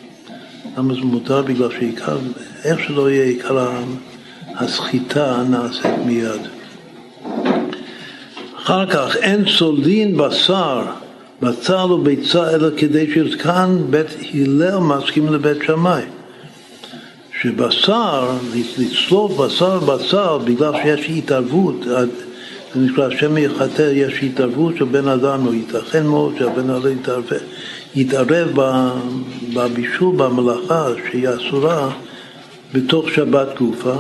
[0.78, 1.42] למה זה מותר?
[1.42, 2.18] בגלל שעיקר,
[2.64, 3.70] איך שלא יהיה עיקר
[4.56, 6.42] הסחיטה נעשית מיד.
[8.58, 10.82] אחר כך אין סולין בשר,
[11.42, 16.02] בצל וביצה, אלא כדי שכאן בית הלל מסכים לבית שמאי.
[17.42, 18.32] שבשר,
[18.78, 22.06] לצלוב בשר בצל, בגלל שיש התערבות, זה
[22.76, 27.24] נקרא שם יחטא, יש התערבות של בן אדם, או ייתכן מאוד שהבן אדם יתערב,
[27.96, 28.50] יתערב
[29.54, 31.90] בבישול, במלאכה שהיא אסורה,
[32.74, 33.96] בתוך שבת גופה,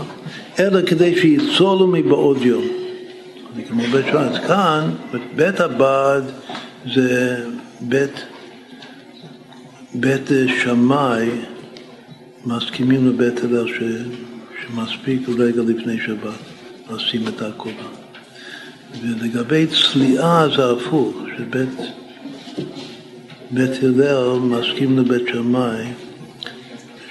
[0.60, 2.66] אלא כדי שיצולו מבעוד יום.
[3.68, 4.24] כמו בית שמאי.
[4.24, 4.92] אז כאן,
[5.36, 6.22] בית הבד
[6.94, 7.38] זה
[7.82, 8.26] בית,
[9.94, 10.30] בית
[10.64, 11.30] שמאי,
[12.46, 13.66] מסכימים לבית הלל
[14.62, 16.40] שמספיק רגע לפני שבת
[16.92, 17.90] לשים את הכובע.
[19.02, 21.70] ולגבי צליעה זה הפוך, שבית
[23.56, 25.86] בית הלל מסכים לבית שמאי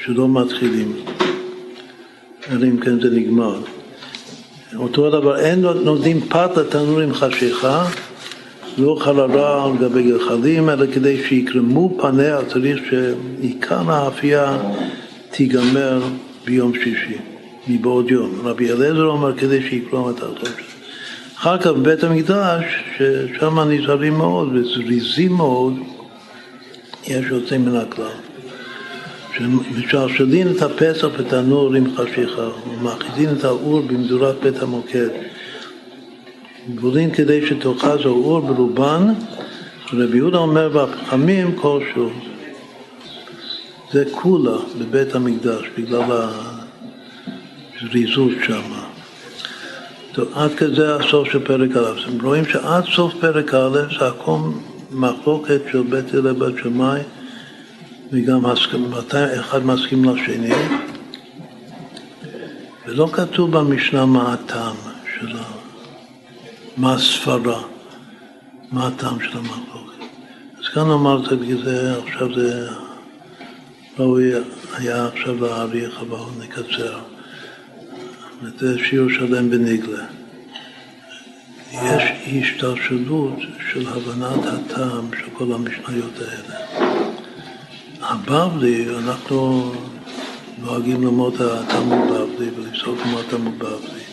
[0.05, 0.93] שלא מתחילים,
[2.51, 3.61] אלא אם כן זה נגמר.
[4.77, 7.85] אותו דבר, אין נותנים פת לתנור עם חשיכה,
[8.79, 14.57] לא חלרה על גבי גחלים, אלא כדי שיקרמו פניה, צריך שעיקר האפייה
[15.31, 16.03] תיגמר
[16.45, 17.19] ביום שישי,
[17.69, 18.31] מבעוד יום.
[18.45, 20.75] רבי אליעזר אומר כדי שיקרום את החושך.
[21.39, 22.65] אחר כך בבית המקדש,
[22.97, 25.75] ששם נזהרים מאוד וזריזים מאוד,
[27.07, 28.07] יש יוצא מן הכלל.
[29.79, 35.09] משלשלים את הפסח בתנור עם חשיכה, ומאחיזים את האור במדורת בית המוקד.
[36.75, 39.13] גבולים כדי שתאחז האור ברובן,
[39.93, 42.11] רבי יהודה אומר והפחמים כלשהו.
[43.93, 46.03] זה כולה בבית המקדש, בגלל
[47.83, 48.63] הזריזות שם.
[50.13, 52.23] טוב, עד כזה הסוף של פרק א'.
[52.23, 54.39] רואים שעד סוף פרק א' זה הכל
[54.95, 57.01] מחלוקת של בית הלל בת שמאי
[58.13, 58.41] וגם
[58.91, 60.55] מתי אחד מסכים לשני
[62.87, 64.77] ולא כתוב במשנה מה הטעם
[65.19, 65.43] של ה...
[66.77, 67.63] מה הסברה,
[68.73, 70.05] מה הטעם של המחלוקת.
[70.59, 71.29] אז כאן אמרת,
[71.65, 72.69] זה, עכשיו זה
[73.99, 74.33] ראוי
[74.77, 76.99] היה עכשיו להאריך, אבל נקצר.
[78.59, 80.05] זה שיעור שלם בניגלה.
[81.83, 83.39] יש השתלשלות
[83.73, 86.59] של הבנת הטעם של כל המשניות האלה.
[88.01, 89.73] הבבלי, אנחנו
[90.59, 94.05] נוהגים ללמוד הטעם בבבלי ולפסוק כמו הטעם בבבלי.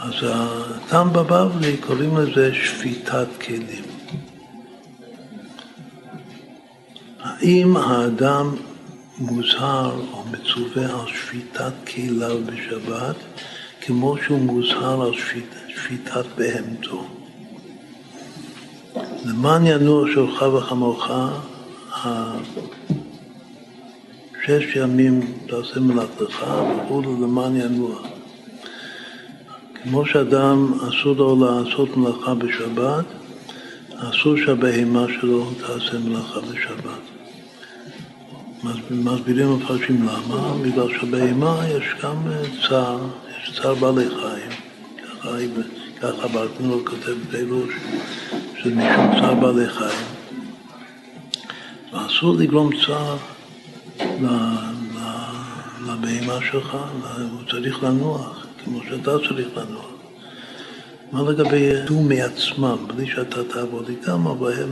[0.00, 3.84] אז הטעם בבבלי קוראים לזה שפיטת כלים.
[7.20, 8.54] האם האדם
[9.18, 13.16] מוזהר או מצווה על שפיטת כליו בשבת
[13.80, 17.04] כמו שהוא מוזהר על שפיטת, שפיטת בהמתו.
[19.24, 21.10] למען ינוע שלך וחמורך
[24.46, 26.46] שש ימים תעשה מלאכתך
[26.76, 27.98] וכולו למען ינוע.
[29.82, 33.04] כמו שאדם אסור לו לעשות מלאכה בשבת,
[33.96, 37.14] אסור שהבהמה שלו תעשה מלאכה בשבת.
[38.90, 42.16] מסבירים המפרשים למה, בגלל שבהמה יש גם
[42.68, 42.98] צער,
[43.42, 44.63] יש צער בעלי חיים,
[45.24, 45.38] ככה,
[46.00, 47.74] ככה ברקנור כותב בפירוש,
[48.58, 50.06] שזה משום צער בעלי חיים.
[51.92, 53.16] ואסור לגרום צער
[55.86, 56.76] לבהמה שלך,
[57.32, 59.90] הוא צריך לנוח, כמו שאתה צריך לנוח.
[61.12, 64.70] מה לגבי יעבדו מעצמם, בלי שאתה תעבוד איתם, אבל הם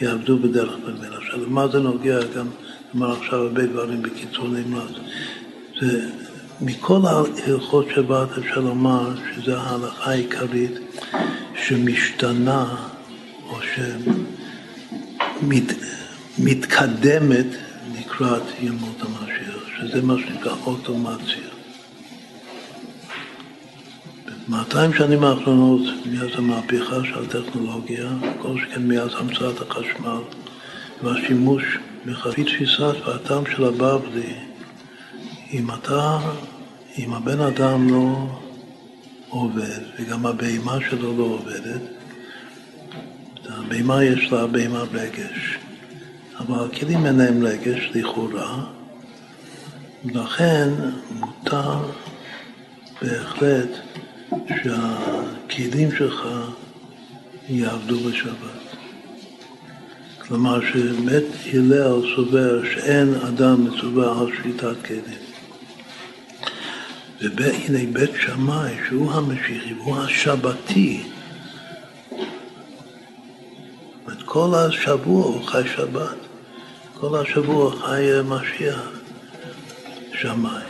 [0.00, 1.16] יעבדו בדרך ממנו.
[1.16, 2.46] עכשיו, למה זה נוגע גם,
[2.94, 4.92] נאמר עכשיו הרבה דברים בקיצור נמרץ.
[5.80, 6.10] זה
[6.60, 10.72] מכל ההלכות שבת אפשר לומר שזו ההלכה העיקרית
[11.54, 12.76] שמשתנה
[13.48, 13.58] או
[16.36, 17.46] שמתקדמת
[17.98, 21.48] לקראת ימות המשיח, שזה מה שנקרא אוטומציה.
[24.48, 28.08] 200 שנים האחרונות, מאז המהפכה של הטכנולוגיה,
[28.42, 30.20] כל שכן מאז המצאת החשמל
[31.02, 31.62] והשימוש
[32.06, 34.34] בחפי תפיסת והטעם של הבבלי,
[35.52, 36.18] אם אתה,
[36.98, 38.26] אם הבן אדם לא
[39.28, 41.80] עובד, וגם הבהמה שלו לא עובדת,
[43.48, 45.58] הבהמה יש לה בהמה רגש,
[46.38, 48.64] אבל הכלים אין להם רגש לכאורה,
[50.04, 50.68] לכן
[51.10, 51.78] מותר
[53.02, 53.68] בהחלט
[54.48, 56.28] שהכלים שלך
[57.48, 58.76] יעבדו בשבת.
[60.18, 65.27] כלומר שבית הלל סובר שאין אדם מצווה על שביתת כלים.
[67.20, 71.02] והנה בית שמאי, שהוא המשיחי, הוא השבתי.
[74.06, 76.16] זאת כל השבוע הוא חי שבת.
[76.94, 78.90] כל השבוע חי משיח
[80.12, 80.62] שמאי.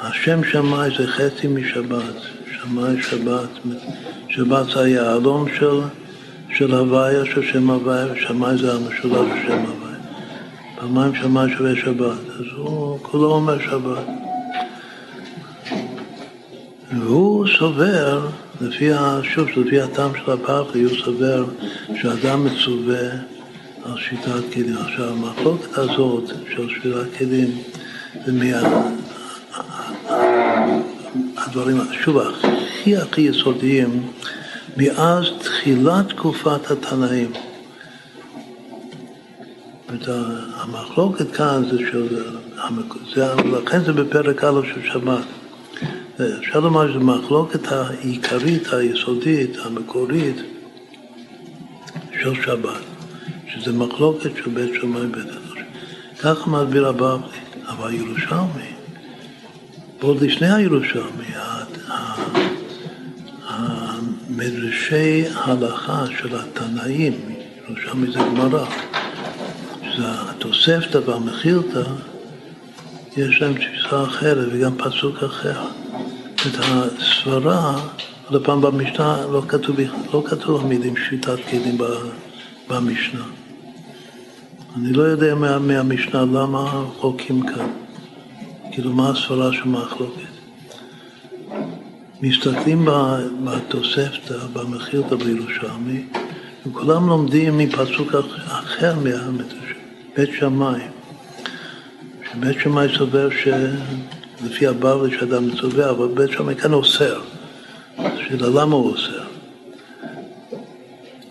[0.00, 2.14] השם שמאי זה חצי משבת.
[2.52, 3.48] שמאי שבת.
[4.28, 5.80] שבת זה היהלום של,
[6.56, 9.98] של הוויה, של שם הוויה, ושמאי זה המשולש של שם הוויה.
[10.76, 12.18] פעמיים שמאי שווה שבת.
[12.38, 14.23] אז הוא כולו אומר שבת.
[17.00, 18.28] והוא סובר,
[18.60, 18.90] לפי,
[19.22, 21.44] שוב, לפי הטעם של הפרחי, הוא סובר
[22.02, 23.08] שאדם מצווה
[23.84, 24.76] על שביתת כלים.
[24.76, 26.24] עכשיו, המחלוקת הזאת
[26.56, 27.62] של שביתת כלים
[28.26, 28.32] זה
[31.36, 34.10] מהדברים, שוב, הכי הכי יסודיים
[34.76, 37.32] מאז תחילת תקופת התנאים.
[40.54, 42.24] המחלוקת כאן זה של,
[43.52, 45.43] לכן זה בפרק א' של שבת.
[46.20, 50.36] אפשר לומר שזו מחלוקת העיקרית, היסודית, המקורית
[52.22, 52.80] של שבת,
[53.48, 55.58] שזה מחלוקת של בית שמאי ובית הלוש.
[56.20, 58.70] ככה מסביר הבבלי, אבל הירושלמי,
[60.00, 61.26] עוד לפני הירושלמי,
[63.48, 67.14] המדרשי ההלכה של התנאים,
[67.68, 68.64] ירושלמי זה גמרא,
[69.82, 71.82] שזה התוספתא והמחילתא,
[73.16, 75.60] יש להם תפיסה אחרת וגם פסוק אחר.
[76.46, 77.80] את הסברה,
[78.28, 79.76] עוד פעם במשנה לא כתוב,
[80.12, 81.78] לא כתוב המילים שביתת כלים
[82.68, 83.24] במשנה.
[84.76, 87.66] אני לא יודע מה, מהמשנה למה חוקים כאן,
[88.72, 90.34] כאילו מה הסברה של מחלוקת.
[92.20, 92.88] מסתכלים
[93.44, 96.04] בתוספתא, במחילתא בירושלמי,
[96.66, 98.14] וכולם לומדים מפסוק
[98.46, 99.74] אחר מהמדרש,
[100.16, 100.80] בית שמאי.
[102.32, 103.48] שבית שמאי סובר ש...
[104.44, 107.20] לפי הבבלי שאדם מצווה, אבל בית שמאי כאן אוסר.
[107.98, 109.22] השאלה למה הוא אוסר?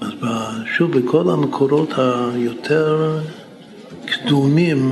[0.02, 0.12] אז
[0.78, 3.20] שוב, בכל המקורות היותר
[4.06, 4.92] קדומים,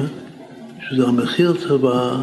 [0.89, 2.15] שזה המחיר צבא,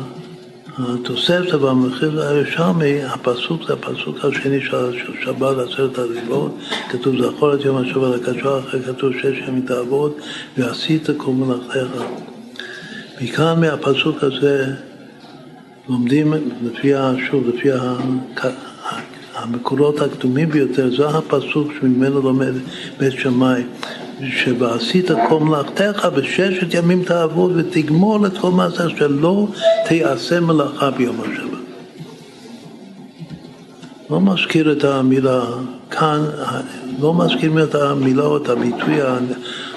[0.78, 6.58] התוספת והמחיר הירושלמי, הפסוק זה הפסוק השני של שבת עשרת הדיברות,
[6.90, 10.12] כתוב זכור את יום השבת הקדוש, אחרי כתוב שש ימים תעבוד
[10.58, 12.02] ועשית כל מלאכתך.
[13.20, 14.74] מכאן מהפסוק הזה
[15.88, 16.92] לומדים לפי,
[17.30, 17.68] שוב, לפי
[19.34, 22.52] המקורות הקדומים ביותר, זה הפסוק שממנו לומד
[22.98, 23.62] בית שמאי,
[24.28, 29.48] שבעשית כל מלאכתך בששת ימים תעבוד ותגמור את כל מעשה שלא
[29.88, 31.58] תיעשה מלאכה ביום השבת.
[34.10, 35.44] לא מזכיר את המילה
[35.90, 36.24] כאן,
[37.00, 38.98] לא מזכיר את המילה או את הביטוי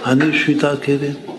[0.05, 1.30] אני שביתת כלים.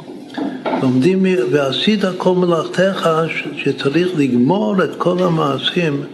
[0.82, 3.10] לומדים, ועשית כל מלאכתך
[3.56, 6.04] שצריך לגמור את כל המעשים.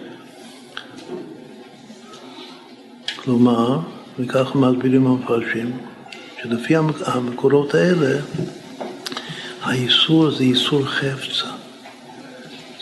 [3.16, 3.78] כלומר,
[4.19, 5.70] וככה מסבירים המפרשים,
[6.43, 6.74] שלפי
[7.07, 8.20] המקורות האלה,
[9.62, 11.47] האיסור זה איסור חפצה.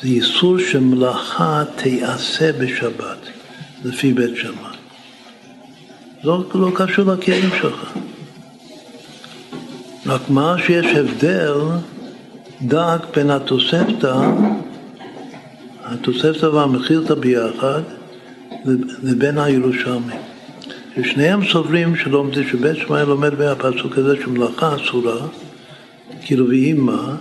[0.02, 3.18] זה איסור שמלאכה תיעשה בשבת,
[3.84, 4.76] לפי בית שמאי.
[6.22, 7.92] זה לא קשור לכלים שלך.
[10.06, 11.54] רק מה שיש הבדל
[12.62, 14.30] דק בין התוספתא,
[15.84, 17.80] התוספתא והמחילתא ביחד,
[19.02, 20.12] לבין הירושלמי.
[20.96, 25.26] ששניהם סוברים שלומדים, שבית שמאי לומד מהפסוק הזה שמלאכה אסורה,
[26.22, 27.16] כאילו ויהי מה,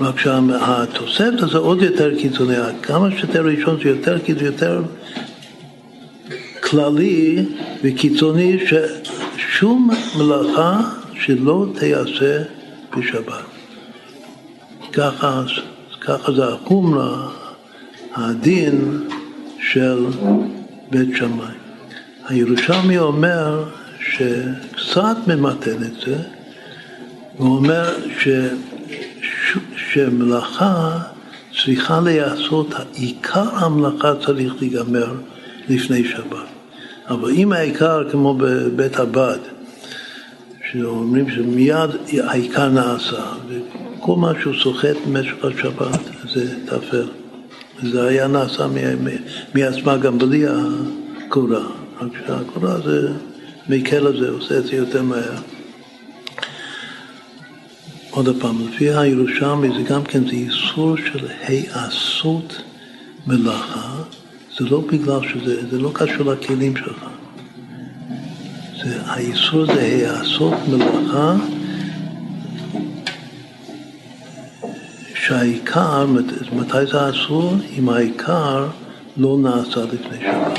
[0.00, 4.82] רק שהתוספת הזה עוד יותר קיצוני, כמה שיותר ראשון זה יותר קיצוני, יותר
[6.60, 7.44] כללי
[7.82, 8.58] וקיצוני
[9.36, 10.80] ששום מלאכה
[11.20, 12.42] שלא תיעשה
[12.96, 13.44] בשבת.
[14.92, 15.42] ככה,
[16.00, 17.28] ככה זה החומרה,
[18.14, 19.08] הדין
[19.60, 20.06] של
[20.90, 21.54] בית שמאי.
[22.28, 23.64] הירושלמי אומר
[24.00, 26.16] שקצת ממתן את זה,
[27.36, 28.28] הוא אומר ש,
[29.22, 30.98] ש, שמלאכה
[31.62, 35.12] צריכה להיעשות, עיקר המלאכה צריך להיגמר
[35.68, 36.48] לפני שבת.
[37.08, 39.38] אבל אם העיקר כמו בבית הבד,
[40.74, 41.90] שאומרים שמיד
[42.24, 46.00] העיקר נעשה, וכל מה שהוא סוחט במשך השבת
[46.34, 47.06] זה טפל.
[47.82, 48.66] זה היה נעשה
[49.54, 51.66] מעצמה גם בלי הקורה,
[52.00, 53.12] רק שהקורה זה
[53.68, 55.34] מקל על זה, עושה את זה יותר מהר.
[58.10, 62.62] עוד פעם, לפי הירושלמי זה גם כן, זה איסור של היעשות
[63.26, 64.02] מלאכה,
[64.58, 67.13] זה לא בגלל שזה, זה לא קשור לכלים שלך.
[68.84, 71.36] זה, האיסור זה היעשות מלאכה
[75.14, 76.06] שהעיקר,
[76.52, 77.54] מתי זה אסור?
[77.78, 78.66] אם העיקר
[79.16, 80.58] לא נעשה לפני שבת.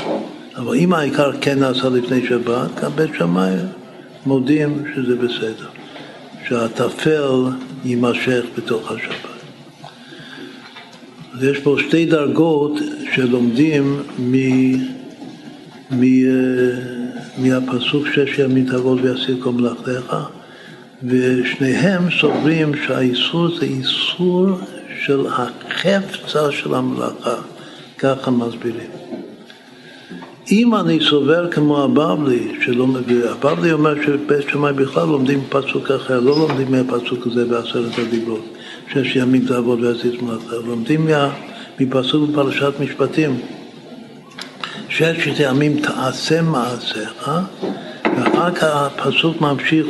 [0.56, 3.54] אבל אם העיקר כן נעשה לפני שבת, גם בית שמאי
[4.26, 5.68] מודים שזה בסדר.
[6.48, 7.44] שהטפל
[7.84, 9.36] יימשך בתוך השבת.
[11.34, 12.72] אז יש פה שתי דרגות
[13.14, 14.34] שלומדים מ,
[15.90, 16.02] מ,
[17.38, 20.16] מהפסוק שש ימים תעבוד ויעשיר כל מלאכתך
[21.02, 24.46] ושניהם סוברים שהאיסור זה איסור
[25.04, 27.36] של החפצה של המלאכה,
[27.98, 28.90] ככה מסבירים.
[30.52, 36.20] אם אני סובר כמו הבבלי, שלא מביא, הבבלי אומר שבית שמאי בכלל לומדים פסוק אחר,
[36.20, 38.44] לא לומדים מהפסוק הזה בעשרת הדיברות,
[38.92, 41.34] שש ימים תעבוד ועשית מלאכה, לומדים מה,
[41.80, 43.40] מפסוק בפרשת משפטים,
[44.96, 47.30] ששת ימים תעשה מעשיך,
[48.04, 49.86] ואחר כך הפסוק ממשיך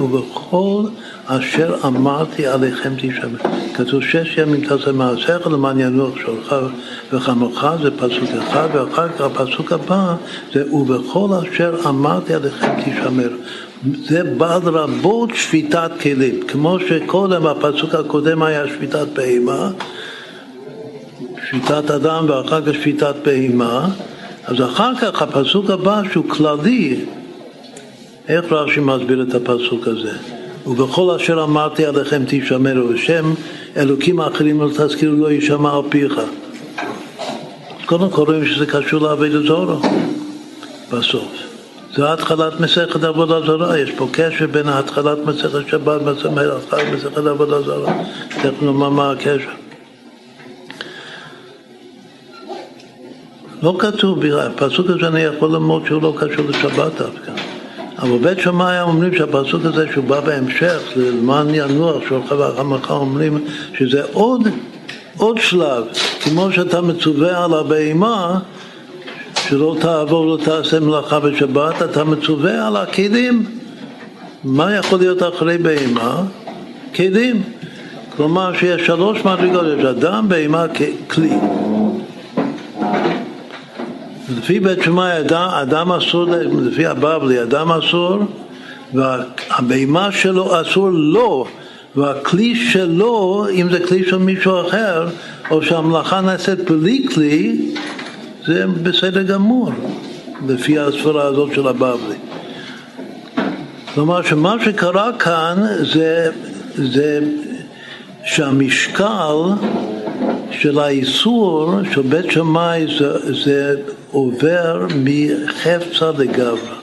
[0.00, 0.82] ובכל
[1.26, 3.38] אשר אמרתי עליכם תשמע.
[3.74, 6.54] כתוב שש ימים תעשה מעשיך למען ינוח שלך
[7.12, 10.14] וחמוך, זה פסוק אחד, ואחר כך הפסוק הבא
[10.52, 13.30] זה ובכל אשר אמרתי עליכם תשמר.
[14.04, 19.70] זה בא לרבות שפיטת כלים, כמו שקודם, הפסוק הקודם היה שפיטת בהמה,
[21.48, 23.88] שפיטת אדם ואחר כך שפיטת בהמה,
[24.44, 27.04] אז אחר כך הפסוק הבא שהוא כללי,
[28.28, 30.12] איך רש"י מסביר את הפסוק הזה?
[30.66, 33.34] ובכל אשר אמרתי עליכם תשמרו, ושם
[33.76, 36.20] אלוקים האחרים לא תזכירו לא יישמע על פיך.
[37.86, 39.80] קודם כל רואים שזה קשור לעבוד זורו
[40.92, 41.28] בסוף.
[41.94, 47.92] זה התחלת מסכת עבודה זרה, יש פה קשר בין התחלת מסכת שבת ומסכת עבודה זרה.
[48.28, 49.65] תכף נאמר מה הקשר.
[53.62, 57.32] לא כתוב, הפסוק הזה אני יכול ללמוד שהוא לא קשור לשבת דווקא.
[57.98, 63.44] אבל בית שמאי אומרים שהפסוק הזה שהוא בא בהמשך, למען ינוח, שולחה והחמכה אומרים
[63.78, 64.48] שזה עוד,
[65.16, 65.84] עוד שלב,
[66.20, 68.38] כמו שאתה מצווה על הבהמה,
[69.48, 73.46] שלא תעבור לא תעשה מלאכה בשבת, אתה מצווה על הכלים.
[74.44, 76.22] מה יכול להיות אחרי בהמה?
[76.94, 77.42] כלים.
[78.16, 80.64] כלומר שיש שלוש מדרגות, יש אדם, בהמה,
[81.10, 81.32] כלי.
[84.28, 86.26] לפי בית שמאי אדם, אדם אסור,
[86.62, 88.18] לפי הבבלי, אדם אסור
[88.94, 91.46] והבהמה שלו אסור לו
[91.96, 95.08] והכלי שלו, אם זה כלי של מישהו אחר
[95.50, 97.74] או שהמלאכה נעשית בלי כלי
[98.46, 99.70] זה בסדר גמור
[100.48, 102.16] לפי הספרה הזאת של הבבלי.
[103.94, 105.56] כלומר שמה שקרה כאן
[105.92, 106.30] זה,
[106.74, 107.20] זה
[108.24, 109.36] שהמשקל
[110.50, 113.74] של האיסור של בית שמאי זה, זה
[114.10, 116.76] עובר מחפצה לגברא.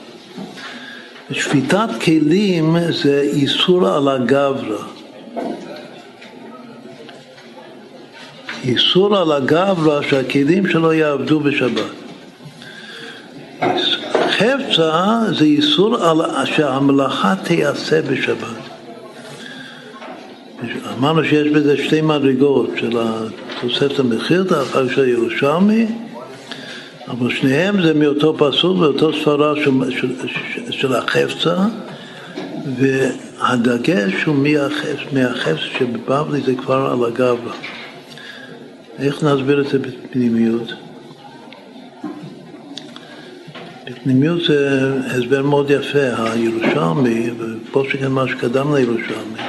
[1.30, 4.82] שפיטת כלים זה איסור על הגברא.
[8.64, 12.04] איסור על הגברא שהכלים שלו יעבדו בשבת.
[14.28, 18.73] חפצה זה איסור על שהמלאכה תיעשה בשבת.
[20.98, 25.86] אמרנו שיש בזה שתי מדרגות של התוספת המחיר, אחר של ירושלמי
[27.08, 31.56] אבל שניהם זה מאותו פסוק, מאותו ספרה של, של, של, של החפצה,
[32.78, 37.54] והדגש הוא מהחפץ, מהחפץ שבבבלי זה כבר על הגברה.
[38.98, 40.72] איך נסביר את זה בפנימיות?
[43.86, 49.40] בפנימיות זה הסבר מאוד יפה, הירושלמי, ופה שכן מה שקדם לירושלמי,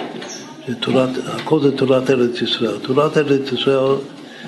[0.74, 2.78] תורת, הכל זה תורת ארץ ישראל.
[2.82, 3.96] תורת ארץ ישראל,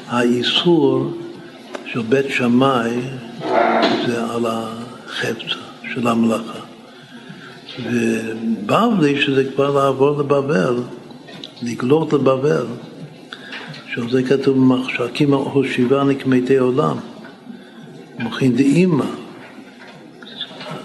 [0.07, 1.11] האיסור
[1.85, 3.01] של בית שמאי
[4.07, 5.53] זה על החפץ
[5.93, 6.59] של המלאכה.
[7.83, 10.75] ובבלי, שזה כבר לעבור לבבל,
[11.61, 12.65] לגלות לבבל,
[13.93, 16.97] שעל זה כתוב במחשקים הושיבה נקמתי עולם,
[18.19, 19.05] מוכין דאימא.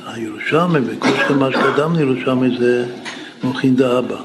[0.06, 2.86] הירושלמי, וכל שמה שקדם לירושלמי זה
[3.44, 4.16] מוכין דאבא.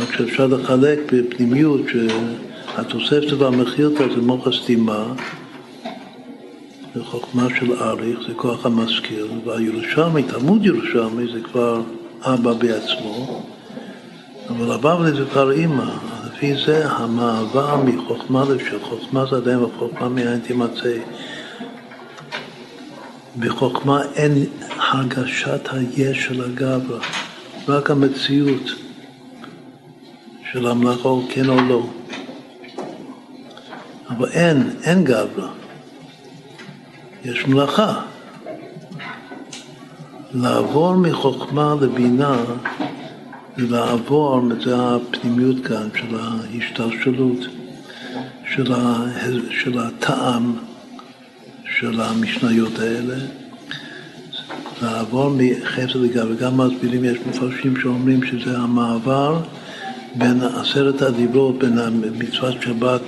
[0.00, 5.04] רק שאפשר לחלק בפנימיות שהתוספת והמחילתא זה מוח הסתימה,
[6.94, 11.82] זה חוכמה של אריך, זה כוח המשכיל, והירושלמי, תלמוד ירושלמי זה כבר
[12.22, 13.42] אבא בעצמו,
[14.48, 15.90] אבל הבבלי זה כבר אימא.
[16.36, 20.96] לפי זה המעבר מחוכמה לשל חוכמה זה עדיין וחוכמה מאין תימצא.
[23.38, 24.46] בחוכמה אין
[24.76, 26.98] הרגשת היש של הגברא,
[27.68, 28.70] רק המציאות
[30.52, 31.86] של המלאכה כן או לא.
[34.08, 35.48] אבל אין, אין גברא.
[37.24, 38.02] יש מלאכה.
[40.34, 42.36] לעבור מחוכמה לבינה
[43.56, 47.38] זה לעבור, זה הפנימיות כאן של ההשתלשלות,
[48.54, 48.96] של, ה,
[49.50, 50.56] של הטעם
[51.78, 53.16] של המשניות האלה,
[54.82, 59.42] לעבור מחסד לגב, וגם מסבירים, יש מפרשים שאומרים שזה המעבר
[60.18, 61.78] בין עשרת הדיברות, בין
[62.18, 63.00] מצוות שבת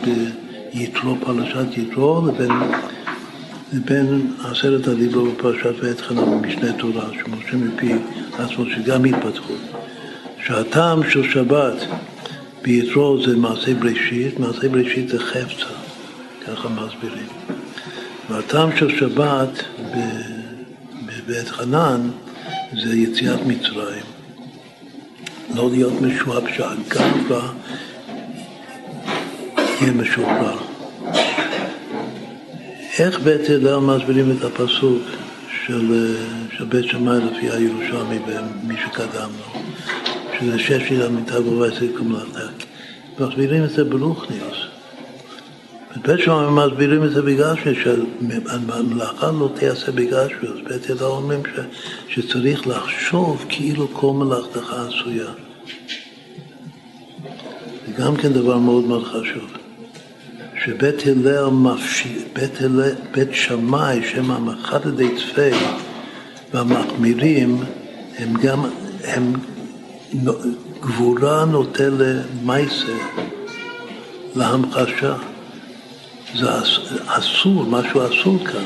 [0.74, 2.50] ביתרו, פרשת יתרו, לבין
[3.72, 7.92] לבין עשרת הדיברות בפרשת ועת חנה במשנה תורה, שמשה מפי
[8.38, 9.52] עצמו, שגם התפתחו.
[10.46, 11.86] שהטעם של שבת
[12.62, 15.74] ביתרו זה מעשה בראשית, מעשה בראשית זה חפצה,
[16.46, 17.26] ככה מסבירים.
[18.30, 19.62] והטעם של שבת
[21.06, 22.00] בבית חנן
[22.72, 24.17] זה יציאת מצרים.
[25.58, 27.52] לא להיות משועב שהגאווה
[29.80, 30.58] יהיה משוחרר.
[32.98, 35.02] איך בית הלל מסבירים את הפסוק
[35.66, 36.14] של,
[36.56, 39.60] של בית שמאי לפי הירושלמי ומי שקדם לו,
[40.40, 42.40] שזה שש המיטה ובעסק ומלאכתה.
[43.20, 44.56] מסבירים את זה ברוכניוס.
[45.96, 47.54] בבית שמאי מסבירים את זה בגלל
[47.84, 50.58] שהמלאכה לא תיעשה בגלל שבגשמיוס.
[50.68, 51.60] בית הלל אומרים ש,
[52.08, 55.47] שצריך לחשוב כאילו כל מלאכתך עשויה.
[57.86, 59.50] זה גם כן דבר מאוד מאוד חשוב.
[60.64, 62.52] שבית הלל מפשיט, בית,
[63.12, 65.50] בית שמאי, שהם המחדדי צפי
[66.54, 67.60] והמחמירים,
[68.18, 68.64] הם גם,
[69.04, 69.32] הם
[70.80, 72.92] גבורה נוטה למייסה,
[74.34, 75.14] להמחשה.
[76.34, 76.46] זה
[77.06, 78.64] אסור, משהו אסור כאן.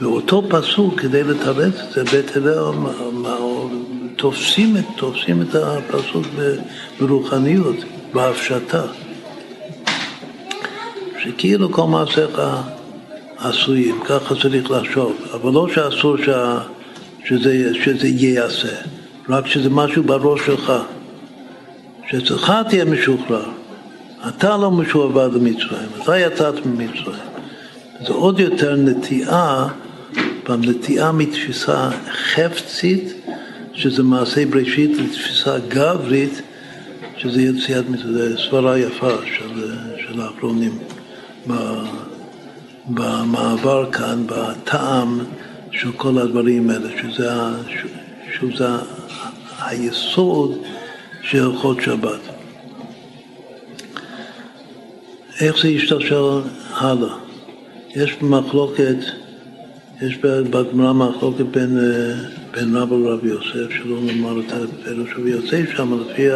[0.00, 2.72] ואותו פסוק, כדי לתרץ את זה, בית הלל
[4.20, 6.26] תופסים, תופסים את הפסוק
[7.00, 7.76] ברוחניות,
[8.12, 8.82] בהפשטה.
[11.22, 12.40] שכאילו כל מעשיך
[13.38, 16.28] עשויים, ככה צריך לחשוב, אבל לא שאסור ש...
[17.24, 18.76] שזה, שזה ייעשה,
[19.28, 20.72] רק שזה משהו בראש שלך,
[22.10, 23.50] שאצלך תהיה משוחרר.
[24.28, 27.30] אתה לא משועבד למצרים, אתה יצאת ממצרים.
[28.06, 29.68] זה עוד יותר נטיעה,
[30.48, 31.90] נטיעה מתפיסה
[32.34, 33.19] חפצית,
[33.80, 36.42] שזה מעשה בראשית, לתפיסה גברית,
[37.16, 40.78] שזה יציאת זה סברה יפה של, של האחרונים.
[42.88, 45.20] במעבר כאן, בטעם
[45.72, 47.30] של כל הדברים האלה, שזה,
[48.38, 48.68] שזה
[49.60, 50.62] היסוד
[51.22, 52.20] של הלכות שבת.
[55.40, 56.40] איך זה ישתלשל
[56.70, 57.14] הלאה?
[57.96, 58.96] יש מחלוקת,
[60.02, 61.78] יש בגמרא מחלוקת בין,
[62.50, 66.26] בין רב לרב יוסף, שלא נאמר את הפירוש יוסף שם, לפי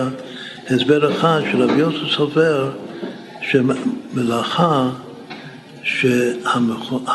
[0.68, 2.70] ההסבר אחד שרבי יוסף סובר
[3.40, 4.90] שמלאכה,
[5.82, 7.14] שהכלי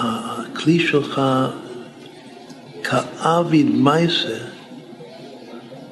[0.79, 1.21] שלך
[2.83, 4.37] כאביד מייסה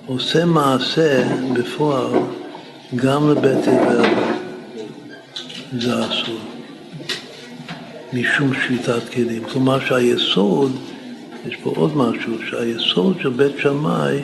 [0.05, 2.11] עושה מעשה בפועל
[2.95, 4.09] גם לבית הבל,
[5.79, 6.39] זה אסור,
[8.13, 9.43] משום שביתת כלים.
[9.43, 10.71] כלומר שהיסוד,
[11.45, 14.21] יש פה עוד משהו, שהיסוד של בית שמאי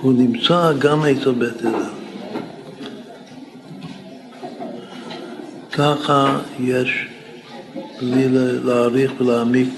[0.00, 1.98] הוא נמצא גם אצל בית הבל.
[5.72, 7.06] ככה יש,
[8.00, 8.28] בלי
[8.64, 9.68] להעריך ולהעמיק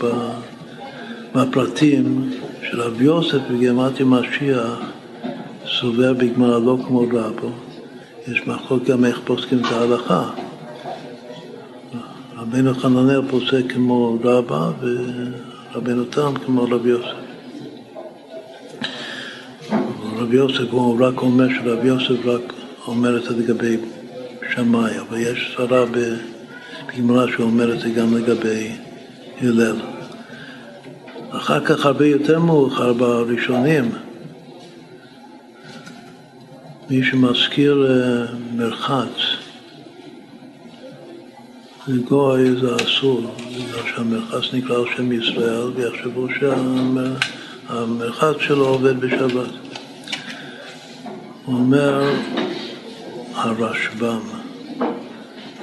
[1.34, 2.30] בפרטים,
[2.70, 4.78] שרב יוסף בגמטיה משיח
[5.80, 7.50] סובר בגמרא לא כמו רבו,
[8.28, 10.30] יש מחלוק גם איך פוסקים את ההלכה.
[12.36, 14.70] רבנו חננאל פוסק כמו רבא
[15.72, 17.14] ורבנו תם כמו רב יוסף.
[20.16, 22.52] רב יוסף הוא רק אומר שרב יוסף רק
[22.86, 23.76] אומר את זה לגבי
[24.54, 28.72] שמאי, אבל יש סברה בגמרא שאומר את זה גם לגבי
[29.40, 29.76] הלל.
[31.30, 33.90] אחר כך הרבה יותר מאוחר בראשונים,
[36.90, 38.26] מי שמזכיר אה,
[38.56, 39.39] מרחץ
[41.88, 46.26] לגוי זה אסור, בגלל שהמרחץ נקרא על שם ישראל ויחשבו
[47.68, 49.50] שהמרחץ שלו עובד בשבת.
[51.46, 52.12] אומר
[53.34, 54.20] הרשב"ם,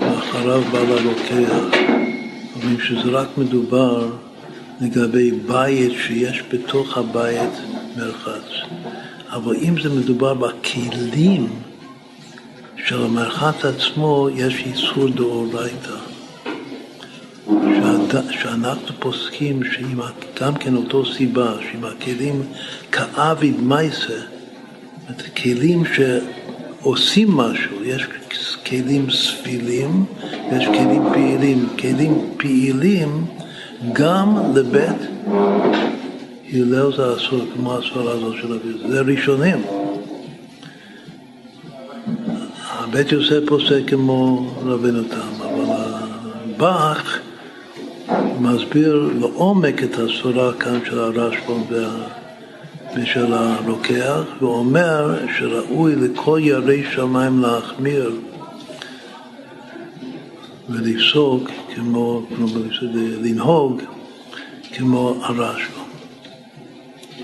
[0.01, 1.77] ואחריו בא לרוקח,
[2.55, 4.07] אומרים שזה רק מדובר
[4.81, 7.53] לגבי בית שיש בתוך הבית
[7.97, 8.51] מרחץ.
[9.29, 11.49] אבל אם זה מדובר בכלים
[12.87, 15.97] של המרחץ עצמו, יש איסור דאורייתא.
[18.31, 19.99] שאנחנו פוסקים שעם
[20.41, 22.41] גם כן אותו סיבה, שעם הכלים
[22.91, 24.21] כאביד מייסה,
[25.43, 28.07] כלים שעושים משהו, יש
[28.65, 30.05] כלים סבילים
[30.51, 31.69] ויש כלים פעילים.
[31.79, 33.25] כלים פעילים
[33.93, 35.01] גם לבית
[36.53, 38.77] הלל זה אסור, כמו הסברה הזאת של אביב.
[38.89, 39.86] זה ראשונים.
[42.89, 45.65] הבית יוסף פוסק כמו רבינו תם, אבל
[46.55, 47.19] הבח
[48.39, 51.61] מסביר לעומק את הסברה כאן של הרשב"ם
[52.95, 58.11] ושל הרוקח, ואומר שראוי לכל ירי שמיים להחמיר
[60.69, 62.47] ולפסוק כמו, כמו
[63.21, 63.81] לנהוג
[64.73, 65.83] כמו הרשב"ם.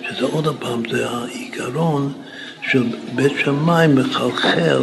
[0.10, 2.14] שזה עוד פעם, זה העיקרון
[2.72, 2.84] של
[3.16, 4.82] בית שמאי מחלחל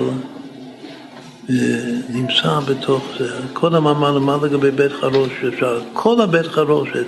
[2.09, 3.29] נמצא בתוך זה.
[3.53, 5.45] כל המאמר, מה לגבי בית חרושת?
[5.55, 7.07] אפשר כל הבית חרושת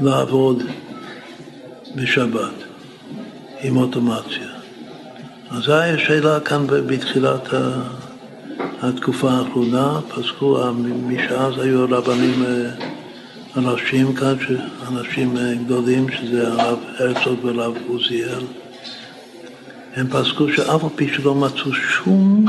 [0.00, 0.62] לעבוד
[1.94, 2.54] בשבת
[3.62, 4.48] עם אוטומציה.
[5.50, 7.48] אז זו השאלה כאן בתחילת
[8.82, 10.58] התקופה האחרונה, פסקו,
[11.06, 12.70] משאז היו רבנים אה,
[13.56, 14.34] אנשים כאן,
[14.88, 18.44] אנשים אה, גדולים, שזה הרב הרצוג והרב עוזיאל,
[19.96, 22.44] הם פסקו שאף על פי שלא מצאו שום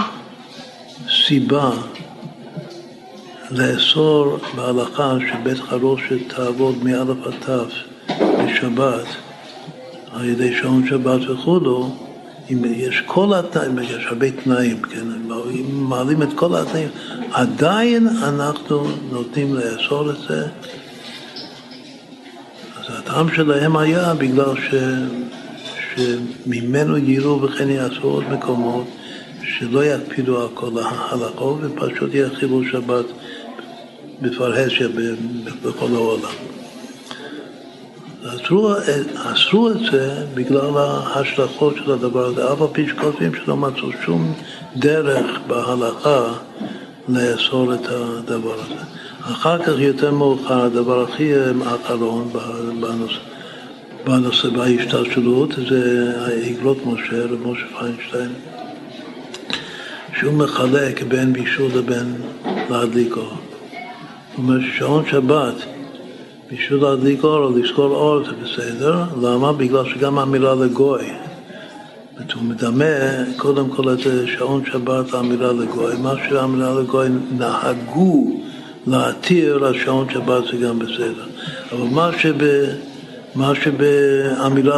[1.27, 1.71] סיבה
[3.51, 7.65] לאסור בהלכה שבית חרושת תעבוד מאלף עד תו
[8.17, 9.05] בשבת
[10.13, 11.95] על ידי שעון שבת וכולו,
[12.51, 15.07] אם יש כל התנאים, יש הרבה תנאים, כן,
[15.51, 16.89] אם מעלים את כל התנאים,
[17.31, 20.47] עדיין אנחנו נותנים לאסור את זה.
[22.79, 24.75] אז הטעם שלהם היה בגלל ש,
[25.95, 28.87] שממנו יירו וכן יעשו עוד מקומות
[29.43, 33.05] שלא יקפידו על כל ההלכות ופשוט יחילו שבת
[34.21, 34.87] בפרהסיה
[35.63, 36.31] בכל העולם.
[39.15, 44.33] אסרו את זה בגלל ההשלכות של הדבר הזה, אף על פי שכותבים שלא מצאו שום
[44.75, 46.33] דרך בהלכה
[47.09, 48.81] לאסור את הדבר הזה.
[49.21, 51.33] אחר כך, יותר מאוחר, הדבר הכי
[51.65, 52.29] האחרון
[52.79, 53.19] בנושא,
[54.05, 58.50] בנושא בהשתלשלות זה העגלות משה, רב משה פיינשטיין.
[60.21, 62.15] שהוא מחלק בין בישול לבין
[62.69, 63.23] להדליק אור.
[63.25, 63.37] הוא
[64.37, 65.53] אומר ששעון שבת,
[66.51, 69.53] בשביל להדליק אור או לזכור אור זה בסדר, למה?
[69.53, 71.09] בגלל שגם המילה לגוי.
[72.33, 72.85] הוא מדמה
[73.37, 77.07] קודם כל את שעון שבת האמירה לגוי, מה שהאמירה לגוי
[77.37, 78.41] נהגו
[78.87, 81.25] להתיר, השעון שבת זה גם בסדר.
[81.71, 82.35] אבל מה, שב,
[83.35, 83.53] מה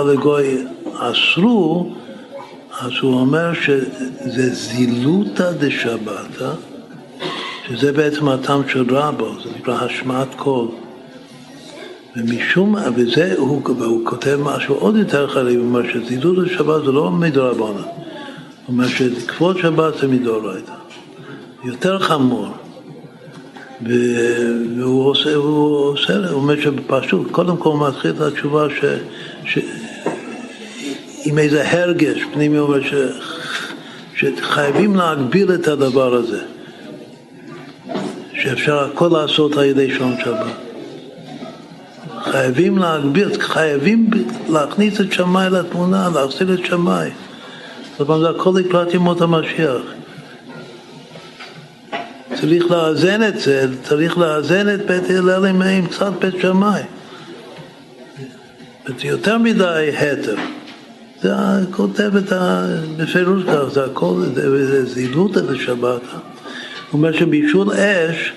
[0.04, 0.66] לגוי
[0.98, 1.94] אסרו,
[2.80, 6.52] אז הוא אומר שזה זילותא דשבתא,
[7.68, 10.68] שזה בעצם הטעם של רבו, זה נקרא השמעת קול.
[12.16, 17.12] ומשום, וזה, הוא, והוא כותב משהו עוד יותר חריף, הוא אומר שזילות דשבת זה לא
[17.12, 17.84] מדרבנן, הוא
[18.68, 20.74] אומר שכבוד שבת זה מדאורייתא,
[21.64, 22.48] יותר חמור.
[23.82, 28.86] והוא עושה, הוא עושה, הוא אומר שפשוט, קודם כל הוא מתחיל את התשובה ש,
[29.46, 29.60] ש,
[31.26, 32.94] עם איזה הרגש פנימי אומר ש,
[34.16, 36.42] שחייבים להגביל את הדבר הזה,
[38.34, 40.52] שאפשר הכל לעשות על ידי שעון שבת.
[42.24, 44.10] חייבים להגביל, חייבים
[44.50, 47.10] להכניס את שמאי לתמונה, להחזיר את שמאי.
[47.98, 49.82] זאת אומרת, זה הכל לקראת ימות המשיח.
[52.36, 56.82] צריך לאזן את זה, צריך לאזן את בית הלל עם קצת בית שמאי.
[59.04, 60.36] יותר מדי התר.
[61.24, 61.34] זה
[61.72, 62.66] כותב את ה...
[62.98, 66.02] בפירוש כך, זה הכל, זה זילותא דשבת.
[66.12, 68.34] הוא אומר שבישול אש,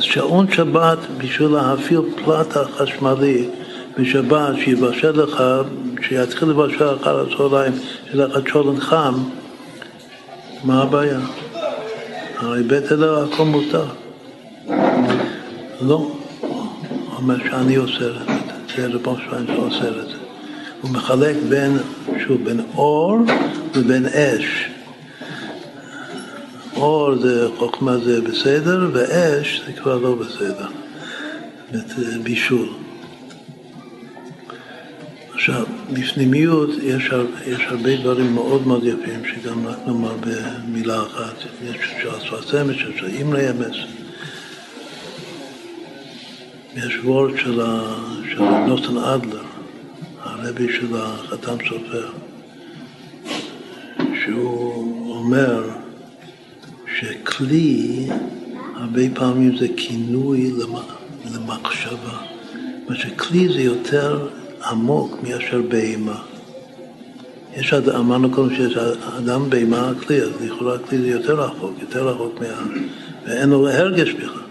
[0.00, 3.48] שעון שבת בשביל להפעיל פלטה חשמלי
[3.98, 5.42] בשבת, שיבשל לך,
[6.02, 7.72] שיתחיל לבשל אחר הצהריים,
[8.10, 9.14] שיהיה לך צ'ולן חם,
[10.64, 11.20] מה הבעיה?
[12.38, 13.84] הרי בית אלה הכל מותר.
[15.80, 16.66] לא, הוא
[17.16, 18.28] אומר שאני אוסר את
[18.76, 20.21] זה, זה שלהם שאוסר את זה.
[20.82, 21.78] הוא מחלק בין,
[22.26, 23.18] שוב, בין אור
[23.74, 24.66] ובין אש.
[26.76, 30.66] אור זה חוכמה זה בסדר, ואש זה כבר לא בסדר.
[32.22, 32.68] בישול.
[35.34, 37.10] עכשיו, בפנימיות יש,
[37.46, 41.34] יש הרבה דברים מאוד מאוד יפים, שגם רק נאמר במילה אחת.
[41.62, 43.76] יש של הספסמת, יש של אימרי אמס.
[46.76, 47.60] יש וורד של,
[48.66, 49.42] נוסטן אדלר,
[50.22, 52.10] הרבי של החתם סופר,
[54.24, 55.70] שהוא אומר
[56.98, 58.06] שכלי
[58.74, 60.52] הרבה פעמים זה כינוי
[61.34, 62.18] למחשבה.
[62.88, 64.28] מה שכלי זה יותר
[64.70, 66.22] עמוק מאשר בהמה.
[67.56, 68.76] יש, אמרנו קודם שיש
[69.18, 72.46] אדם בהמה כלי, אז לכאורה כלי זה יותר רחוק, יותר רחוק מה...
[73.26, 74.42] ואין לו הרגש בכלל.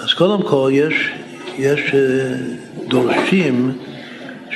[0.00, 0.94] אז קודם כל יש,
[1.58, 2.34] יש אה,
[2.88, 3.72] דורשים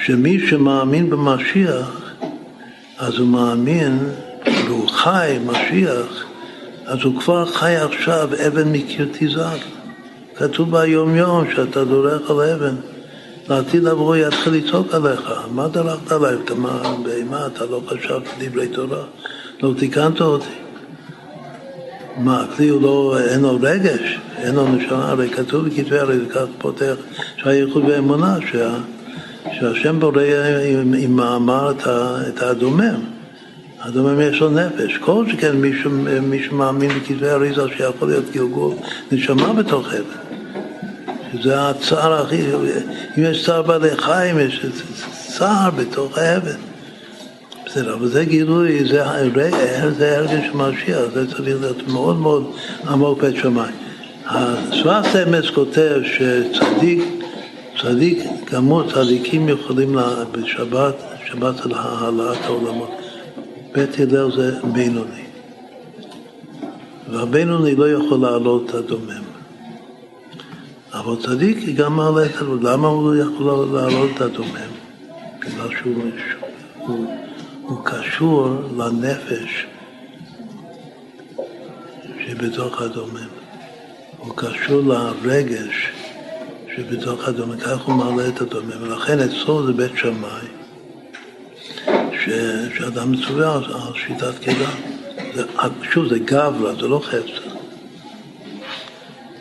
[0.07, 2.12] שמי שמאמין במשיח,
[2.99, 3.99] אז הוא מאמין
[4.66, 6.24] והוא חי משיח,
[6.87, 8.73] אז הוא כבר חי עכשיו אבן
[9.12, 9.61] תזעק.
[10.37, 12.74] כתוב ביום יום שאתה דורך על אבן.
[13.49, 16.35] לעתיד לבוא יתחיל לצעוק עליך, מה דרכת עליי?
[16.45, 19.05] אתה מה, בהמה, אתה לא חשבת דברי תורה?
[19.62, 20.47] לא תיקנת אותי.
[22.16, 26.45] מה, הכלי הוא לא, אין לו רגש, אין לו נשמה, הרי כתוב בכתבי הרי כך
[26.59, 26.95] פותח
[27.37, 28.74] שהייחוד באמונה, שה,
[29.51, 30.23] שהשם בורא
[30.66, 31.82] עם, עם מאמר את,
[32.28, 33.01] את הדומם.
[33.81, 34.97] הדומם יש לו נפש.
[34.97, 35.90] כל שכן מישהו,
[36.23, 38.74] מישהו מאמין בכתבי אריזה שיכול להיות גלגול
[39.12, 40.23] נשמה בתוך אבן.
[41.43, 42.43] זה הצער הכי,
[43.19, 44.66] אם יש צער בעלי חיים, יש
[45.36, 46.60] צער בתוך האבן.
[47.66, 49.05] בסדר, אבל זה גילוי, זה,
[49.98, 52.52] זה הרגש של משיח, זה צריך להיות מאוד מאוד
[52.89, 53.74] עמוק בית שמיים.
[54.27, 57.22] הסברת אמס כותב שצדיק,
[57.83, 60.95] צדיק, כמות צדיקים יכולים לה, בשבת,
[61.27, 62.91] שבת על העלאת העולמות.
[63.73, 65.25] בית הלל זה בינוני.
[67.11, 69.23] והבינוני לא יכול לעלות את הדומם.
[70.93, 72.67] אבל צדיק גם מעלה את הדומם.
[72.67, 74.73] למה הוא יכול לעלות את הדומם?
[75.39, 76.05] בגלל שהוא
[76.79, 77.07] הוא,
[77.63, 79.67] הוא קשור לנפש
[82.27, 83.29] שבתוך הדומם.
[84.19, 85.93] הוא קשור לרגש
[86.77, 88.70] שבתוך הדומם, כך הוא מעלה את הדומם.
[88.81, 90.47] ולכן אצלו זה בית שמאי,
[92.77, 94.70] שאדם מצווה על שיטת קהילה.
[95.93, 97.49] שוב, זה גברה, זה לא חפצה.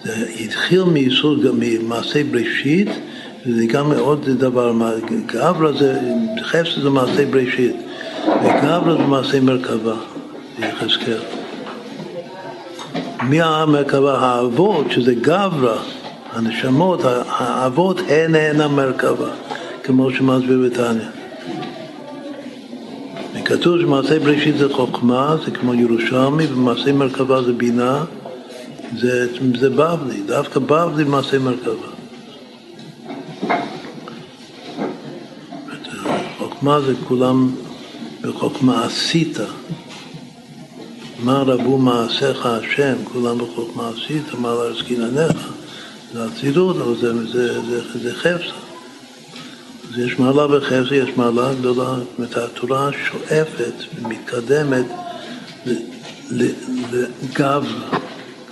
[0.04, 2.88] זה התחיל מיסוד, ממעשה בראשית,
[3.46, 4.74] וזה גם עוד דבר,
[5.26, 6.00] גברה זה,
[6.44, 7.76] חפץ זה מעשה בראשית,
[8.26, 9.96] וגברה זה מעשה מרכבה,
[10.60, 11.22] יחזקאל.
[13.24, 14.18] מי המרכבה?
[14.20, 15.84] האבות, שזה גברה,
[16.34, 19.30] הנשמות, האבות הן הן המרכבה,
[19.84, 21.06] כמו שמסביר בתניא.
[23.34, 28.04] וכתוב שמעשה בראשית זה חוכמה, זה כמו ירושלמי, ומעשה מרכבה זה בינה.
[28.98, 29.28] זה,
[29.60, 31.88] זה בבלי, דווקא בבלי מעשה מרכבה.
[36.38, 37.52] חוכמה זה כולם
[38.22, 39.38] בחוכמה עשית.
[41.24, 45.61] מה רבו מעשיך השם, כולם בחוכמה עשית, מה להזכין עניך.
[46.14, 48.54] זה אצילות, אבל זה, זה, זה, זה חפצה.
[49.90, 51.86] אז יש מעלה בחפצה, יש מעלה גדולה.
[51.86, 54.86] זאת אומרת, התורה שואפת ומתקדמת
[56.32, 57.66] לגב.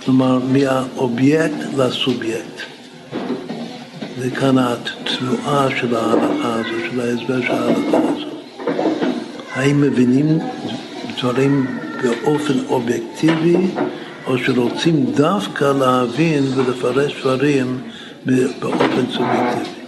[0.04, 2.60] כלומר מהאובייקט לסובייקט.
[4.18, 8.26] וכאן התנועה של ההלכה הזו, של ההסבר של ההלכה הזו.
[9.52, 10.38] האם מבינים
[11.18, 11.66] דברים
[12.02, 13.56] באופן אובייקטיבי,
[14.30, 17.80] או שרוצים דווקא להבין ולפרש דברים
[18.60, 19.80] באופן סובייקטיבי.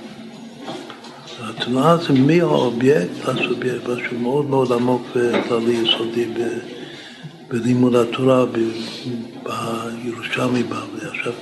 [1.41, 6.27] התנועה זה מהאובייקט לסובייקט, משהו מאוד מאוד עמוק וכללי יסודי
[7.49, 8.45] בלימוד התורה
[10.03, 11.09] בירושלמי בבלי.
[11.11, 11.33] עכשיו,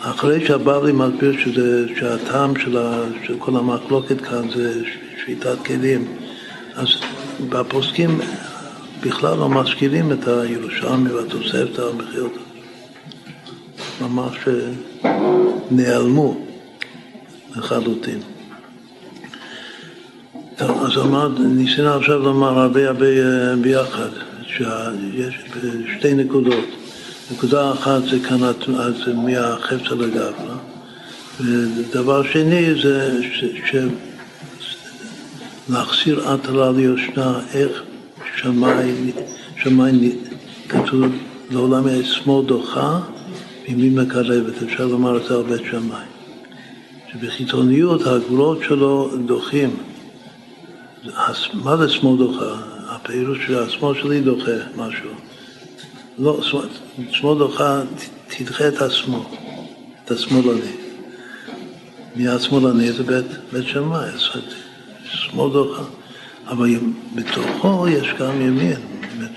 [0.00, 2.78] אחרי שהבבלי מסביר שזה, שהטעם של,
[3.26, 4.82] של כל המחלוקת כאן זה
[5.24, 6.04] שביתת כלים,
[6.74, 6.88] אז
[7.50, 8.20] בפוסקים
[9.00, 12.32] בכלל לא מזכירים את הירושלמי והתוספתא המחירות.
[14.00, 15.10] ממש אה,
[15.70, 16.46] נעלמו
[17.56, 18.20] לחלוטין.
[20.58, 24.10] אז אמר, ניסינו עכשיו לומר הרבה הרבה אה, ביחד.
[24.56, 25.34] שיש
[25.98, 26.64] שתי נקודות.
[27.32, 28.38] נקודה אחת זה כאן
[29.04, 30.56] זה מהחפץ על הגברה,
[31.40, 33.76] ודבר שני זה ש, ש,
[35.68, 37.82] להחסיר עטרה ליושנה איך
[38.42, 39.12] שמאי,
[39.62, 40.12] שמאי
[40.68, 41.04] כתוב
[41.50, 43.00] לעולם שמאל דוחה
[43.68, 46.04] וימין מקרבת, אפשר לומר את זה על בית שמאי.
[47.12, 49.76] שבחיצוניות הגבולות שלו דוחים.
[51.54, 52.56] מה זה שמאל דוחה?
[52.88, 55.10] הפירוש של השמאל שלי דוחה משהו.
[56.18, 56.40] לא,
[57.10, 57.82] שמאל דוחה
[58.28, 59.20] תדחה את השמאל,
[60.04, 60.72] את השמאלני.
[62.16, 62.92] מי השמאלני?
[62.92, 64.08] זה בית, בית שמאי,
[65.04, 65.82] שמאל דוחה.
[66.48, 66.68] אבל
[67.14, 68.76] בתוכו יש גם ימין.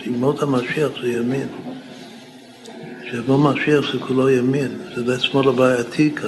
[0.06, 1.48] ימות המשיח זה ימין.
[3.12, 6.28] שיבוא משיח זה כולו ימין, זה בית שמאל הבעייתיקה.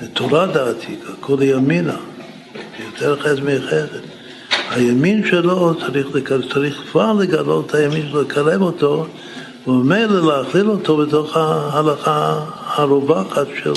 [0.00, 1.96] זה תורה דעתיקה, כל ימינה,
[2.86, 4.00] יותר חסד מחסד.
[4.70, 6.06] הימין שלו צריך,
[6.52, 9.06] צריך כבר לגלות את הימין שלו, לקרב אותו,
[9.66, 13.72] וממילא להכליל אותו בתוך ההלכה הרווחת של,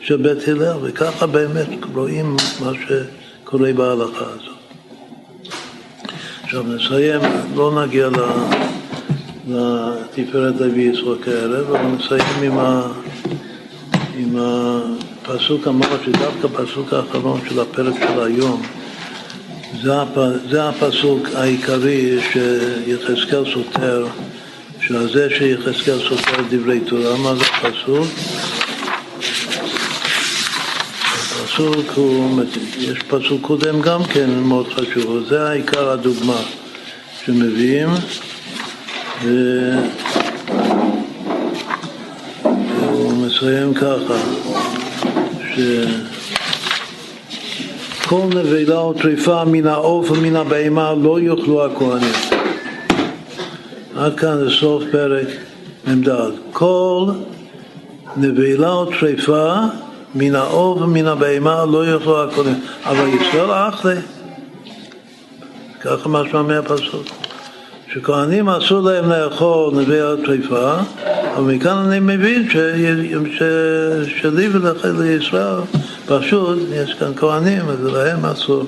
[0.00, 4.57] של בית הלל, וככה באמת רואים מה שקורה בהלכה הזאת.
[6.48, 7.20] עכשיו נסיים,
[7.54, 8.08] לא נגיע
[9.48, 12.82] לתפארת לוי יצחק הערב, אבל נסיים עם, ה,
[14.16, 18.62] עם הפסוק המאוד, שדווקא הפסוק האחרון של הפרק של היום,
[19.82, 19.92] זה,
[20.50, 24.06] זה הפסוק העיקרי שיחזקאל סותר,
[24.80, 28.06] שזה שיחזקאל סותר דברי תורה, מה זה הפסוק?
[31.48, 32.42] הפסוק הוא,
[32.78, 36.42] יש פסוק קודם גם כן מאוד חשוב, זה העיקר הדוגמה
[37.24, 37.88] שמביאים
[42.44, 44.14] והוא מסיים ככה
[45.54, 45.60] ש...
[48.08, 52.14] כל נבלה או טריפה מן העוף ומן הבהמה לא יאכלו הכהנים.
[53.96, 55.28] עד כאן זה סוף פרק
[55.86, 56.08] מ"ד.
[56.52, 57.06] כל
[58.16, 59.54] נבלה או טריפה
[60.18, 62.60] מן העוף ומן הבהמה לא יאכלו הכהנים.
[62.84, 63.94] אבל ישראל אחלה.
[65.80, 67.06] ככה משמע מהפסוק.
[67.92, 70.74] שכהנים אסור להם לאכול נבלה או טריפה,
[71.36, 72.48] אבל מכאן אני מבין
[74.20, 75.60] שלי ולישראל
[76.06, 78.64] פשוט, יש כאן כהנים, אז להם אסור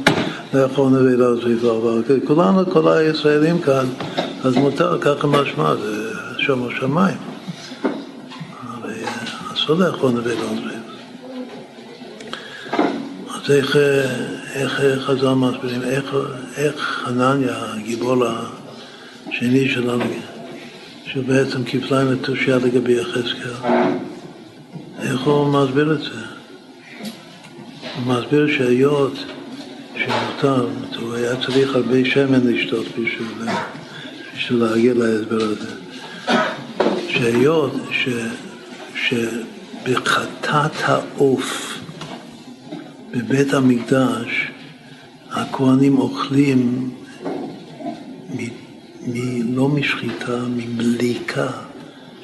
[0.55, 3.87] לאכול נבלה וסביבה, אבל כולנו, כל הישראלים כאן,
[4.45, 7.17] אז מותר, ככה משמע, זה שום השמיים.
[8.83, 8.91] אבל
[9.55, 10.80] אסור לאכול נבלה וסביבה.
[13.51, 13.77] אז איך,
[14.55, 16.15] איך חז"ל מסבירים, איך,
[16.57, 20.05] איך חנניה, הגיבור השני שלנו,
[21.07, 23.70] שהוא בעצם כפליים לתושייה לגבי יחזקאל,
[25.03, 26.20] איך הוא מסביר את זה?
[27.95, 29.15] הוא מסביר שהיות
[29.97, 30.67] שמותר,
[31.01, 33.49] הוא היה צריך הרבה שמן לשתות בשביל,
[34.37, 35.70] בשביל להגיע להסבר הזה.
[37.09, 38.09] שהיות ש,
[38.95, 41.69] שבחטאת העוף
[43.13, 44.49] בבית המקדש
[45.31, 46.91] הכוהנים אוכלים
[48.31, 48.39] מ,
[49.07, 51.49] מ, לא משחיטה, ממליקה,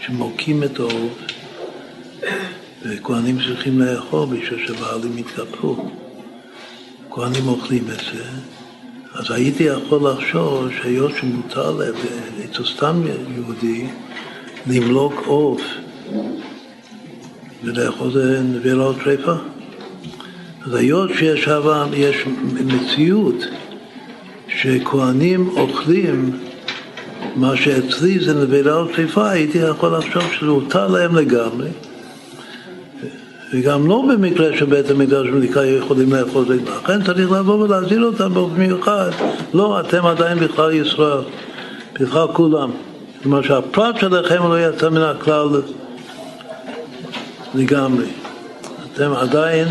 [0.06, 1.18] שמוקים את העוף
[2.82, 5.90] וכהנים צריכים לאכול בשביל שבעלים יתקפלו.
[7.10, 8.24] כהנים אוכלים את זה,
[9.14, 11.92] אז הייתי יכול לחשוב שהיות שמותר
[12.44, 13.02] אצל סתם
[13.34, 13.86] יהודי,
[14.66, 15.62] למלוק עוף
[17.62, 19.55] ולאכול זה נבלה או טרפה.
[20.66, 23.44] אז היות שיש אבל, יש מציאות
[24.48, 26.38] שכהנים אוכלים
[27.36, 31.68] מה שאצלי זה נבלה או טרפה, הייתי יכול לחשוב שזה הותר להם לגמרי.
[33.52, 38.56] וגם לא במקרה שבית המקדש וליקה יכולים לאכול זה, לכן צריך לבוא ולהזהיר אותם באופן
[38.56, 39.10] מיוחד.
[39.54, 41.20] לא, אתם עדיין בכלל ישראל,
[42.00, 42.70] בכלל כולם.
[43.22, 45.48] כלומר שהפרט שלכם לא יצא מן הכלל
[47.54, 48.06] לגמרי.
[48.94, 49.68] אתם עדיין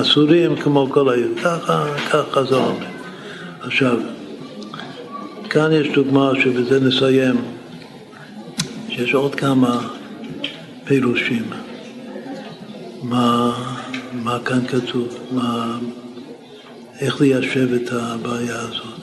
[0.00, 1.44] אסורים כמו כל היהודים.
[2.10, 2.86] ככה, זה אומר.
[3.60, 3.96] עכשיו,
[5.50, 7.36] כאן יש דוגמה שבזה נסיים,
[8.88, 9.88] שיש עוד כמה
[10.84, 11.50] פירושים.
[13.02, 13.52] מה,
[14.12, 15.78] מה כאן כתוב, מה,
[17.00, 19.00] איך ליישב את הבעיה הזאת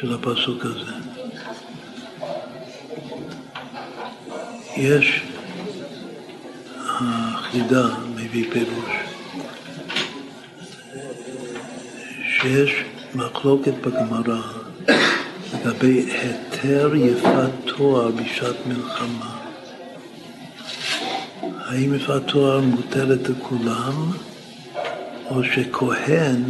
[0.00, 0.92] של הפסוק הזה.
[4.76, 5.22] יש,
[6.76, 9.11] החידה מביא פירוש,
[12.42, 14.42] שיש מחלוקת בגמרא
[15.54, 19.36] לגבי היתר יפת תואר בשעת מלחמה.
[21.42, 24.10] האם יפת תואר מותרת לכולם,
[25.30, 26.42] או שכהן,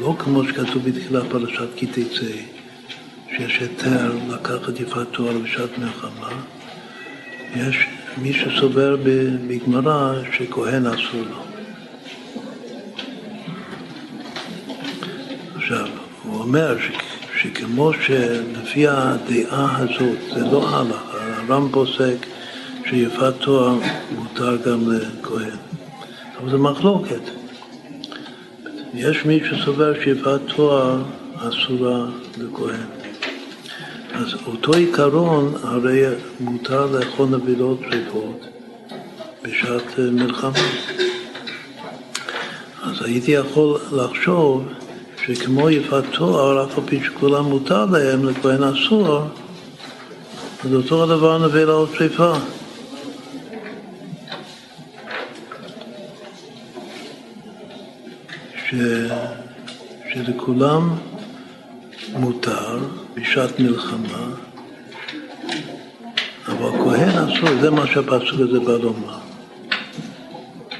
[0.00, 2.32] לא כמו שכתוב בתחילת פרשת כי תצא,
[3.36, 6.30] שיש היתר לקחת יפת תואר בשעת מלחמה,
[7.56, 7.86] יש
[8.22, 8.96] מי שסובר
[9.46, 11.49] בגמרא שכהן אסור לו.
[16.40, 16.76] אומר
[17.40, 22.26] שכמו שלפי הדעה הזאת, זה לא ההלכה, הר"ם פוסק
[22.90, 23.78] שיפת תואר
[24.16, 25.56] מותר גם לכהן,
[26.40, 27.20] אבל זה מחלוקת.
[28.94, 31.02] יש מי שסובר שיפת תואר
[31.36, 32.06] אסורה
[32.38, 32.86] לכהן.
[34.14, 36.02] אז אותו עיקרון הרי
[36.40, 38.46] מותר לאכול נבילות טריפות
[39.42, 40.68] בשעת מלחמה.
[42.82, 44.64] אז הייתי יכול לחשוב
[45.34, 49.20] שכמו יפת תואר, אף על פי שכולם מותר להם, לכהן אסור,
[50.64, 52.32] אז אותו הדבר נביא או טריפה.
[58.56, 58.74] ש...
[60.12, 60.94] שלכולם
[62.12, 62.78] מותר
[63.14, 64.26] בשעת מלחמה,
[66.46, 69.18] אבל כהן אסור, זה מה שהפסוק הזה בא לומר.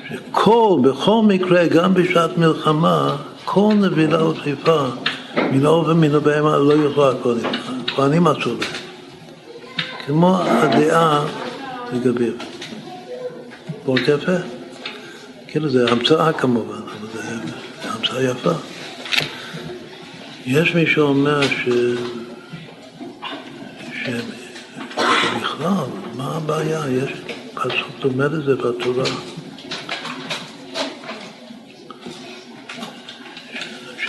[0.09, 3.17] שכל, בכל מקרה, גם בשעת מלחמה,
[3.53, 4.87] כל נבילה ודחיפה
[5.37, 7.53] מן האור ומן הבהמה לא יוכלו הכהנים.
[7.87, 8.73] כהנים אסור להם.
[10.07, 11.27] כמו הדעה
[11.93, 12.31] לגבי...
[13.85, 14.33] פורט יפה?
[15.49, 17.23] כאילו זה המצאה כמובן, אבל זה,
[17.83, 18.53] זה המצאה יפה.
[20.47, 21.69] יש מי שאומר ש...
[23.93, 24.11] ש...
[25.23, 26.81] שבכלל, מה הבעיה?
[26.89, 27.13] יש
[27.55, 29.05] פסוק דומה לזה בתורה.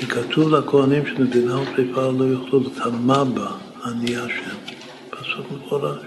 [0.01, 3.47] שכתוב לכהנים שנדינה ופריפה לא יוכלו לטמא בה,
[3.85, 4.55] אני השם.
[5.09, 5.97] פסוק מפורש.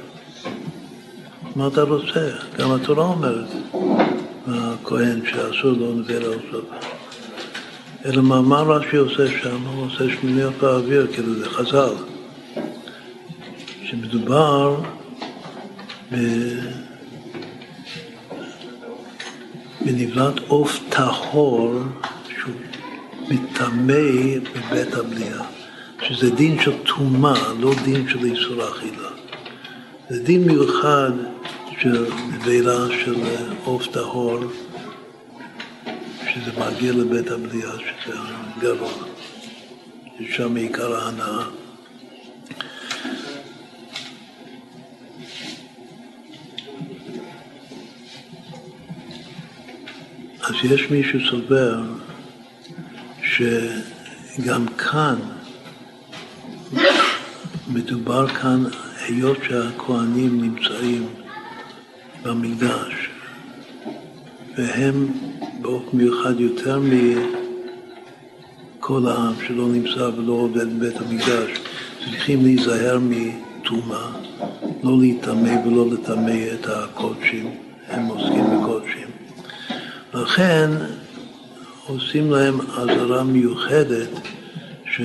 [1.57, 2.31] מה אתה רוצה?
[2.59, 3.47] גם התורה אומרת,
[4.47, 6.71] הכהן שאסור לו נביא לעשות.
[8.05, 9.67] אלא מה, מה רש"י עושה שם?
[9.67, 11.95] הוא עושה שמיניות באוויר, כאילו זה חז"ל.
[13.85, 14.81] שמדובר
[16.13, 16.17] ב...
[19.81, 21.75] בנבלת עוף טהור
[23.55, 25.43] מטמא בבית הבנייה,
[26.03, 29.09] שזה דין של טומאה, לא דין של איסור אכילה.
[30.11, 31.13] זה דין מיוחד
[31.81, 33.15] של נבלה של
[33.65, 34.39] עוף טהור
[36.35, 38.15] שזה מגיע לבית הבליעה, שזה
[38.59, 38.93] גבוה,
[40.19, 41.45] ששם עיקר ההנאה.
[50.43, 51.83] אז יש מי שסובר
[53.37, 55.17] שגם כאן
[57.69, 58.65] מדובר כאן,
[59.07, 61.09] היות שהכוהנים נמצאים
[62.23, 63.09] במקדש
[64.57, 65.09] והם
[65.61, 66.81] באופן מיוחד יותר
[68.79, 71.51] מכל העם שלא נמצא ולא עובד בבית המקדש,
[72.05, 74.11] צריכים להיזהר מטומאה,
[74.83, 77.51] לא להיטמא ולא לטמא את הקודשים,
[77.89, 79.09] הם עוסקים בקודשים.
[80.15, 80.71] לכן
[81.87, 84.09] עושים להם אזהרה מיוחדת
[84.91, 85.01] ש...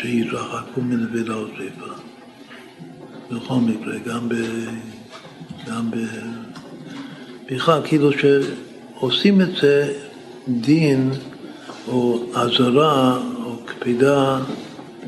[0.00, 1.86] שיתרחקו מנבילה וזריפה.
[3.30, 4.34] בכל מקרה, גם ב...
[5.66, 5.96] גם ב...
[7.50, 8.24] בכלל, כאילו ש...
[8.94, 9.94] עושים את זה
[10.48, 11.10] דין
[11.88, 14.38] או אזהרה או קפידה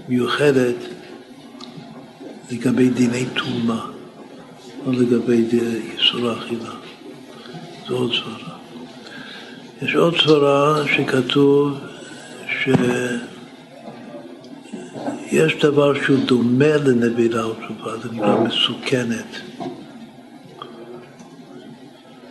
[0.09, 0.77] מיוחדת
[2.51, 3.87] לגבי דיני טומאה,
[4.87, 5.47] לא לגבי
[5.99, 6.71] איסור אכילה.
[7.89, 8.52] זו עוד סברה.
[9.85, 11.79] יש עוד סברה שכתוב
[12.49, 13.23] שיש
[15.63, 19.41] דבר שהוא דומה לנבילה או תרופה, זה נקרא מסוכנת.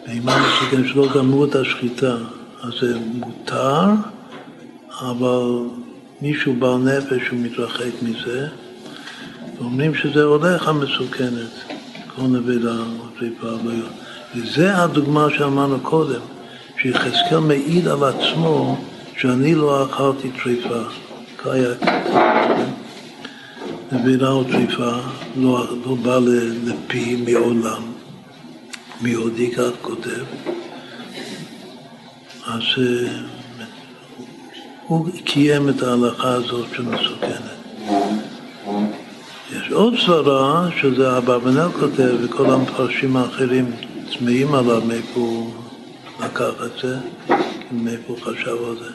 [0.08, 2.18] בהמה מסוכנת שלא גמרו את השחיטה,
[2.62, 3.86] אז זה מותר,
[5.02, 5.60] אבל
[6.22, 8.48] מישהו בעל נפש הוא מתרחק מזה,
[9.58, 11.52] ואומרים שזה הולך המסוכנת,
[12.16, 12.22] כל
[13.20, 13.72] טריפה לא
[14.36, 16.22] וזה הדוגמה שאמרנו קודם,
[16.82, 18.78] שיחזקאל מעיד על עצמו
[19.18, 20.84] שאני לא אכלתי טריפה,
[21.36, 21.70] קאיה,
[23.92, 24.92] נבלה או טריפה,
[25.38, 26.20] לא, לא בא
[26.64, 27.82] לפי מעולם.
[29.02, 30.24] מיהודי כך כותב,
[32.48, 33.14] אז אה,
[34.88, 37.62] הוא קיים את ההלכה הזאת שמסוכנת.
[39.52, 43.72] יש עוד סברה, שזה אברבנאל כותב, וכל המפרשים האחרים
[44.14, 45.61] צמאים עליו מאיפה הוא
[46.26, 46.98] לקח את זה,
[47.72, 48.92] מאיפה הוא חשב על זה.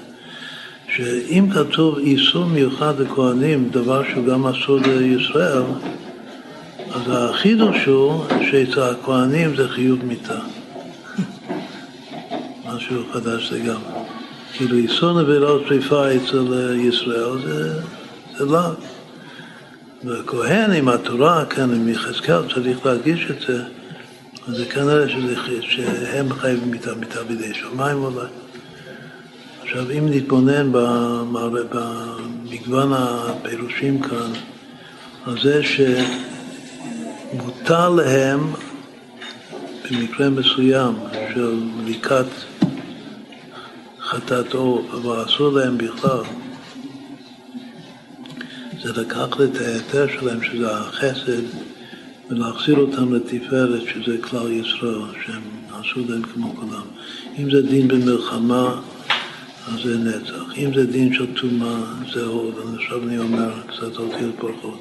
[0.97, 5.63] שאם כתוב איסור מיוחד לכהנים, דבר שהוא גם אסור לישראל,
[6.95, 10.39] אז החידוש הוא שאצל הכהנים זה חיוב מיתה.
[12.67, 13.81] משהו חדש זה גם.
[14.53, 17.81] כאילו איסור נבילות שריפה אצל ישראל זה,
[18.39, 18.71] זה לאו.
[20.05, 23.63] וכהן עם התורה, כאן עם יחזקאל, צריך להגיש את זה,
[24.47, 28.27] זה כנראה שזה, שהם חייבים מיתה, מיתה בידי שמיים אולי.
[29.63, 30.69] עכשיו, אם נתבונן
[31.33, 34.33] במגוון הפירושים כאן,
[35.27, 35.61] אז זה
[37.33, 38.53] שמותר להם
[39.91, 40.95] במקרה מסוים
[41.35, 42.27] של בדיקת
[44.01, 46.23] חטאת עוף, אבל אסור להם בכלל.
[48.83, 51.43] זה לקחת את ההיתר שלהם, שזה החסד,
[52.31, 56.87] ולהחזיר אותם לתפארת, שזה כלל ישראל, שהם עשו להם כמו כולם.
[57.39, 58.81] אם זה דין במלחמה,
[59.69, 60.59] אז זה נצח.
[60.59, 61.79] אם זה דין של טומאה,
[62.15, 62.55] זה הוד.
[62.75, 64.79] עכשיו אני אומר קצת אותיות ברכות.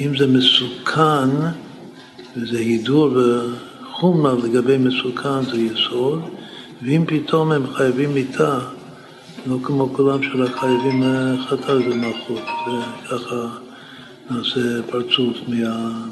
[0.00, 1.30] אם זה מסוכן,
[2.36, 6.22] וזה הידור וחומר לגבי מסוכן, זה יסוד,
[6.82, 8.58] ואם פתאום הם חייבים מיתה,
[9.46, 12.42] לא כמו כולם שרק חייבים אה, חטא זה מלכות.
[12.68, 13.65] וככה
[14.30, 15.36] נעשה פרצוף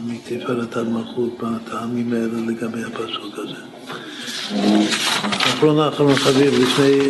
[0.07, 3.55] מתפארת עד מלכות בטעמים האלה לגבי הפסוק הזה.
[5.31, 7.09] אחרונה אחרונה חביב, לפני,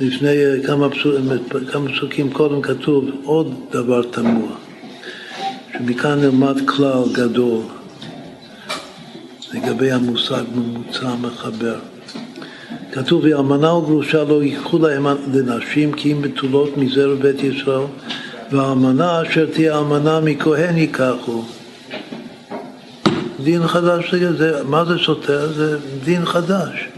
[0.00, 1.14] לפני כמה, פסוק,
[1.72, 4.56] כמה פסוקים קודם כתוב עוד דבר תמוה,
[5.72, 7.62] שמכאן נלמד כלל גדול
[9.54, 11.78] לגבי המושג ממוצע מחבר.
[12.92, 17.86] כתוב, ואלמנה וגרושה לא ייקחו להם לנשים כי אם בתולות מזרע בית ישראל
[18.54, 21.42] והאלמנה אשר תהיה אלמנה מכהן ייקחו.
[23.40, 25.52] דין חדש, זה, מה זה סותר?
[25.52, 26.88] זה דין חדש.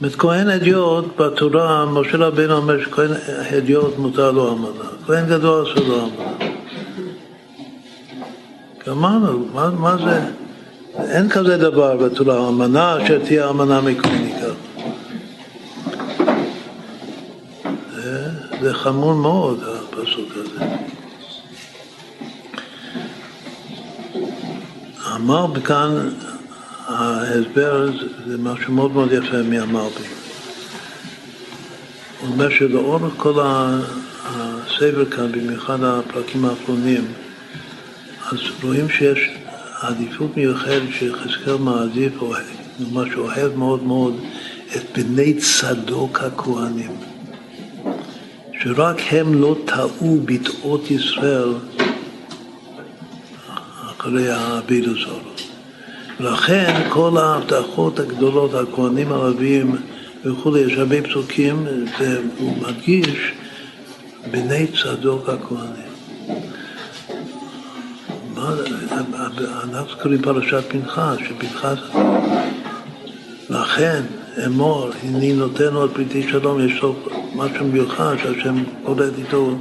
[0.00, 3.10] זאת כהן אדיוט בתורה, משה רבינו אומר שכהן
[3.58, 6.28] אדיוט מותר לו אמנה, כהן גדול אסור לו אמנה.
[8.88, 10.20] אמרנו, מה, מה זה?
[11.12, 14.54] אין כזה דבר בתורה, אמנה אשר תהיה אמנה מכהן ייקח.
[17.94, 18.28] זה,
[18.60, 20.64] זה חמור מאוד, הפסוק הזה.
[25.16, 26.08] אמר כאן
[26.86, 27.90] ההסבר
[28.26, 30.04] זה משהו מאוד מאוד יפה מהמלבי.
[32.20, 33.40] הוא אומר שלאורך כל
[34.24, 37.04] הספר כאן, במיוחד הפרקים האחרונים,
[38.32, 39.30] אז רואים שיש
[39.80, 42.12] עדיפות מיוחדת שחזקאל מעדיף,
[42.92, 44.20] מה שאוהב מאוד מאוד,
[44.76, 47.17] את בני צדוק הכהנים.
[48.62, 51.52] שרק הם לא טעו בתאות ישראל
[53.90, 55.40] אחרי העביד הזאת.
[56.20, 59.76] ולכן כל ההבטחות הגדולות, הכהנים הערבים
[60.24, 61.66] וכולי, יש הרבה פסוקים,
[61.98, 63.32] והוא מדגיש
[64.30, 65.88] בני צדוק הכהנים.
[69.64, 71.78] אנחנו קוראים פרשת פנחס, שפנחס,
[73.50, 74.02] לכן
[74.46, 76.96] אמור, הנה נותן לו את פריטי שלום, יש לו
[77.34, 79.54] משהו מיוחד שהשם קולט איתו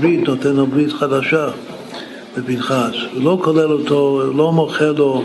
[0.00, 1.48] ברית, נותן לו ברית חדשה
[2.36, 5.22] בפנחס, הוא לא כולל אותו, לא מוכר לו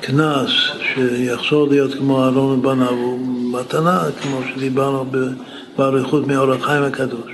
[0.00, 0.50] קנס
[0.94, 3.20] שיחזור להיות כמו אהרון ובניו, הוא
[3.52, 5.04] מתנה, כמו שדיברנו
[5.78, 7.32] באריכות מאור החיים הקדוש.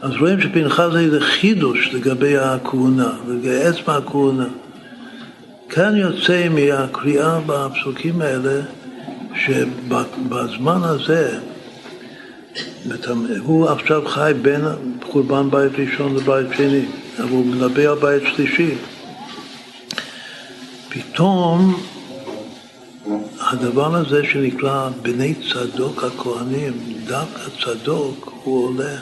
[0.00, 4.46] אז רואים שפנחס זה חידוש לגבי הכהונה, לגייס מהכהונה.
[5.68, 8.60] כאן יוצא מהקריאה בפסוקים האלה
[9.34, 11.38] שבזמן הזה,
[13.42, 14.64] הוא עכשיו חי בין
[15.02, 16.84] חורבן בית ראשון לבית שני,
[17.18, 18.74] אבל הוא מדבר על בית שלישי.
[20.88, 21.80] פתאום
[23.40, 26.72] הדבר הזה שנקרא בני צדוק הכהנים,
[27.06, 28.96] דווקא צדוק הוא עולה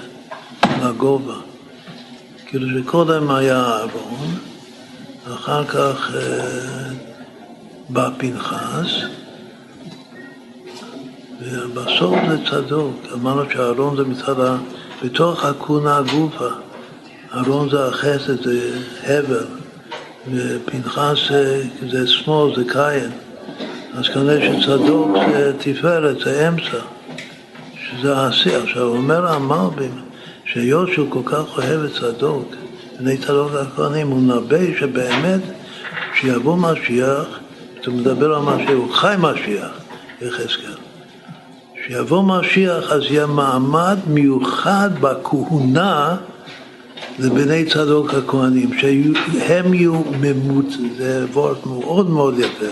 [0.83, 1.35] לגובה.
[2.47, 4.39] כאילו שקודם היה אהרון,
[5.27, 6.91] ואחר כך אה,
[7.89, 8.91] בא פנחס,
[11.41, 12.94] ובסוף זה צדוק.
[13.15, 14.57] אמרנו שאהרון זה מצד ה...
[15.05, 16.49] בתוך הכהונה גופה.
[17.34, 19.47] אהרון זה החסד, זה הבל.
[20.34, 21.18] ופנחס
[21.91, 23.10] זה שמאל, זה קין.
[23.94, 26.78] אז כנראה שצדוק זה תפארת, זה אמצע,
[27.75, 28.55] שזה העשי.
[28.55, 30.00] עכשיו אומר המלבים
[30.44, 32.55] שהיות שהוא כל כך אוהב את צדוק,
[33.00, 35.41] בני צדוק הכהנים, הוא נבא שבאמת
[36.12, 37.39] כשיבוא משיח,
[37.86, 39.70] הוא מדבר על משיח, הוא חי משיח,
[40.23, 40.77] יחזקאל.
[41.89, 46.17] כשיבוא משיח אז יהיה מעמד מיוחד בכהונה
[47.18, 50.75] לבני צדוק הכהנים, שהם יהיו ממוצ...
[50.99, 52.65] זה וורט מאוד מאוד יפה,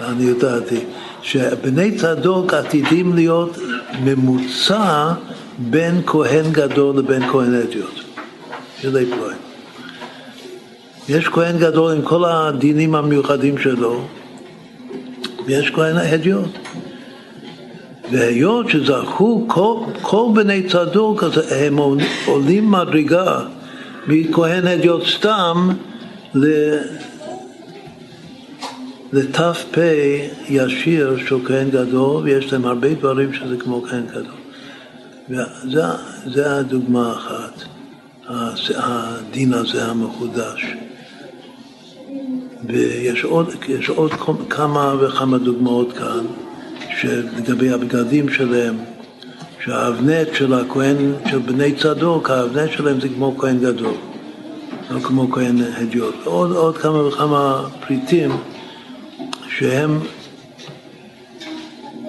[0.00, 0.78] אני יודעתי,
[1.22, 3.58] שבני צדוק עתידים להיות
[4.04, 5.12] ממוצע
[5.58, 8.00] בין כהן גדול לבין כהן אדיוט,
[8.80, 9.38] פלואים.
[11.08, 14.04] יש כהן גדול עם כל הדינים המיוחדים שלו,
[15.46, 16.58] ויש כהן אדיוט.
[18.14, 21.78] והיות שזכו כל, כל בני צדוק, אז הם
[22.26, 23.40] עולים מדרגה
[24.06, 25.68] מכהן הדיוט סתם
[29.12, 29.78] לת"פ
[30.48, 34.40] ישיר של כהן גדול, ויש להם הרבה דברים שזה כמו כהן גדול.
[35.28, 37.62] וזה הדוגמה האחת,
[38.76, 40.66] הדין הזה המחודש.
[42.68, 43.50] ויש עוד,
[43.96, 44.10] עוד
[44.50, 46.24] כמה וכמה דוגמאות כאן,
[47.00, 48.74] שלגבי הבגדים שלהם,
[49.64, 50.96] שהאבנט של הכהן,
[51.30, 53.94] של בני צדוק, האבנט שלהם זה כמו כהן גדול,
[54.90, 56.14] לא כמו כהן הדיוט.
[56.24, 58.30] עוד, עוד כמה וכמה פריטים
[59.48, 60.00] שהם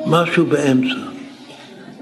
[0.06, 1.00] משהו באמצע.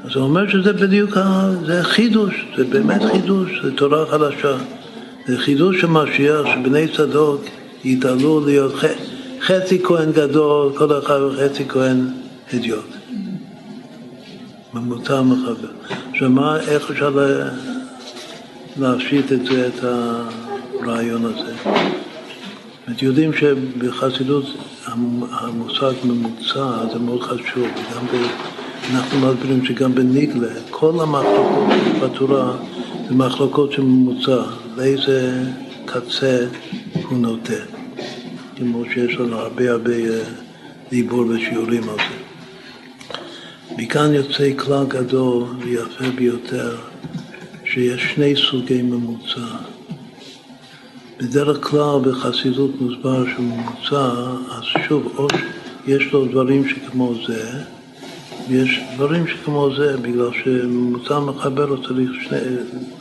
[0.03, 1.17] אז הוא אומר שזה בדיוק,
[1.65, 4.55] זה חידוש, זה באמת חידוש, זה תורה חדשה.
[5.27, 7.41] זה חידוש של משיח, שבני צדוק
[7.83, 8.73] יתעלו להיות
[9.41, 12.07] חצי כהן גדול, כל אחד וחצי כהן
[12.53, 12.85] הדיוט.
[14.73, 15.71] ממוצע מחבר.
[16.11, 17.17] עכשיו, מה, איך אפשר
[18.77, 21.53] להפשיט את את הרעיון הזה?
[22.87, 24.45] זאת יודעים שבחסידות
[25.31, 28.27] המושג ממוצע זה מאוד חשוב, וגם ב...
[28.91, 31.69] אנחנו מסבירים שגם בניגלה, כל המחלוקות
[32.03, 32.53] בתורה
[33.09, 34.43] זה מחלוקות של ממוצע,
[34.77, 35.43] לאיזה
[35.85, 36.45] קצה
[37.09, 37.53] הוא נוטה,
[38.55, 40.23] כמו שיש לנו הרבה הרבה אה,
[40.89, 42.22] דיבור ושיעורים על זה.
[43.77, 46.75] מכאן יוצא כלל גדול ויפה ביותר
[47.65, 49.47] שיש שני סוגי ממוצע.
[51.19, 54.11] בדרך כלל בחסידות מוסבר שהוא ממוצע,
[54.51, 55.27] אז שוב, או
[55.87, 57.51] יש לו דברים שכמו זה,
[58.49, 62.11] ויש דברים שכמו זה, בגלל שממוצע מחבר הוא צריך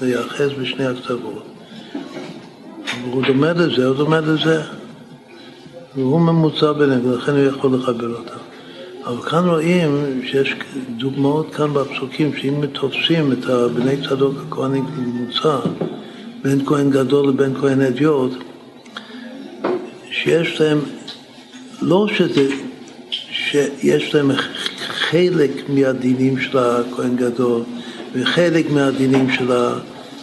[0.01, 1.47] להיאחז בשני הקצוות.
[3.05, 4.63] הוא דומה לזה, הוא דומה לזה.
[5.97, 8.43] והוא ממוצע ביניהם, ולכן הוא יכול לחבר אותם.
[9.05, 10.55] אבל כאן רואים שיש
[10.97, 15.57] דוגמאות כאן בפסוקים, שאם תופסים את בני צדוק הכהנים כממוצע,
[16.43, 18.33] בין כהן גדול לבין כהן אדיוט,
[20.11, 20.79] שיש להם,
[21.83, 22.49] לא שזה,
[23.11, 24.31] שיש להם
[24.87, 27.63] חלק מהדינים של הכהן גדול
[28.13, 29.79] וחלק מהדינים של, ה,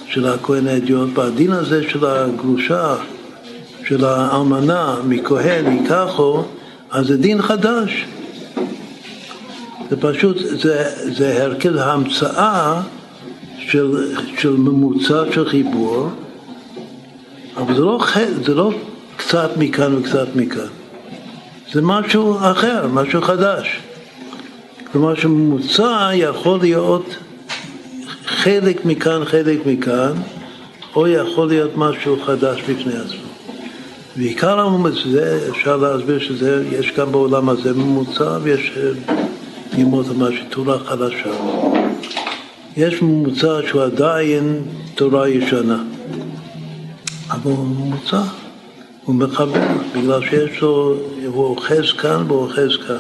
[0.10, 2.96] של הכהן האדיוט, והדין הזה של הגרושה,
[3.88, 6.44] של האלמנה מכהן, ייקחו,
[6.92, 8.06] אז זה דין חדש.
[9.90, 12.82] זה פשוט, זה, זה הרכב ההמצאה
[13.60, 16.10] של, של ממוצע של חיבור,
[17.58, 18.00] אבל זה לא,
[18.46, 18.72] זה לא
[19.18, 20.68] קצת מכאן וקצת מכאן,
[21.74, 23.80] זה משהו אחר, משהו חדש.
[24.92, 27.16] כלומר שממוצע יכול להיות
[28.26, 30.12] חלק מכאן, חלק מכאן,
[30.96, 33.30] או יכול להיות משהו חדש בפני עצמו.
[34.18, 38.78] ועיקר הממוצע, אפשר להסביר שזה, יש גם בעולם הזה ממוצע ויש
[39.78, 41.32] ימות ממש תורה חדשה.
[42.78, 44.64] יש ממוצע שהוא עדיין
[44.96, 45.84] תורה ישנה,
[47.30, 48.22] אבל הוא ממוצע,
[49.04, 52.98] הוא מחבר, בגלל שיש לו, הוא אוחז כאן והוא אוחז כאן,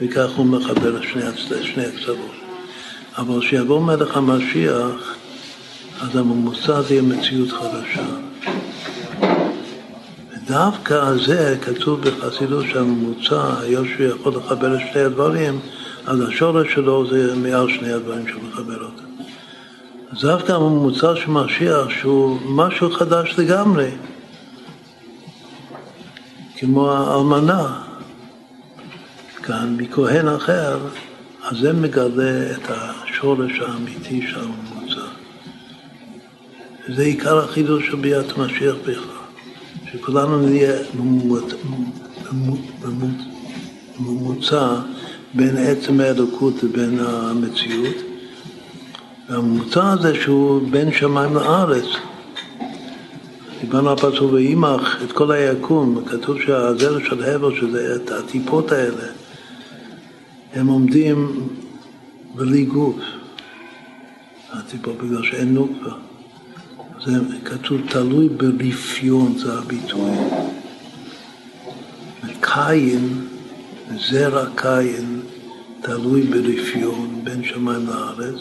[0.00, 2.30] וכך הוא מחבר את שני הקצוות.
[3.18, 5.14] אבל כשיבוא מלך המשיח,
[6.00, 8.06] אז הממוצע זה יהיה מציאות חדשה.
[10.32, 15.60] ודווקא זה כתוב בחסידות שהממוצע, היות שהוא יכול לחבר את שני הדברים,
[16.06, 19.04] אז השורש שלו זה מעל שני הדברים שהוא מחבר אותם.
[20.10, 23.90] אז דווקא הממוצע של משיח שהוא משהו חדש לגמרי,
[26.56, 27.82] כמו האלמנה
[29.42, 30.78] כאן מכהן אחר,
[31.42, 35.06] אז זה מגלה את השורש האמיתי של הממוצע.
[36.88, 39.22] וזה עיקר החידוש של ביאת משיח בכלל,
[39.92, 40.74] שכולנו נהיה
[43.98, 44.74] ממוצע
[45.34, 47.96] בין עצם האלוקות לבין המציאות.
[49.28, 51.84] והממוצע הזה שהוא בין שמיים לארץ.
[53.60, 59.06] דיברנו על פסוק וימח את כל היקום, כתוב שהזרע של הבל, שזה את הטיפות האלה,
[60.54, 61.48] הם עומדים
[62.34, 62.96] בלי גוף,
[64.52, 65.92] הטיפות, בגלל שאין נוקבה.
[67.04, 67.12] זה
[67.44, 70.10] כתוב תלוי ברפיון, זה הביטוי.
[72.40, 73.26] קין,
[74.10, 75.21] זרע קין,
[75.82, 78.40] תלוי ברפיון בין שמיים לארץ,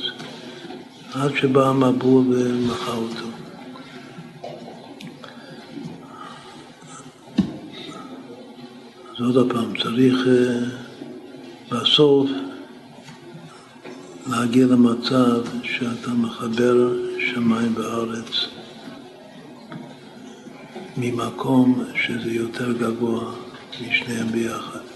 [1.13, 3.25] עד שבא המבול ומחה אותו.
[9.19, 12.29] אז עוד פעם, צריך uh, בסוף
[14.27, 16.93] להגיע למצב שאתה מחבר
[17.33, 18.47] שמיים וארץ
[20.97, 23.31] ממקום שזה יותר גבוה
[23.81, 24.90] משניהם ביחד.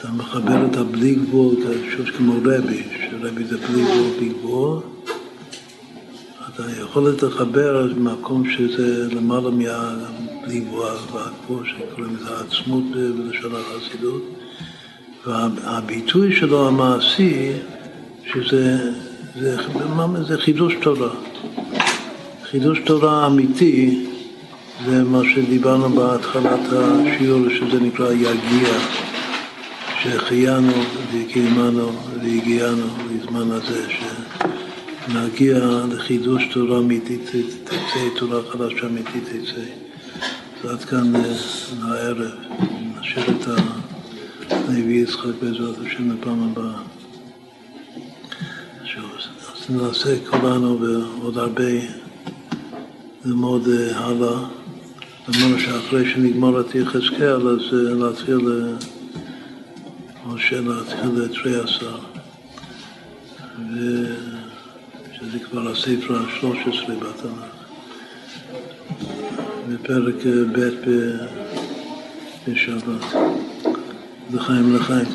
[0.00, 1.54] אתה מחבר את הבלי גבול,
[1.96, 4.78] שוב כמו רבי, שרבי זה בלי גבול, בלי גבול,
[6.48, 14.22] את היכולת לחבר במקום שזה למעלה מהליבוע והגבוה, שקוראים לזה העצמות בלשון החסידות,
[15.26, 17.52] והביטוי שלו המעשי,
[18.32, 18.92] שזה
[19.40, 19.56] זה,
[20.26, 21.10] זה חידוש תורה.
[22.50, 24.06] חידוש תורה אמיתי
[24.86, 28.68] זה מה שדיברנו בהתחלת השיעור, שזה נקרא יגיע,
[30.06, 30.72] שהחיינו
[31.12, 33.86] וקיימנו והגיענו לזמן הזה,
[35.08, 35.58] שנגיע
[35.90, 37.30] לחידוש תורה אמיתית,
[37.64, 39.60] תצא תורה חדשה אמיתית תצא.
[40.64, 41.22] אז עד כאן אה,
[41.82, 42.30] הערב,
[43.00, 43.48] נשאיר את
[44.50, 46.78] הנביא יצחק בעזרת השם לפעם הבאה.
[49.54, 51.72] אז נעשה כולנו ועוד הרבה
[53.24, 54.38] ללמוד אה, הלאה.
[55.28, 58.38] אמרנו שאחרי שנגמר את יחזקאל, אז אה, להתחיל,
[61.24, 61.98] את תרי עשר.
[63.70, 67.56] ושזה כבר הספר ה-13 בתנ"ך.
[69.68, 70.70] בפרק ב'
[72.48, 73.16] בשבת.
[74.34, 75.06] לחיים לחיים.